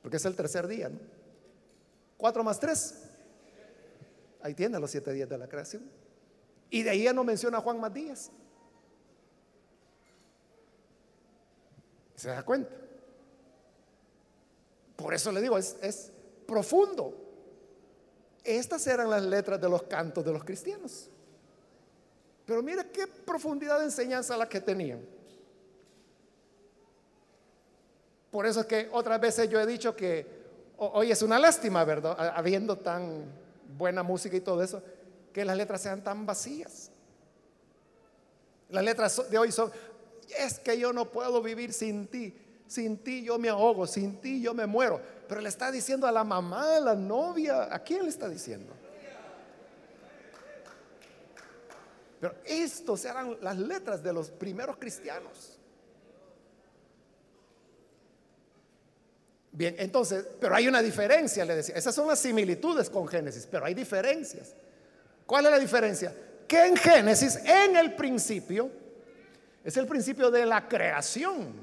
porque 0.01 0.17
es 0.17 0.25
el 0.25 0.35
tercer 0.35 0.67
día, 0.67 0.89
¿no? 0.89 0.99
4 2.17 2.43
más 2.43 2.59
3. 2.59 2.95
Ahí 4.41 4.53
tiene 4.53 4.77
los 4.77 4.91
siete 4.91 5.13
días 5.13 5.29
de 5.29 5.37
la 5.37 5.47
creación. 5.47 5.89
Y 6.69 6.83
de 6.83 6.89
ahí 6.89 7.03
ya 7.03 7.13
no 7.13 7.23
menciona 7.23 7.59
a 7.59 7.61
Juan 7.61 7.79
Matías. 7.79 8.29
¿Se 12.15 12.27
da 12.27 12.43
cuenta? 12.43 12.71
Por 14.97 15.13
eso 15.13 15.31
le 15.31 15.41
digo, 15.41 15.57
es, 15.57 15.77
es 15.81 16.11
profundo. 16.45 17.15
Estas 18.43 18.85
eran 18.87 19.09
las 19.09 19.23
letras 19.23 19.61
de 19.61 19.69
los 19.69 19.83
cantos 19.83 20.25
de 20.25 20.33
los 20.33 20.43
cristianos. 20.43 21.10
Pero 22.45 22.61
mire 22.61 22.89
qué 22.91 23.07
profundidad 23.07 23.79
de 23.79 23.85
enseñanza 23.85 24.35
la 24.35 24.47
que 24.47 24.59
tenían. 24.59 25.01
Por 28.31 28.45
eso 28.45 28.61
es 28.61 28.65
que 28.65 28.89
otras 28.91 29.19
veces 29.19 29.49
yo 29.49 29.59
he 29.59 29.65
dicho 29.65 29.95
que 29.95 30.25
hoy 30.77 31.11
es 31.11 31.21
una 31.21 31.37
lástima, 31.37 31.83
¿verdad? 31.83 32.15
Habiendo 32.35 32.77
tan 32.77 33.25
buena 33.77 34.03
música 34.03 34.35
y 34.35 34.41
todo 34.41 34.63
eso, 34.63 34.81
que 35.33 35.45
las 35.45 35.57
letras 35.57 35.81
sean 35.81 36.03
tan 36.03 36.25
vacías. 36.25 36.91
Las 38.69 38.83
letras 38.83 39.29
de 39.29 39.37
hoy 39.37 39.51
son, 39.51 39.69
es 40.37 40.59
que 40.59 40.79
yo 40.79 40.93
no 40.93 41.11
puedo 41.11 41.41
vivir 41.41 41.73
sin 41.73 42.07
ti, 42.07 42.33
sin 42.67 42.97
ti 42.97 43.23
yo 43.23 43.37
me 43.37 43.49
ahogo, 43.49 43.85
sin 43.85 44.21
ti 44.21 44.41
yo 44.41 44.53
me 44.53 44.65
muero. 44.65 45.01
Pero 45.27 45.41
le 45.41 45.49
está 45.49 45.71
diciendo 45.71 46.07
a 46.07 46.11
la 46.11 46.23
mamá, 46.23 46.77
a 46.77 46.79
la 46.79 46.95
novia, 46.95 47.73
¿a 47.73 47.79
quién 47.79 48.03
le 48.03 48.09
está 48.09 48.29
diciendo? 48.29 48.73
Pero 52.21 52.35
estos 52.45 53.03
eran 53.03 53.35
las 53.41 53.57
letras 53.57 54.03
de 54.03 54.13
los 54.13 54.29
primeros 54.29 54.77
cristianos. 54.77 55.57
Bien, 59.51 59.75
entonces, 59.79 60.27
pero 60.39 60.53
hay 60.53 60.67
una 60.67 60.83
diferencia, 60.83 61.43
le 61.43 61.55
decía. 61.55 61.73
Esas 61.73 61.95
son 61.95 62.07
las 62.07 62.19
similitudes 62.19 62.91
con 62.91 63.07
Génesis, 63.07 63.47
pero 63.49 63.65
hay 63.65 63.73
diferencias. 63.73 64.53
¿Cuál 65.25 65.45
es 65.45 65.51
la 65.51 65.57
diferencia? 65.57 66.13
Que 66.47 66.67
en 66.67 66.77
Génesis, 66.77 67.37
en 67.37 67.75
el 67.75 67.95
principio, 67.95 68.69
es 69.63 69.75
el 69.75 69.87
principio 69.87 70.29
de 70.29 70.45
la 70.45 70.69
creación. 70.69 71.53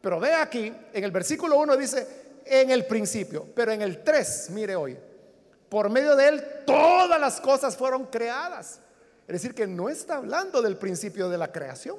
Pero 0.00 0.20
ve 0.20 0.34
aquí, 0.34 0.72
en 0.92 1.04
el 1.04 1.10
versículo 1.10 1.58
1 1.58 1.76
dice, 1.76 2.06
en 2.44 2.70
el 2.70 2.86
principio, 2.86 3.48
pero 3.56 3.72
en 3.72 3.82
el 3.82 4.04
3, 4.04 4.50
mire 4.50 4.76
hoy, 4.76 4.96
por 5.68 5.90
medio 5.90 6.14
de 6.14 6.28
él 6.28 6.44
todas 6.64 7.20
las 7.20 7.40
cosas 7.40 7.76
fueron 7.76 8.06
creadas. 8.06 8.80
Es 9.30 9.34
decir, 9.34 9.54
que 9.54 9.68
no 9.68 9.88
está 9.88 10.16
hablando 10.16 10.60
del 10.60 10.76
principio 10.76 11.28
de 11.28 11.38
la 11.38 11.52
creación. 11.52 11.96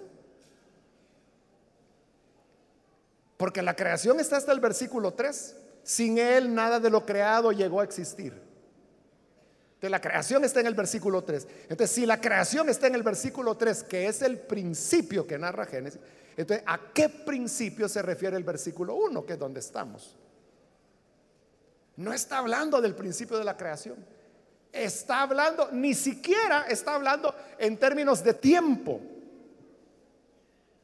Porque 3.38 3.62
la 3.62 3.74
creación 3.74 4.20
está 4.20 4.36
hasta 4.36 4.52
el 4.52 4.60
versículo 4.60 5.14
3. 5.14 5.56
Sin 5.82 6.18
Él 6.18 6.54
nada 6.54 6.82
de 6.82 6.90
lo 6.90 7.06
creado 7.06 7.54
llegó 7.54 7.80
a 7.80 7.86
existir. 7.86 8.34
Entonces 8.34 9.92
la 9.92 10.02
creación 10.02 10.44
está 10.44 10.60
en 10.60 10.68
el 10.68 10.76
versículo 10.76 11.24
3. 11.24 11.48
Entonces 11.70 11.92
si 11.92 12.06
la 12.06 12.20
creación 12.20 12.68
está 12.68 12.88
en 12.88 12.96
el 12.96 13.04
versículo 13.04 13.56
3, 13.56 13.84
que 13.84 14.08
es 14.08 14.22
el 14.22 14.38
principio 14.38 15.26
que 15.26 15.38
narra 15.38 15.66
Génesis, 15.66 16.02
entonces 16.36 16.66
¿a 16.68 16.82
qué 16.94 17.08
principio 17.08 17.88
se 17.88 18.02
refiere 18.02 18.36
el 18.36 18.44
versículo 18.44 18.96
1, 18.96 19.26
que 19.26 19.34
es 19.34 19.40
donde 19.40 19.62
estamos? 19.62 20.18
No 21.96 22.12
está 22.12 22.40
hablando 22.40 22.82
del 22.82 22.94
principio 22.94 23.38
de 23.38 23.46
la 23.46 23.56
creación. 23.56 24.06
Está 24.72 25.22
hablando, 25.22 25.70
ni 25.72 25.94
siquiera 25.94 26.66
está 26.68 26.96
hablando 26.96 27.36
en 27.58 27.78
términos 27.78 28.24
de 28.24 28.34
tiempo. 28.34 29.02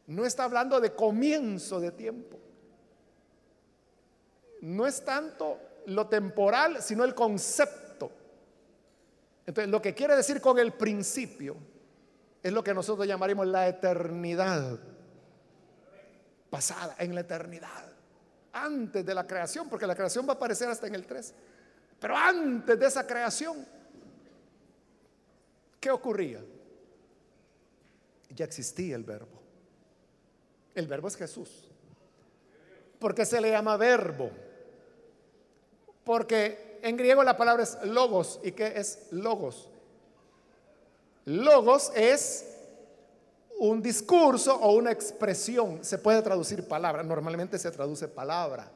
No 0.07 0.25
está 0.25 0.43
hablando 0.43 0.79
de 0.79 0.93
comienzo 0.93 1.79
de 1.79 1.91
tiempo 1.91 2.38
no 4.61 4.88
es 4.88 5.03
tanto 5.03 5.59
lo 5.88 6.07
temporal, 6.07 6.81
sino 6.81 7.03
el 7.03 7.13
concepto. 7.13 8.11
Entonces, 9.45 9.71
lo 9.71 9.81
que 9.81 9.93
quiere 9.93 10.15
decir 10.15 10.41
con 10.41 10.59
el 10.59 10.73
principio 10.73 11.55
es 12.43 12.51
lo 12.51 12.63
que 12.63 12.73
nosotros 12.73 13.07
llamaríamos 13.07 13.47
la 13.47 13.67
eternidad 13.67 14.79
pasada, 16.49 16.95
en 16.99 17.13
la 17.13 17.21
eternidad, 17.21 17.91
antes 18.53 19.05
de 19.05 19.13
la 19.13 19.25
creación, 19.25 19.69
porque 19.69 19.88
la 19.88 19.95
creación 19.95 20.27
va 20.27 20.33
a 20.33 20.35
aparecer 20.35 20.69
hasta 20.69 20.88
en 20.88 20.95
el 20.95 21.05
3. 21.05 21.33
Pero 21.99 22.15
antes 22.15 22.79
de 22.79 22.85
esa 22.85 23.05
creación, 23.05 23.65
¿qué 25.80 25.91
ocurría? 25.91 26.43
Ya 28.30 28.45
existía 28.45 28.95
el 28.95 29.03
verbo. 29.03 29.41
El 30.75 30.88
verbo 30.88 31.07
es 31.07 31.15
Jesús. 31.15 31.69
¿Por 32.99 33.15
qué 33.15 33.25
se 33.25 33.41
le 33.41 33.51
llama 33.51 33.78
verbo? 33.78 34.30
Porque 36.03 36.80
en 36.82 36.97
griego 36.97 37.23
la 37.23 37.38
palabra 37.38 37.63
es 37.63 37.78
logos. 37.84 38.39
¿Y 38.43 38.51
qué 38.51 38.73
es 38.75 39.07
logos? 39.11 39.69
Logos 41.25 41.91
es 41.95 42.45
un 43.59 43.82
discurso 43.82 44.55
o 44.55 44.73
una 44.73 44.91
expresión. 44.91 45.84
Se 45.84 45.97
puede 45.97 46.21
traducir 46.21 46.67
palabra. 46.67 47.03
Normalmente 47.03 47.57
se 47.59 47.71
traduce 47.71 48.07
palabra. 48.07 48.71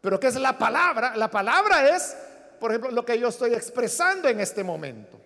Pero 0.00 0.20
¿qué 0.20 0.28
es 0.28 0.36
la 0.36 0.56
palabra? 0.56 1.16
La 1.16 1.30
palabra 1.30 1.96
es, 1.96 2.16
por 2.58 2.70
ejemplo, 2.70 2.90
lo 2.90 3.04
que 3.04 3.18
yo 3.18 3.28
estoy 3.28 3.54
expresando 3.54 4.28
en 4.28 4.40
este 4.40 4.62
momento. 4.64 5.18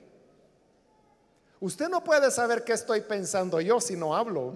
Usted 1.61 1.89
no 1.89 2.03
puede 2.03 2.31
saber 2.31 2.65
qué 2.65 2.73
estoy 2.73 3.03
pensando 3.03 3.61
yo 3.61 3.81
si 3.81 3.97
no 3.97 4.17
hablo. 4.17 4.55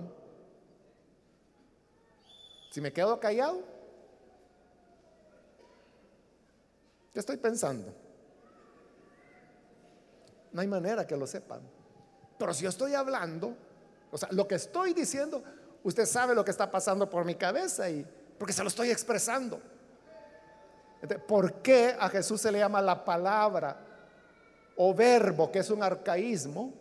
Si 2.71 2.81
me 2.81 2.93
quedo 2.93 3.21
callado, 3.21 3.75
¿Qué 7.15 7.21
estoy 7.21 7.37
pensando? 7.37 7.95
No 10.51 10.61
hay 10.61 10.67
manera 10.67 11.07
que 11.07 11.17
lo 11.17 11.29
sepan. 11.29 11.61
Pero 12.37 12.53
si 12.53 12.65
yo 12.65 12.71
estoy 12.71 12.95
hablando, 12.95 13.57
o 14.11 14.19
sea, 14.19 14.29
lo 14.33 14.49
que 14.49 14.57
estoy 14.57 14.93
diciendo, 14.95 15.43
usted 15.85 16.07
sabe 16.07 16.35
lo 16.35 16.45
que 16.45 16.51
está 16.51 16.69
pasando 16.69 17.09
por 17.09 17.25
mi 17.25 17.37
cabeza 17.37 17.89
y 17.89 18.05
porque 18.37 18.53
se 18.53 18.63
lo 18.63 18.69
estoy 18.69 18.91
expresando. 18.91 19.63
¿Por 21.27 21.55
qué 21.63 21.95
a 21.99 22.09
Jesús 22.09 22.41
se 22.41 22.51
le 22.51 22.59
llama 22.59 22.81
la 22.81 23.05
palabra 23.05 23.79
o 24.77 24.95
verbo, 24.95 25.51
que 25.51 25.59
es 25.61 25.71
un 25.71 25.83
arcaísmo 25.83 26.73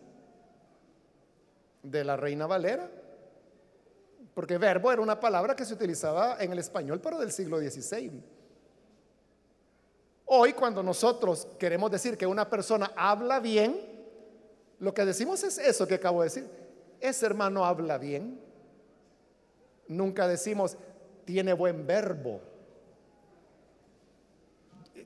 de 1.82 2.04
la 2.04 2.16
Reina 2.16 2.46
Valera? 2.46 2.88
Porque 4.34 4.58
verbo 4.58 4.90
era 4.90 5.02
una 5.02 5.20
palabra 5.20 5.54
que 5.54 5.64
se 5.64 5.74
utilizaba 5.74 6.36
en 6.40 6.52
el 6.52 6.58
español, 6.58 7.00
pero 7.00 7.18
del 7.18 7.30
siglo 7.30 7.58
XVI. 7.58 8.10
Hoy 10.26 10.52
cuando 10.54 10.82
nosotros 10.82 11.46
queremos 11.58 11.90
decir 11.90 12.16
que 12.16 12.26
una 12.26 12.48
persona 12.48 12.92
habla 12.96 13.40
bien, 13.40 13.78
lo 14.80 14.94
que 14.94 15.04
decimos 15.04 15.44
es 15.44 15.58
eso 15.58 15.86
que 15.86 15.94
acabo 15.94 16.22
de 16.22 16.26
decir. 16.26 16.48
Ese 17.00 17.26
hermano 17.26 17.64
habla 17.64 17.98
bien. 17.98 18.40
Nunca 19.86 20.26
decimos, 20.26 20.76
tiene 21.24 21.52
buen 21.52 21.86
verbo. 21.86 22.40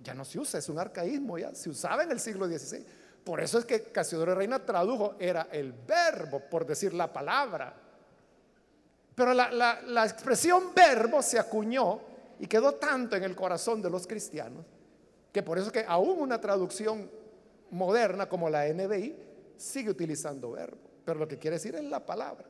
Ya 0.02 0.14
no 0.14 0.24
se 0.24 0.38
usa, 0.38 0.58
es 0.58 0.68
un 0.68 0.78
arcaísmo, 0.78 1.38
ya 1.38 1.54
se 1.54 1.70
usaba 1.70 2.02
en 2.02 2.12
el 2.12 2.20
siglo 2.20 2.46
XVI. 2.46 2.84
Por 3.24 3.40
eso 3.40 3.58
es 3.58 3.64
que 3.64 3.82
Casiodoro 3.82 4.34
Reina 4.34 4.64
tradujo, 4.64 5.16
era 5.18 5.48
el 5.52 5.72
verbo, 5.72 6.40
por 6.48 6.64
decir 6.64 6.94
la 6.94 7.12
palabra. 7.12 7.74
Pero 9.14 9.34
la, 9.34 9.50
la 9.50 10.04
expresión 10.04 10.72
verbo 10.74 11.20
se 11.22 11.38
acuñó 11.38 12.00
y 12.38 12.46
quedó 12.46 12.74
tanto 12.74 13.16
en 13.16 13.24
el 13.24 13.34
corazón 13.34 13.82
de 13.82 13.90
los 13.90 14.06
cristianos 14.06 14.64
que 15.32 15.42
por 15.42 15.58
eso 15.58 15.70
que 15.70 15.84
aún 15.86 16.20
una 16.20 16.40
traducción 16.40 17.10
moderna 17.70 18.28
como 18.28 18.48
la 18.48 18.66
NBI 18.72 19.14
sigue 19.56 19.90
utilizando 19.90 20.52
verbo, 20.52 20.78
pero 21.04 21.18
lo 21.18 21.28
que 21.28 21.38
quiere 21.38 21.56
decir 21.56 21.74
es 21.74 21.84
la 21.84 22.04
palabra. 22.04 22.46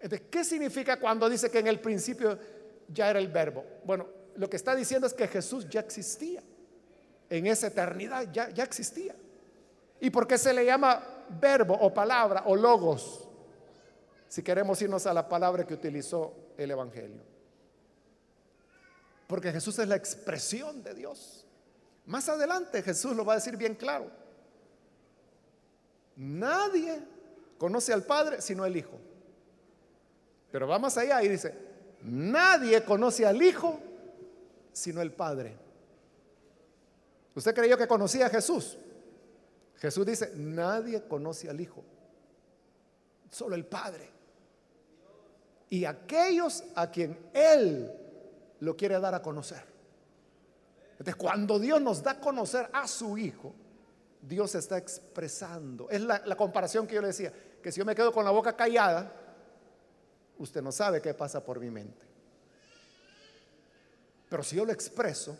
Entonces, 0.00 0.28
¿qué 0.30 0.44
significa 0.44 1.00
cuando 1.00 1.28
dice 1.28 1.50
que 1.50 1.58
en 1.58 1.66
el 1.66 1.80
principio 1.80 2.38
ya 2.88 3.10
era 3.10 3.18
el 3.18 3.28
verbo? 3.28 3.64
Bueno, 3.84 4.06
lo 4.36 4.48
que 4.48 4.56
está 4.56 4.76
diciendo 4.76 5.06
es 5.06 5.14
que 5.14 5.26
Jesús 5.26 5.68
ya 5.68 5.80
existía. 5.80 6.42
En 7.30 7.46
esa 7.46 7.66
eternidad 7.66 8.28
ya, 8.32 8.50
ya 8.50 8.64
existía. 8.64 9.14
¿Y 10.00 10.10
por 10.10 10.26
qué 10.26 10.38
se 10.38 10.52
le 10.52 10.64
llama 10.64 11.02
verbo 11.40 11.74
o 11.74 11.92
palabra 11.92 12.44
o 12.46 12.56
logos? 12.56 13.28
Si 14.28 14.42
queremos 14.42 14.80
irnos 14.82 15.06
a 15.06 15.12
la 15.12 15.28
palabra 15.28 15.66
que 15.66 15.74
utilizó 15.74 16.34
el 16.56 16.70
Evangelio. 16.70 17.22
Porque 19.26 19.52
Jesús 19.52 19.78
es 19.78 19.88
la 19.88 19.96
expresión 19.96 20.82
de 20.82 20.94
Dios. 20.94 21.46
Más 22.06 22.28
adelante 22.28 22.82
Jesús 22.82 23.14
lo 23.14 23.24
va 23.24 23.34
a 23.34 23.36
decir 23.36 23.56
bien 23.56 23.74
claro. 23.74 24.10
Nadie 26.16 27.00
conoce 27.58 27.92
al 27.92 28.04
Padre 28.04 28.40
sino 28.40 28.64
el 28.64 28.76
Hijo. 28.76 28.98
Pero 30.50 30.66
va 30.66 30.78
más 30.78 30.96
allá 30.96 31.22
y 31.22 31.28
dice, 31.28 31.54
nadie 32.02 32.82
conoce 32.84 33.26
al 33.26 33.40
Hijo 33.42 33.78
sino 34.72 35.02
el 35.02 35.12
Padre. 35.12 35.67
¿Usted 37.38 37.54
creyó 37.54 37.78
que 37.78 37.86
conocía 37.86 38.26
a 38.26 38.30
Jesús? 38.30 38.76
Jesús 39.76 40.04
dice, 40.04 40.32
nadie 40.34 41.04
conoce 41.04 41.48
al 41.48 41.60
Hijo, 41.60 41.84
solo 43.30 43.54
el 43.54 43.64
Padre. 43.64 44.10
Y 45.70 45.84
aquellos 45.84 46.64
a 46.74 46.90
quien 46.90 47.30
Él 47.32 47.92
lo 48.58 48.76
quiere 48.76 48.98
dar 48.98 49.14
a 49.14 49.22
conocer. 49.22 49.62
Entonces, 50.92 51.14
cuando 51.14 51.60
Dios 51.60 51.80
nos 51.80 52.02
da 52.02 52.10
a 52.10 52.20
conocer 52.20 52.68
a 52.72 52.88
su 52.88 53.16
Hijo, 53.16 53.54
Dios 54.20 54.56
está 54.56 54.76
expresando. 54.76 55.88
Es 55.90 56.00
la, 56.00 56.34
comparación 56.34 56.88
que 56.88 56.96
yo 56.96 57.00
le 57.00 57.06
decía, 57.06 57.32
que 57.62 57.70
si 57.70 57.78
yo 57.78 57.84
me 57.84 57.94
quedo 57.94 58.10
con 58.10 58.24
la 58.24 58.32
boca 58.32 58.56
callada, 58.56 59.12
usted 60.38 60.60
no 60.60 60.72
sabe 60.72 61.00
qué 61.00 61.14
pasa 61.14 61.44
por 61.44 61.60
mi 61.60 61.70
mente. 61.70 62.04
Pero 64.28 64.42
si 64.42 64.56
yo 64.56 64.64
lo 64.64 64.72
expreso, 64.72 65.38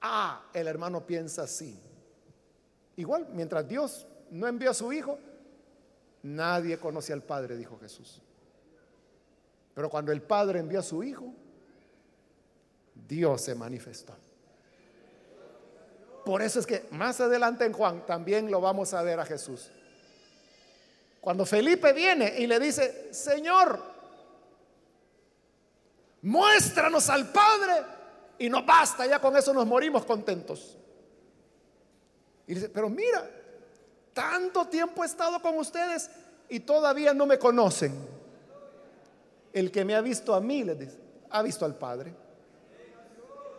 ah, 0.00 0.44
el 0.52 0.66
hermano 0.68 1.06
piensa 1.06 1.42
así. 1.42 1.78
Igual, 2.96 3.28
mientras 3.32 3.66
Dios 3.68 4.06
no 4.30 4.46
envió 4.46 4.70
a 4.70 4.74
su 4.74 4.92
Hijo, 4.92 5.18
nadie 6.22 6.78
conoce 6.78 7.12
al 7.12 7.22
Padre, 7.22 7.56
dijo 7.56 7.78
Jesús. 7.78 8.20
Pero 9.74 9.88
cuando 9.88 10.10
el 10.10 10.22
Padre 10.22 10.58
envió 10.58 10.80
a 10.80 10.82
su 10.82 11.02
Hijo, 11.02 11.32
Dios 13.06 13.42
se 13.42 13.54
manifestó. 13.54 14.14
Por 16.24 16.42
eso 16.42 16.60
es 16.60 16.66
que 16.66 16.86
más 16.90 17.20
adelante 17.20 17.64
en 17.64 17.72
Juan 17.72 18.04
también 18.04 18.50
lo 18.50 18.60
vamos 18.60 18.92
a 18.92 19.02
ver 19.02 19.20
a 19.20 19.24
Jesús. 19.24 19.70
Cuando 21.20 21.46
Felipe 21.46 21.92
viene 21.92 22.34
y 22.38 22.46
le 22.46 22.60
dice, 22.60 23.14
Señor, 23.14 23.80
muéstranos 26.22 27.08
al 27.08 27.30
Padre 27.32 27.97
y 28.38 28.48
no 28.48 28.64
basta, 28.64 29.06
ya 29.06 29.20
con 29.20 29.36
eso 29.36 29.52
nos 29.52 29.66
morimos 29.66 30.04
contentos. 30.04 30.76
Y 32.46 32.54
dice, 32.54 32.68
pero 32.68 32.88
mira, 32.88 33.28
tanto 34.12 34.66
tiempo 34.66 35.02
he 35.02 35.06
estado 35.06 35.40
con 35.42 35.58
ustedes 35.58 36.10
y 36.48 36.60
todavía 36.60 37.12
no 37.12 37.26
me 37.26 37.38
conocen. 37.38 37.94
El 39.52 39.70
que 39.70 39.84
me 39.84 39.94
ha 39.94 40.00
visto 40.00 40.34
a 40.34 40.40
mí, 40.40 40.64
les 40.64 40.78
dice, 40.78 40.98
ha 41.30 41.42
visto 41.42 41.64
al 41.64 41.74
Padre. 41.74 42.14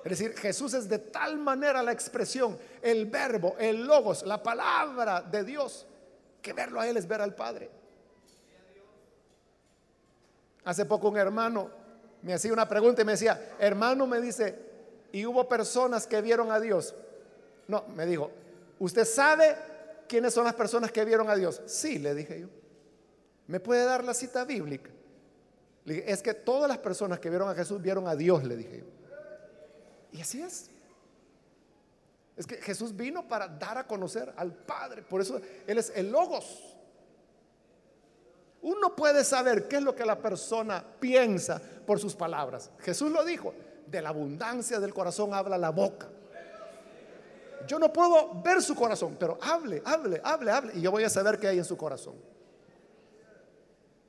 Es 0.04 0.18
decir, 0.18 0.36
Jesús 0.38 0.74
es 0.74 0.88
de 0.88 0.98
tal 0.98 1.38
manera 1.38 1.84
la 1.84 1.92
expresión, 1.92 2.58
el 2.82 3.06
verbo, 3.06 3.56
el 3.60 3.86
logos, 3.86 4.26
la 4.26 4.42
palabra 4.42 5.22
de 5.22 5.44
Dios, 5.44 5.86
que 6.42 6.54
verlo 6.54 6.80
a 6.80 6.88
Él 6.88 6.96
es 6.96 7.08
ver 7.08 7.22
al 7.22 7.36
Padre. 7.36 7.70
Hace 10.64 10.86
poco 10.86 11.10
un 11.10 11.18
hermano 11.18 11.70
me 12.22 12.34
hacía 12.34 12.54
una 12.54 12.68
pregunta 12.68 13.02
y 13.02 13.06
me 13.06 13.14
decía, 13.14 13.56
hermano, 13.60 14.08
me 14.08 14.22
dice, 14.22 14.69
¿y 15.12 15.26
hubo 15.26 15.48
personas 15.48 16.08
que 16.08 16.22
vieron 16.22 16.52
a 16.52 16.60
Dios? 16.60 16.96
No, 17.68 17.86
me 17.96 18.06
dijo, 18.06 18.32
¿usted 18.80 19.06
sabe 19.06 19.56
quiénes 20.08 20.34
son 20.34 20.46
las 20.46 20.56
personas 20.56 20.92
que 20.92 21.06
vieron 21.06 21.30
a 21.30 21.36
Dios? 21.36 21.62
Sí, 21.66 22.00
le 22.00 22.16
dije 22.16 22.42
yo. 22.42 22.48
¿Me 23.48 23.60
puede 23.60 23.84
dar 23.84 24.04
la 24.04 24.14
cita 24.14 24.46
bíblica? 24.46 24.92
Es 25.86 26.22
que 26.22 26.34
todas 26.34 26.70
las 26.70 26.78
personas 26.78 27.20
que 27.20 27.30
vieron 27.30 27.50
a 27.50 27.56
Jesús 27.56 27.82
vieron 27.82 28.08
a 28.08 28.16
Dios, 28.16 28.44
le 28.44 28.56
dije 28.56 28.80
yo. 28.80 28.86
Y 30.12 30.22
así 30.22 30.42
es. 30.42 30.70
Es 32.36 32.46
que 32.46 32.58
Jesús 32.58 32.96
vino 32.96 33.28
para 33.28 33.48
dar 33.48 33.78
a 33.78 33.88
conocer 33.88 34.34
al 34.38 34.54
Padre. 34.54 35.02
Por 35.02 35.22
eso 35.22 35.42
Él 35.68 35.78
es 35.78 35.92
el 35.96 36.12
logos. 36.12 36.76
Uno 38.62 38.96
puede 38.96 39.24
saber 39.24 39.68
qué 39.68 39.78
es 39.78 39.84
lo 39.84 39.96
que 39.96 40.06
la 40.06 40.20
persona 40.20 40.84
piensa 41.00 41.62
por 41.86 42.00
sus 42.00 42.16
palabras. 42.16 42.70
Jesús 42.80 43.12
lo 43.12 43.24
dijo, 43.24 43.54
de 43.90 44.02
la 44.02 44.10
abundancia 44.10 44.80
del 44.80 44.94
corazón 44.94 45.34
habla 45.34 45.58
la 45.58 45.70
boca. 45.70 46.08
Yo 47.68 47.78
no 47.78 47.92
puedo 47.92 48.42
ver 48.42 48.62
su 48.62 48.76
corazón, 48.76 49.18
pero 49.20 49.38
hable, 49.42 49.82
hable, 49.86 50.22
hable, 50.24 50.52
hable. 50.52 50.74
Y 50.76 50.82
yo 50.82 50.92
voy 50.92 51.04
a 51.04 51.10
saber 51.10 51.40
qué 51.40 51.48
hay 51.48 51.58
en 51.58 51.66
su 51.66 51.78
corazón. 51.78 52.16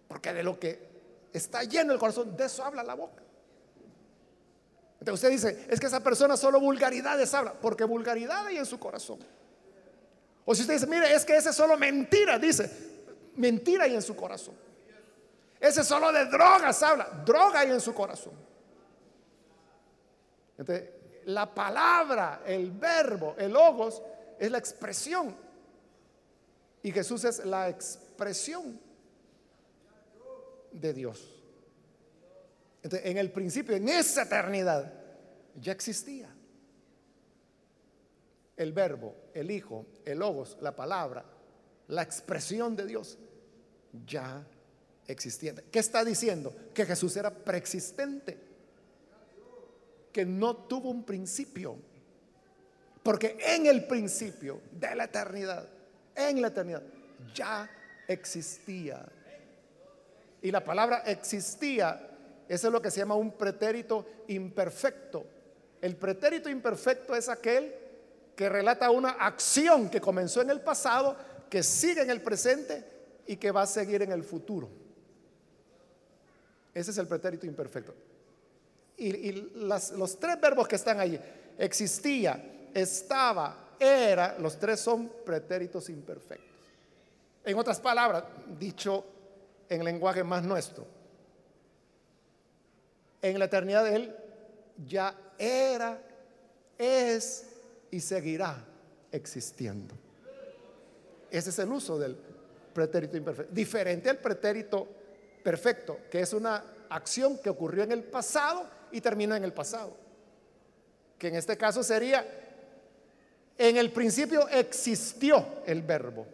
Porque 0.08 0.32
de 0.32 0.42
lo 0.42 0.58
que 0.58 0.88
está 1.32 1.62
lleno 1.64 1.92
el 1.92 1.98
corazón, 1.98 2.36
de 2.36 2.44
eso 2.44 2.64
habla 2.64 2.82
la 2.82 2.94
boca. 2.94 3.22
Entonces 4.98 5.14
usted 5.14 5.30
dice, 5.30 5.66
es 5.70 5.80
que 5.80 5.86
esa 5.86 6.00
persona 6.00 6.36
solo 6.36 6.60
vulgaridades 6.60 7.32
habla, 7.32 7.54
porque 7.54 7.84
vulgaridad 7.84 8.46
hay 8.46 8.58
en 8.58 8.66
su 8.66 8.78
corazón. 8.78 9.18
O 10.44 10.54
si 10.54 10.62
usted 10.62 10.74
dice, 10.74 10.86
mire, 10.86 11.14
es 11.14 11.24
que 11.24 11.36
ese 11.36 11.52
solo 11.52 11.76
mentira, 11.76 12.38
dice, 12.38 12.70
mentira 13.36 13.84
hay 13.84 13.94
en 13.94 14.02
su 14.02 14.14
corazón. 14.14 14.54
Ese 15.58 15.84
solo 15.84 16.12
de 16.12 16.26
drogas 16.26 16.82
habla, 16.82 17.22
droga 17.24 17.60
hay 17.60 17.70
en 17.70 17.80
su 17.80 17.94
corazón. 17.94 18.49
Entonces, 20.60 20.90
la 21.24 21.52
palabra, 21.52 22.42
el 22.46 22.70
verbo, 22.70 23.34
el 23.36 23.52
logos, 23.52 24.00
es 24.38 24.48
la 24.48 24.58
expresión. 24.58 25.34
Y 26.82 26.92
Jesús 26.92 27.24
es 27.24 27.44
la 27.44 27.68
expresión 27.68 28.80
de 30.70 30.92
Dios 30.92 31.40
en 32.82 33.18
el 33.18 33.30
principio, 33.30 33.76
en 33.76 33.88
esa 33.88 34.22
eternidad, 34.22 34.92
ya 35.60 35.72
existía. 35.72 36.34
El 38.56 38.72
verbo, 38.72 39.14
el 39.34 39.50
Hijo, 39.50 39.86
el 40.04 40.18
Logos, 40.18 40.56
la 40.60 40.74
palabra, 40.74 41.24
la 41.88 42.02
expresión 42.02 42.76
de 42.76 42.86
Dios, 42.86 43.18
ya 44.06 44.46
existía. 45.06 45.54
¿Qué 45.70 45.78
está 45.78 46.04
diciendo? 46.04 46.54
Que 46.74 46.86
Jesús 46.86 47.16
era 47.16 47.30
preexistente, 47.30 48.38
que 50.12 50.24
no 50.24 50.56
tuvo 50.56 50.90
un 50.90 51.04
principio. 51.04 51.76
Porque 53.02 53.36
en 53.40 53.66
el 53.66 53.86
principio 53.86 54.60
de 54.72 54.94
la 54.94 55.04
eternidad, 55.04 55.66
en 56.14 56.40
la 56.42 56.48
eternidad, 56.48 56.82
ya 57.34 57.70
existía. 58.06 59.06
Y 60.42 60.50
la 60.50 60.62
palabra 60.62 61.02
existía 61.06 62.10
eso 62.50 62.66
es 62.66 62.72
lo 62.72 62.82
que 62.82 62.90
se 62.90 62.98
llama 62.98 63.14
un 63.14 63.30
pretérito 63.30 64.04
imperfecto. 64.26 65.24
El 65.80 65.94
pretérito 65.94 66.50
imperfecto 66.50 67.14
es 67.14 67.28
aquel 67.28 67.72
que 68.34 68.48
relata 68.48 68.90
una 68.90 69.10
acción 69.10 69.88
que 69.88 70.00
comenzó 70.00 70.42
en 70.42 70.50
el 70.50 70.60
pasado, 70.60 71.16
que 71.48 71.62
sigue 71.62 72.02
en 72.02 72.10
el 72.10 72.22
presente 72.22 72.84
y 73.28 73.36
que 73.36 73.52
va 73.52 73.62
a 73.62 73.66
seguir 73.68 74.02
en 74.02 74.10
el 74.10 74.24
futuro. 74.24 74.68
Ese 76.74 76.90
es 76.90 76.98
el 76.98 77.06
pretérito 77.06 77.46
imperfecto. 77.46 77.94
Y, 79.00 79.32
los 79.54 80.20
tres 80.20 80.38
verbos 80.38 80.68
que 80.68 80.76
están 80.76 81.00
allí, 81.00 81.18
existía, 81.56 82.68
estaba, 82.74 83.76
era, 83.78 84.38
los 84.38 84.58
tres 84.58 84.78
son 84.80 85.10
pretéritos 85.24 85.88
imperfectos. 85.88 86.46
En 87.42 87.58
otras 87.58 87.80
palabras, 87.80 88.24
dicho 88.58 89.04
en 89.70 89.82
lenguaje 89.82 90.22
más 90.22 90.42
nuestro, 90.42 90.86
en 93.22 93.38
la 93.38 93.46
eternidad 93.46 93.84
de 93.84 93.96
Él 93.96 94.16
ya 94.86 95.14
era, 95.38 95.98
es 96.76 97.46
y 97.90 98.00
seguirá 98.00 98.62
existiendo. 99.10 99.94
Ese 101.30 101.48
es 101.48 101.58
el 101.58 101.72
uso 101.72 101.98
del 101.98 102.16
pretérito 102.74 103.16
imperfecto. 103.16 103.54
Diferente 103.54 104.10
al 104.10 104.18
pretérito 104.18 104.86
perfecto, 105.42 106.00
que 106.10 106.20
es 106.20 106.34
una 106.34 106.62
acción 106.90 107.38
que 107.38 107.48
ocurrió 107.48 107.84
en 107.84 107.92
el 107.92 108.02
pasado 108.02 108.79
y 108.92 109.00
termina 109.00 109.36
en 109.36 109.44
el 109.44 109.52
pasado. 109.52 109.96
Que 111.18 111.28
en 111.28 111.36
este 111.36 111.56
caso 111.56 111.82
sería, 111.82 112.26
en 113.56 113.76
el 113.76 113.90
principio 113.90 114.48
existió 114.48 115.44
el 115.66 115.82
verbo. 115.82 116.26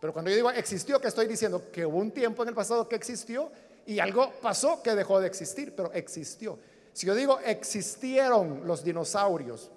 Pero 0.00 0.12
cuando 0.12 0.30
yo 0.30 0.36
digo 0.36 0.50
existió, 0.50 1.00
¿qué 1.00 1.08
estoy 1.08 1.26
diciendo? 1.26 1.70
Que 1.72 1.84
hubo 1.84 1.98
un 1.98 2.12
tiempo 2.12 2.42
en 2.42 2.50
el 2.50 2.54
pasado 2.54 2.88
que 2.88 2.96
existió 2.96 3.50
y 3.86 3.98
algo 3.98 4.32
pasó 4.40 4.82
que 4.82 4.94
dejó 4.94 5.20
de 5.20 5.26
existir, 5.26 5.74
pero 5.74 5.92
existió. 5.92 6.58
Si 6.92 7.06
yo 7.06 7.14
digo 7.14 7.38
existieron 7.40 8.66
los 8.66 8.84
dinosaurios, 8.84 9.70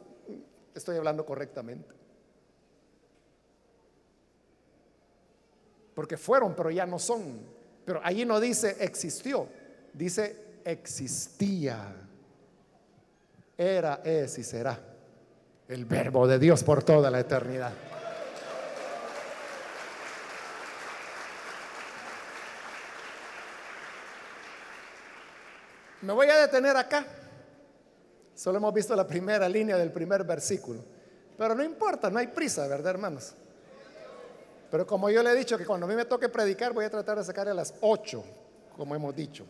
estoy 0.74 0.98
hablando 0.98 1.26
correctamente. 1.26 1.96
Porque 5.94 6.18
fueron, 6.18 6.56
pero 6.56 6.70
ya 6.72 6.86
no 6.86 6.98
son. 6.98 7.42
Pero 7.86 8.00
allí 8.04 8.24
no 8.24 8.40
dice 8.40 8.78
existió, 8.80 9.48
dice 9.94 10.49
existía. 10.72 11.96
Era, 13.58 14.02
es 14.04 14.38
y 14.38 14.44
será 14.44 14.80
el 15.68 15.86
verbo 15.86 16.28
de 16.28 16.40
Dios 16.40 16.64
por 16.64 16.84
toda 16.84 17.12
la 17.12 17.20
eternidad. 17.20 17.74
Me 26.02 26.14
voy 26.14 26.28
a 26.28 26.38
detener 26.38 26.78
acá 26.78 27.06
Solo 28.40 28.58
hemos 28.58 28.74
visto 28.74 28.96
la 28.96 29.06
primera 29.06 29.50
línea 29.50 29.76
del 29.76 29.92
primer 29.92 30.24
versículo. 30.24 30.82
Pero 31.38 31.54
no 31.54 31.62
importa, 31.62 32.10
no 32.10 32.20
hay 32.20 32.28
prisa, 32.28 32.66
¿verdad, 32.68 32.92
hermanos? 32.92 33.34
Pero 34.72 34.88
como 34.88 35.10
yo 35.10 35.22
le 35.22 35.32
he 35.32 35.36
dicho 35.36 35.58
que 35.58 35.66
cuando 35.66 35.86
a 35.86 35.90
mí 35.90 35.94
me 35.94 36.06
toque 36.06 36.30
predicar 36.30 36.72
voy 36.72 36.86
a 36.86 36.90
tratar 36.90 37.18
de 37.18 37.26
sacar 37.26 37.50
a 37.50 37.54
las 37.54 37.74
8, 37.82 38.24
como 38.78 38.96
hemos 38.96 39.14
dicho. 39.14 39.46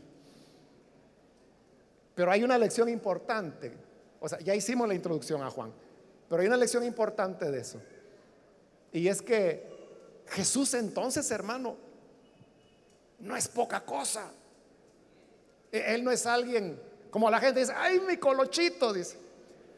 Pero 2.20 2.32
hay 2.32 2.44
una 2.44 2.58
lección 2.58 2.90
importante. 2.90 3.72
O 4.20 4.28
sea, 4.28 4.40
ya 4.40 4.54
hicimos 4.54 4.86
la 4.90 4.94
introducción 4.94 5.42
a 5.42 5.50
Juan, 5.50 5.72
pero 6.28 6.42
hay 6.42 6.50
una 6.50 6.58
lección 6.58 6.84
importante 6.84 7.50
de 7.50 7.62
eso. 7.62 7.82
Y 8.92 9.08
es 9.08 9.22
que 9.22 9.66
Jesús 10.28 10.74
entonces, 10.74 11.32
hermano, 11.32 11.78
no 13.20 13.38
es 13.38 13.48
poca 13.48 13.86
cosa. 13.86 14.34
E-, 15.72 15.96
él 15.96 16.04
no 16.04 16.12
es 16.12 16.26
alguien 16.26 16.78
como 17.10 17.30
la 17.30 17.40
gente 17.40 17.62
dice, 17.62 17.72
ay, 17.74 18.02
mi 18.02 18.18
colochito, 18.18 18.92
dice. 18.92 19.18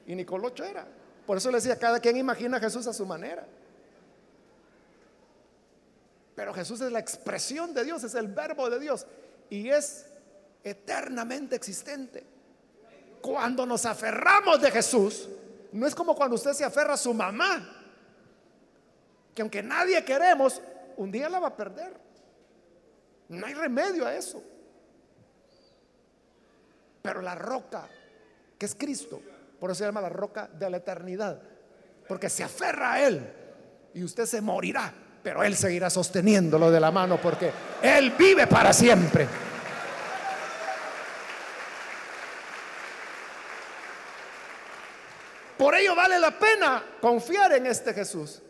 Y 0.08 0.16
ni 0.16 0.26
colocho 0.26 0.64
era. 0.64 0.88
Por 1.28 1.38
eso 1.38 1.52
le 1.52 1.58
decía, 1.58 1.78
cada 1.78 2.00
quien 2.00 2.18
imagina 2.18 2.58
a 2.58 2.60
Jesús 2.60 2.88
a 2.88 2.94
su 2.94 3.06
manera. 3.06 3.46
Pero 6.34 6.56
Jesús 6.56 6.82
es 6.82 6.92
la 6.92 6.98
expresión 6.98 7.76
de 7.76 7.84
Dios, 7.84 8.04
es 8.04 8.16
el 8.16 8.30
verbo 8.30 8.68
de 8.72 8.80
Dios. 8.80 9.06
Y 9.52 9.70
es 9.70 10.08
eternamente 10.64 11.56
existente. 11.56 12.31
Cuando 13.22 13.66
nos 13.66 13.86
aferramos 13.86 14.62
de 14.62 14.72
Jesús, 14.72 15.30
no 15.72 15.88
es 15.88 15.96
como 15.96 16.16
cuando 16.16 16.36
usted 16.36 16.54
se 16.54 16.66
aferra 16.66 16.94
a 16.94 16.98
su 16.98 17.14
mamá, 17.14 17.78
que 19.34 19.42
aunque 19.42 19.64
nadie 19.64 20.04
queremos, 20.04 20.62
un 20.98 21.12
día 21.12 21.30
la 21.30 21.40
va 21.40 21.48
a 21.48 21.56
perder. 21.56 21.94
No 23.30 23.46
hay 23.46 23.54
remedio 23.54 24.06
a 24.06 24.14
eso. 24.14 24.44
Pero 27.02 27.22
la 27.22 27.36
roca, 27.36 27.88
que 28.58 28.66
es 28.66 28.76
Cristo, 28.76 29.22
por 29.60 29.72
eso 29.72 29.80
se 29.80 29.86
llama 29.86 30.02
la 30.02 30.10
roca 30.10 30.48
de 30.48 30.70
la 30.70 30.78
eternidad, 30.78 31.42
porque 32.08 32.30
se 32.30 32.44
aferra 32.44 32.94
a 32.94 33.08
Él 33.08 33.34
y 33.94 34.04
usted 34.04 34.26
se 34.26 34.42
morirá, 34.42 34.94
pero 35.24 35.44
Él 35.44 35.56
seguirá 35.56 35.90
sosteniéndolo 35.90 36.70
de 36.70 36.80
la 36.80 36.92
mano 36.92 37.20
porque 37.22 37.52
Él 37.82 38.12
vive 38.12 38.48
para 38.48 38.74
siempre. 38.74 39.28
La 46.22 46.38
pena 46.38 46.84
confiar 47.02 47.54
en 47.54 47.66
este 47.66 47.94
Jesús, 47.94 48.42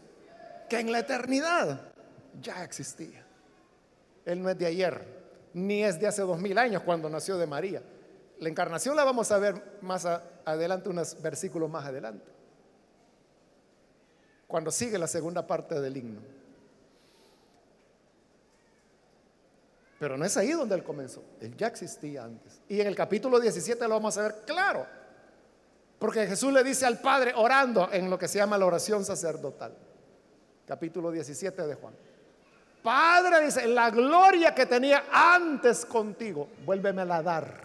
que 0.69 0.79
en 0.79 0.91
la 0.91 0.99
eternidad 0.99 1.91
ya 2.39 2.63
existía. 2.63 3.25
Él 4.25 4.41
no 4.41 4.49
es 4.49 4.57
de 4.57 4.65
ayer, 4.65 5.05
ni 5.53 5.83
es 5.83 5.99
de 5.99 6.07
hace 6.07 6.21
dos 6.21 6.39
mil 6.39 6.57
años 6.57 6.83
cuando 6.83 7.09
nació 7.09 7.37
de 7.37 7.47
María. 7.47 7.81
La 8.39 8.49
encarnación 8.49 8.95
la 8.95 9.03
vamos 9.03 9.31
a 9.31 9.37
ver 9.37 9.79
más 9.81 10.05
adelante, 10.05 10.89
unos 10.89 11.21
versículos 11.21 11.69
más 11.69 11.85
adelante, 11.85 12.29
cuando 14.47 14.71
sigue 14.71 14.97
la 14.97 15.07
segunda 15.07 15.45
parte 15.45 15.79
del 15.79 15.97
himno. 15.97 16.21
Pero 19.99 20.17
no 20.17 20.25
es 20.25 20.35
ahí 20.35 20.51
donde 20.51 20.73
él 20.73 20.83
comenzó, 20.83 21.23
él 21.39 21.55
ya 21.55 21.67
existía 21.67 22.23
antes. 22.23 22.59
Y 22.67 22.81
en 22.81 22.87
el 22.87 22.95
capítulo 22.95 23.39
17 23.39 23.87
lo 23.87 23.93
vamos 23.95 24.17
a 24.17 24.23
ver 24.23 24.35
claro, 24.47 24.87
porque 26.01 26.25
Jesús 26.25 26.51
le 26.51 26.63
dice 26.63 26.87
al 26.87 26.99
Padre 26.99 27.31
orando 27.35 27.87
en 27.91 28.09
lo 28.09 28.17
que 28.17 28.27
se 28.27 28.39
llama 28.39 28.57
la 28.57 28.65
oración 28.65 29.05
sacerdotal, 29.05 29.71
capítulo 30.65 31.11
17 31.11 31.61
de 31.67 31.75
Juan. 31.75 31.93
Padre, 32.81 33.45
dice, 33.45 33.67
la 33.67 33.91
gloria 33.91 34.55
que 34.55 34.65
tenía 34.65 35.03
antes 35.11 35.85
contigo, 35.85 36.47
vuélvemela 36.65 37.17
a 37.17 37.21
dar. 37.21 37.61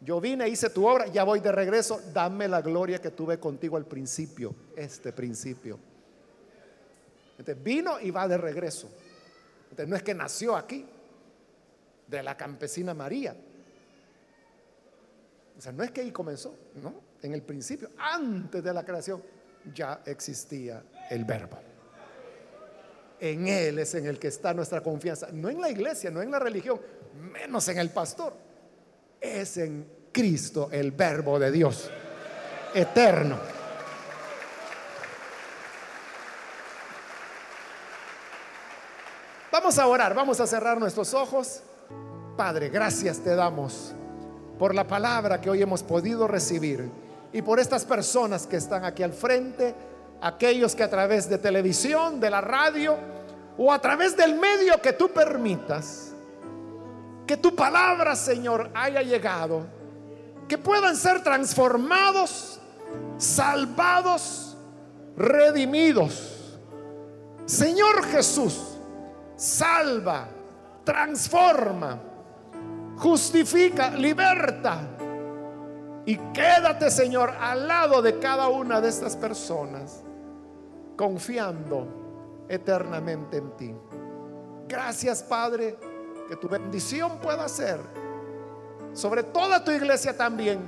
Yo 0.00 0.20
vine, 0.20 0.48
hice 0.48 0.68
tu 0.70 0.84
obra, 0.84 1.06
ya 1.06 1.22
voy 1.22 1.38
de 1.38 1.52
regreso, 1.52 2.00
dame 2.12 2.48
la 2.48 2.60
gloria 2.60 3.00
que 3.00 3.12
tuve 3.12 3.38
contigo 3.38 3.76
al 3.76 3.86
principio, 3.86 4.52
este 4.74 5.12
principio. 5.12 5.78
Entonces 7.38 7.62
vino 7.62 8.00
y 8.00 8.10
va 8.10 8.26
de 8.26 8.36
regreso. 8.36 8.90
Entonces 9.70 9.86
no 9.86 9.94
es 9.94 10.02
que 10.02 10.14
nació 10.14 10.56
aquí, 10.56 10.84
de 12.08 12.22
la 12.24 12.36
campesina 12.36 12.94
María. 12.94 13.36
O 15.60 15.62
sea, 15.62 15.72
no 15.72 15.84
es 15.84 15.90
que 15.90 16.00
ahí 16.00 16.10
comenzó, 16.10 16.56
no, 16.76 16.94
en 17.20 17.34
el 17.34 17.42
principio, 17.42 17.90
antes 17.98 18.64
de 18.64 18.72
la 18.72 18.82
creación, 18.82 19.22
ya 19.74 20.00
existía 20.06 20.82
el 21.10 21.26
verbo. 21.26 21.58
En 23.20 23.46
Él 23.46 23.78
es 23.78 23.94
en 23.94 24.06
el 24.06 24.18
que 24.18 24.28
está 24.28 24.54
nuestra 24.54 24.82
confianza, 24.82 25.28
no 25.30 25.50
en 25.50 25.60
la 25.60 25.68
iglesia, 25.68 26.10
no 26.10 26.22
en 26.22 26.30
la 26.30 26.38
religión, 26.38 26.80
menos 27.30 27.68
en 27.68 27.78
el 27.78 27.90
pastor 27.90 28.32
es 29.20 29.58
en 29.58 29.86
Cristo 30.10 30.70
el 30.72 30.92
verbo 30.92 31.38
de 31.38 31.52
Dios 31.52 31.90
eterno. 32.72 33.38
Vamos 39.52 39.78
a 39.78 39.86
orar, 39.86 40.14
vamos 40.14 40.40
a 40.40 40.46
cerrar 40.46 40.80
nuestros 40.80 41.12
ojos. 41.12 41.62
Padre, 42.34 42.70
gracias 42.70 43.18
te 43.18 43.34
damos 43.34 43.94
por 44.60 44.74
la 44.74 44.86
palabra 44.86 45.40
que 45.40 45.48
hoy 45.48 45.62
hemos 45.62 45.82
podido 45.82 46.28
recibir 46.28 46.90
y 47.32 47.40
por 47.40 47.58
estas 47.58 47.86
personas 47.86 48.46
que 48.46 48.56
están 48.56 48.84
aquí 48.84 49.02
al 49.02 49.14
frente, 49.14 49.74
aquellos 50.20 50.74
que 50.74 50.82
a 50.82 50.90
través 50.90 51.30
de 51.30 51.38
televisión, 51.38 52.20
de 52.20 52.28
la 52.28 52.42
radio 52.42 52.94
o 53.56 53.72
a 53.72 53.80
través 53.80 54.14
del 54.14 54.34
medio 54.38 54.78
que 54.82 54.92
tú 54.92 55.08
permitas, 55.08 56.12
que 57.26 57.38
tu 57.38 57.56
palabra, 57.56 58.14
Señor, 58.14 58.70
haya 58.74 59.00
llegado, 59.00 59.66
que 60.46 60.58
puedan 60.58 60.94
ser 60.94 61.22
transformados, 61.22 62.60
salvados, 63.16 64.58
redimidos. 65.16 66.58
Señor 67.46 68.04
Jesús, 68.04 68.76
salva, 69.36 70.28
transforma, 70.84 72.09
justifica, 73.00 73.90
liberta. 73.90 74.82
Y 76.06 76.16
quédate, 76.32 76.90
Señor, 76.90 77.30
al 77.40 77.66
lado 77.66 78.00
de 78.00 78.18
cada 78.18 78.48
una 78.48 78.80
de 78.80 78.88
estas 78.88 79.16
personas, 79.16 80.02
confiando 80.96 82.46
eternamente 82.48 83.38
en 83.38 83.56
ti. 83.56 83.74
Gracias, 84.68 85.22
Padre 85.22 85.76
que 86.30 86.36
tu 86.36 86.48
bendición 86.48 87.18
pueda 87.18 87.48
ser 87.48 87.80
sobre 88.92 89.24
toda 89.24 89.64
tu 89.64 89.72
iglesia 89.72 90.16
también. 90.16 90.60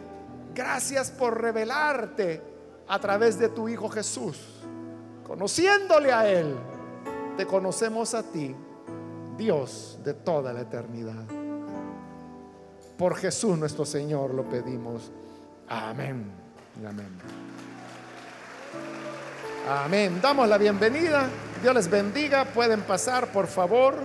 Gracias 0.53 1.13
por 1.13 1.41
revelarte 1.41 2.43
a 2.89 2.99
través 2.99 3.39
de 3.39 3.49
tu 3.49 3.69
Hijo 3.69 3.89
Jesús. 3.89 4.65
Conociéndole 5.23 6.13
a 6.13 6.29
Él, 6.29 6.57
te 7.37 7.47
conocemos 7.47 8.13
a 8.15 8.25
ti, 8.25 8.57
Dios 9.37 10.01
de 10.03 10.15
toda 10.15 10.53
la 10.53 10.63
eternidad. 10.63 11.42
Por 13.03 13.17
Jesús 13.17 13.59
nuestro 13.59 13.85
Señor 13.85 14.33
lo 14.33 14.45
pedimos. 14.45 15.11
Amén. 15.69 16.25
Amén. 16.89 17.09
Amén. 19.69 20.21
Damos 20.23 20.49
la 20.49 20.57
bienvenida. 20.57 21.29
Dios 21.61 21.75
les 21.75 21.91
bendiga. 21.91 22.45
Pueden 22.45 22.83
pasar, 22.83 23.33
por 23.33 23.49
favor. 23.49 23.97